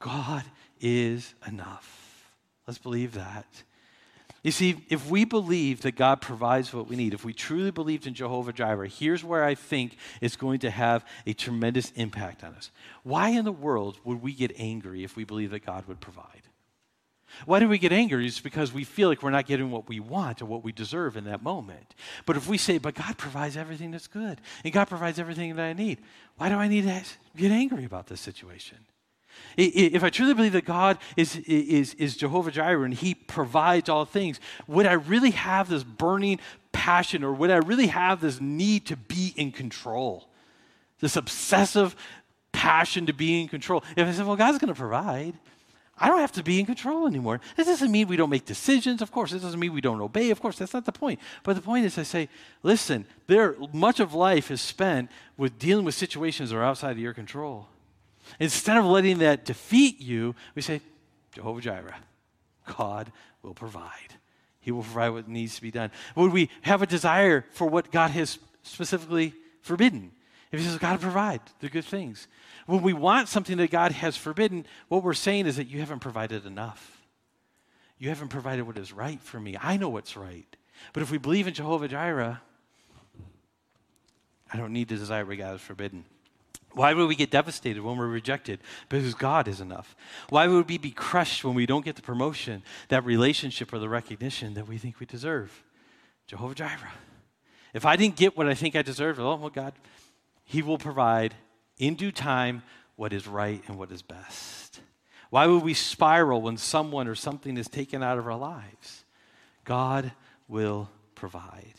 God 0.00 0.42
is 0.80 1.32
enough. 1.46 2.28
Let's 2.66 2.78
believe 2.78 3.14
that. 3.14 3.46
You 4.42 4.50
see, 4.50 4.84
if 4.88 5.08
we 5.08 5.24
believe 5.24 5.82
that 5.82 5.94
God 5.94 6.20
provides 6.20 6.72
what 6.72 6.88
we 6.88 6.96
need, 6.96 7.14
if 7.14 7.24
we 7.24 7.32
truly 7.32 7.70
believed 7.70 8.06
in 8.06 8.14
Jehovah 8.14 8.52
Jireh, 8.52 8.88
here's 8.88 9.22
where 9.22 9.44
I 9.44 9.54
think 9.54 9.96
it's 10.20 10.34
going 10.34 10.60
to 10.60 10.70
have 10.70 11.04
a 11.24 11.34
tremendous 11.34 11.92
impact 11.92 12.42
on 12.42 12.54
us. 12.54 12.72
Why 13.04 13.28
in 13.28 13.44
the 13.44 13.52
world 13.52 13.98
would 14.04 14.22
we 14.22 14.32
get 14.32 14.52
angry 14.58 15.04
if 15.04 15.14
we 15.14 15.22
believe 15.22 15.50
that 15.50 15.64
God 15.64 15.86
would 15.86 16.00
provide? 16.00 16.47
Why 17.46 17.60
do 17.60 17.68
we 17.68 17.78
get 17.78 17.92
angry? 17.92 18.26
It's 18.26 18.40
because 18.40 18.72
we 18.72 18.84
feel 18.84 19.08
like 19.08 19.22
we're 19.22 19.30
not 19.30 19.46
getting 19.46 19.70
what 19.70 19.88
we 19.88 20.00
want 20.00 20.42
or 20.42 20.46
what 20.46 20.64
we 20.64 20.72
deserve 20.72 21.16
in 21.16 21.24
that 21.24 21.42
moment. 21.42 21.94
But 22.26 22.36
if 22.36 22.48
we 22.48 22.58
say, 22.58 22.78
but 22.78 22.94
God 22.94 23.16
provides 23.16 23.56
everything 23.56 23.90
that's 23.90 24.06
good, 24.06 24.40
and 24.64 24.72
God 24.72 24.88
provides 24.88 25.18
everything 25.18 25.56
that 25.56 25.64
I 25.64 25.72
need, 25.72 25.98
why 26.36 26.48
do 26.48 26.56
I 26.56 26.68
need 26.68 26.84
to 26.84 27.02
get 27.36 27.52
angry 27.52 27.84
about 27.84 28.06
this 28.06 28.20
situation? 28.20 28.78
If 29.56 30.04
I 30.04 30.10
truly 30.10 30.34
believe 30.34 30.52
that 30.52 30.64
God 30.64 30.98
is, 31.16 31.36
is, 31.36 31.94
is 31.94 32.16
Jehovah 32.16 32.50
Jireh 32.50 32.84
and 32.84 32.94
He 32.94 33.14
provides 33.14 33.88
all 33.88 34.04
things, 34.04 34.40
would 34.66 34.86
I 34.86 34.92
really 34.92 35.30
have 35.30 35.68
this 35.68 35.84
burning 35.84 36.40
passion 36.72 37.24
or 37.24 37.32
would 37.32 37.50
I 37.50 37.56
really 37.56 37.88
have 37.88 38.20
this 38.20 38.40
need 38.40 38.86
to 38.86 38.96
be 38.96 39.34
in 39.36 39.52
control? 39.52 40.28
This 41.00 41.16
obsessive 41.16 41.94
passion 42.52 43.06
to 43.06 43.12
be 43.12 43.40
in 43.40 43.48
control. 43.48 43.84
If 43.96 44.06
I 44.06 44.12
said, 44.12 44.26
well, 44.26 44.36
God's 44.36 44.58
going 44.58 44.72
to 44.72 44.78
provide, 44.78 45.34
I 46.00 46.08
don't 46.08 46.20
have 46.20 46.32
to 46.32 46.42
be 46.42 46.60
in 46.60 46.66
control 46.66 47.06
anymore. 47.06 47.40
This 47.56 47.66
doesn't 47.66 47.90
mean 47.90 48.08
we 48.08 48.16
don't 48.16 48.30
make 48.30 48.44
decisions. 48.44 49.02
Of 49.02 49.10
course, 49.10 49.32
this 49.32 49.42
doesn't 49.42 49.58
mean 49.58 49.72
we 49.72 49.80
don't 49.80 50.00
obey. 50.00 50.30
Of 50.30 50.40
course, 50.40 50.58
that's 50.58 50.74
not 50.74 50.84
the 50.84 50.92
point. 50.92 51.20
But 51.42 51.56
the 51.56 51.62
point 51.62 51.84
is, 51.84 51.98
I 51.98 52.04
say, 52.04 52.28
listen, 52.62 53.06
there, 53.26 53.56
much 53.72 54.00
of 54.00 54.14
life 54.14 54.50
is 54.50 54.60
spent 54.60 55.10
with 55.36 55.58
dealing 55.58 55.84
with 55.84 55.94
situations 55.94 56.50
that 56.50 56.56
are 56.56 56.64
outside 56.64 56.92
of 56.92 56.98
your 56.98 57.14
control. 57.14 57.68
Instead 58.38 58.76
of 58.76 58.84
letting 58.84 59.18
that 59.18 59.44
defeat 59.44 60.00
you, 60.00 60.34
we 60.54 60.62
say, 60.62 60.80
Jehovah 61.32 61.60
Jireh, 61.60 61.96
God 62.76 63.10
will 63.42 63.54
provide. 63.54 64.14
He 64.60 64.70
will 64.70 64.82
provide 64.82 65.10
what 65.10 65.28
needs 65.28 65.56
to 65.56 65.62
be 65.62 65.70
done. 65.70 65.90
Would 66.14 66.32
we 66.32 66.50
have 66.62 66.82
a 66.82 66.86
desire 66.86 67.44
for 67.52 67.68
what 67.68 67.90
God 67.90 68.10
has 68.10 68.38
specifically 68.62 69.34
forbidden? 69.62 70.12
If 70.50 70.60
He 70.60 70.66
says, 70.66 70.78
God 70.78 71.00
provide 71.00 71.40
the 71.60 71.68
good 71.68 71.84
things. 71.84 72.26
When 72.66 72.82
we 72.82 72.92
want 72.92 73.28
something 73.28 73.56
that 73.58 73.70
God 73.70 73.92
has 73.92 74.16
forbidden, 74.16 74.66
what 74.88 75.02
we're 75.02 75.14
saying 75.14 75.46
is 75.46 75.56
that 75.56 75.68
you 75.68 75.80
haven't 75.80 76.00
provided 76.00 76.46
enough. 76.46 77.02
You 77.98 78.08
haven't 78.08 78.28
provided 78.28 78.66
what 78.66 78.78
is 78.78 78.92
right 78.92 79.20
for 79.20 79.40
me. 79.40 79.56
I 79.60 79.76
know 79.76 79.88
what's 79.88 80.16
right. 80.16 80.46
But 80.92 81.02
if 81.02 81.10
we 81.10 81.18
believe 81.18 81.46
in 81.46 81.54
Jehovah 81.54 81.88
Jireh, 81.88 82.40
I 84.52 84.56
don't 84.56 84.72
need 84.72 84.88
to 84.88 84.96
desire 84.96 85.24
what 85.24 85.36
God 85.38 85.52
has 85.52 85.60
forbidden. 85.60 86.04
Why 86.72 86.94
would 86.94 87.08
we 87.08 87.16
get 87.16 87.30
devastated 87.30 87.82
when 87.82 87.96
we're 87.96 88.06
rejected? 88.06 88.60
Because 88.88 89.14
God 89.14 89.48
is 89.48 89.60
enough. 89.60 89.96
Why 90.28 90.46
would 90.46 90.68
we 90.68 90.78
be 90.78 90.90
crushed 90.90 91.44
when 91.44 91.54
we 91.54 91.66
don't 91.66 91.84
get 91.84 91.96
the 91.96 92.02
promotion, 92.02 92.62
that 92.88 93.04
relationship, 93.04 93.72
or 93.72 93.78
the 93.78 93.88
recognition 93.88 94.54
that 94.54 94.68
we 94.68 94.78
think 94.78 95.00
we 95.00 95.06
deserve? 95.06 95.64
Jehovah 96.26 96.54
Jireh. 96.54 96.92
If 97.74 97.84
I 97.84 97.96
didn't 97.96 98.16
get 98.16 98.36
what 98.36 98.48
I 98.48 98.54
think 98.54 98.76
I 98.76 98.82
deserve, 98.82 99.18
oh, 99.18 99.36
well, 99.36 99.50
God, 99.50 99.72
He 100.48 100.62
will 100.62 100.78
provide 100.78 101.34
in 101.76 101.94
due 101.94 102.10
time 102.10 102.62
what 102.96 103.12
is 103.12 103.28
right 103.28 103.62
and 103.68 103.78
what 103.78 103.92
is 103.92 104.00
best. 104.00 104.80
Why 105.28 105.46
would 105.46 105.62
we 105.62 105.74
spiral 105.74 106.40
when 106.40 106.56
someone 106.56 107.06
or 107.06 107.14
something 107.14 107.58
is 107.58 107.68
taken 107.68 108.02
out 108.02 108.16
of 108.16 108.26
our 108.26 108.38
lives? 108.38 109.04
God 109.66 110.12
will 110.48 110.88
provide. 111.14 111.74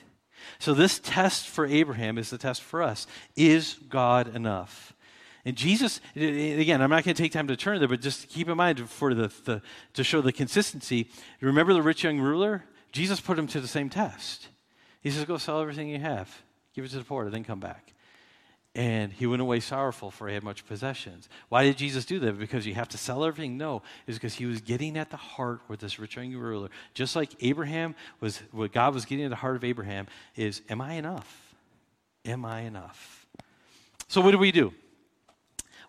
So, 0.59 0.75
this 0.75 0.99
test 0.99 1.47
for 1.47 1.65
Abraham 1.65 2.19
is 2.19 2.29
the 2.29 2.37
test 2.37 2.61
for 2.61 2.83
us. 2.83 3.07
Is 3.35 3.73
God 3.89 4.35
enough? 4.35 4.93
And 5.45 5.57
Jesus, 5.57 5.99
again, 6.15 6.79
I'm 6.79 6.91
not 6.91 7.03
going 7.03 7.15
to 7.15 7.23
take 7.23 7.31
time 7.31 7.47
to 7.47 7.57
turn 7.57 7.79
there, 7.79 7.87
but 7.87 8.01
just 8.01 8.29
keep 8.29 8.47
in 8.47 8.55
mind 8.55 8.87
for 8.87 9.15
the, 9.15 9.31
the, 9.45 9.63
to 9.95 10.03
show 10.03 10.21
the 10.21 10.31
consistency. 10.31 11.09
Remember 11.41 11.73
the 11.73 11.81
rich 11.81 12.03
young 12.03 12.19
ruler? 12.19 12.65
Jesus 12.91 13.19
put 13.19 13.39
him 13.39 13.47
to 13.47 13.59
the 13.59 13.67
same 13.67 13.89
test. 13.89 14.49
He 15.01 15.09
says, 15.09 15.25
Go 15.25 15.39
sell 15.39 15.59
everything 15.59 15.89
you 15.89 15.99
have, 15.99 16.43
give 16.75 16.85
it 16.85 16.89
to 16.89 16.99
the 16.99 17.03
poor, 17.03 17.25
and 17.25 17.33
then 17.33 17.43
come 17.43 17.59
back. 17.59 17.93
And 18.75 19.11
he 19.11 19.25
went 19.25 19.41
away 19.41 19.59
sorrowful, 19.61 20.11
for 20.11 20.27
he 20.27 20.35
had 20.35 20.43
much 20.43 20.65
possessions. 20.65 21.27
Why 21.49 21.63
did 21.63 21.77
Jesus 21.77 22.05
do 22.05 22.19
that? 22.19 22.37
Because 22.37 22.67
you 22.67 22.75
have 22.75 22.87
to 22.89 22.97
sell 22.99 23.25
everything? 23.25 23.57
No, 23.57 23.81
it's 24.05 24.17
because 24.17 24.35
he 24.35 24.45
was 24.45 24.61
getting 24.61 24.95
at 24.95 25.09
the 25.09 25.17
heart 25.17 25.61
with 25.67 25.79
this 25.79 25.97
rich 25.97 26.15
young 26.15 26.33
ruler. 26.35 26.69
Just 26.93 27.15
like 27.15 27.31
Abraham 27.41 27.95
was, 28.19 28.37
what 28.51 28.71
God 28.71 28.93
was 28.93 29.05
getting 29.05 29.25
at 29.25 29.31
the 29.31 29.35
heart 29.35 29.55
of 29.55 29.63
Abraham 29.63 30.07
is, 30.35 30.61
am 30.69 30.81
I 30.81 30.93
enough? 30.93 31.55
Am 32.25 32.45
I 32.45 32.61
enough? 32.61 33.25
So 34.07 34.21
what 34.21 34.31
do 34.31 34.37
we 34.37 34.51
do? 34.51 34.71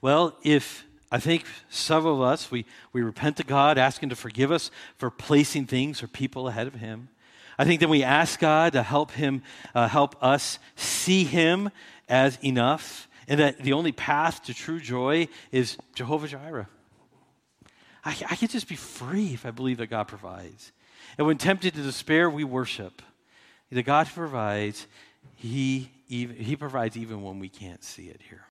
Well, 0.00 0.36
if 0.42 0.84
I 1.12 1.18
think 1.18 1.44
several 1.68 2.16
of 2.16 2.22
us, 2.22 2.50
we, 2.50 2.64
we 2.92 3.02
repent 3.02 3.36
to 3.36 3.44
God, 3.44 3.76
asking 3.76 4.08
to 4.08 4.16
forgive 4.16 4.50
us 4.50 4.70
for 4.96 5.10
placing 5.10 5.66
things 5.66 6.02
or 6.02 6.06
people 6.06 6.48
ahead 6.48 6.66
of 6.66 6.74
him. 6.74 7.10
I 7.58 7.64
think 7.64 7.80
then 7.80 7.90
we 7.90 8.02
ask 8.02 8.40
God 8.40 8.72
to 8.72 8.82
help 8.82 9.10
him, 9.10 9.42
uh, 9.74 9.86
help 9.86 10.16
us 10.22 10.58
see 10.76 11.24
him 11.24 11.70
as 12.10 12.38
enough, 12.44 13.08
and 13.28 13.40
that 13.40 13.58
the 13.58 13.72
only 13.72 13.92
path 13.92 14.42
to 14.44 14.52
true 14.52 14.80
joy 14.80 15.28
is 15.52 15.78
Jehovah 15.94 16.28
Jireh. 16.28 16.68
I, 18.04 18.16
I 18.30 18.36
could 18.36 18.50
just 18.50 18.68
be 18.68 18.76
free 18.76 19.32
if 19.32 19.46
I 19.46 19.52
believe 19.52 19.78
that 19.78 19.86
God 19.86 20.08
provides. 20.08 20.72
And 21.16 21.26
when 21.26 21.38
tempted 21.38 21.74
to 21.74 21.82
despair, 21.82 22.28
we 22.28 22.44
worship. 22.44 23.02
The 23.70 23.82
God 23.82 24.08
who 24.08 24.14
provides, 24.14 24.86
he, 25.36 25.90
even, 26.08 26.36
he 26.36 26.56
provides 26.56 26.96
even 26.96 27.22
when 27.22 27.38
we 27.38 27.48
can't 27.48 27.84
see 27.84 28.08
it 28.08 28.20
here. 28.28 28.46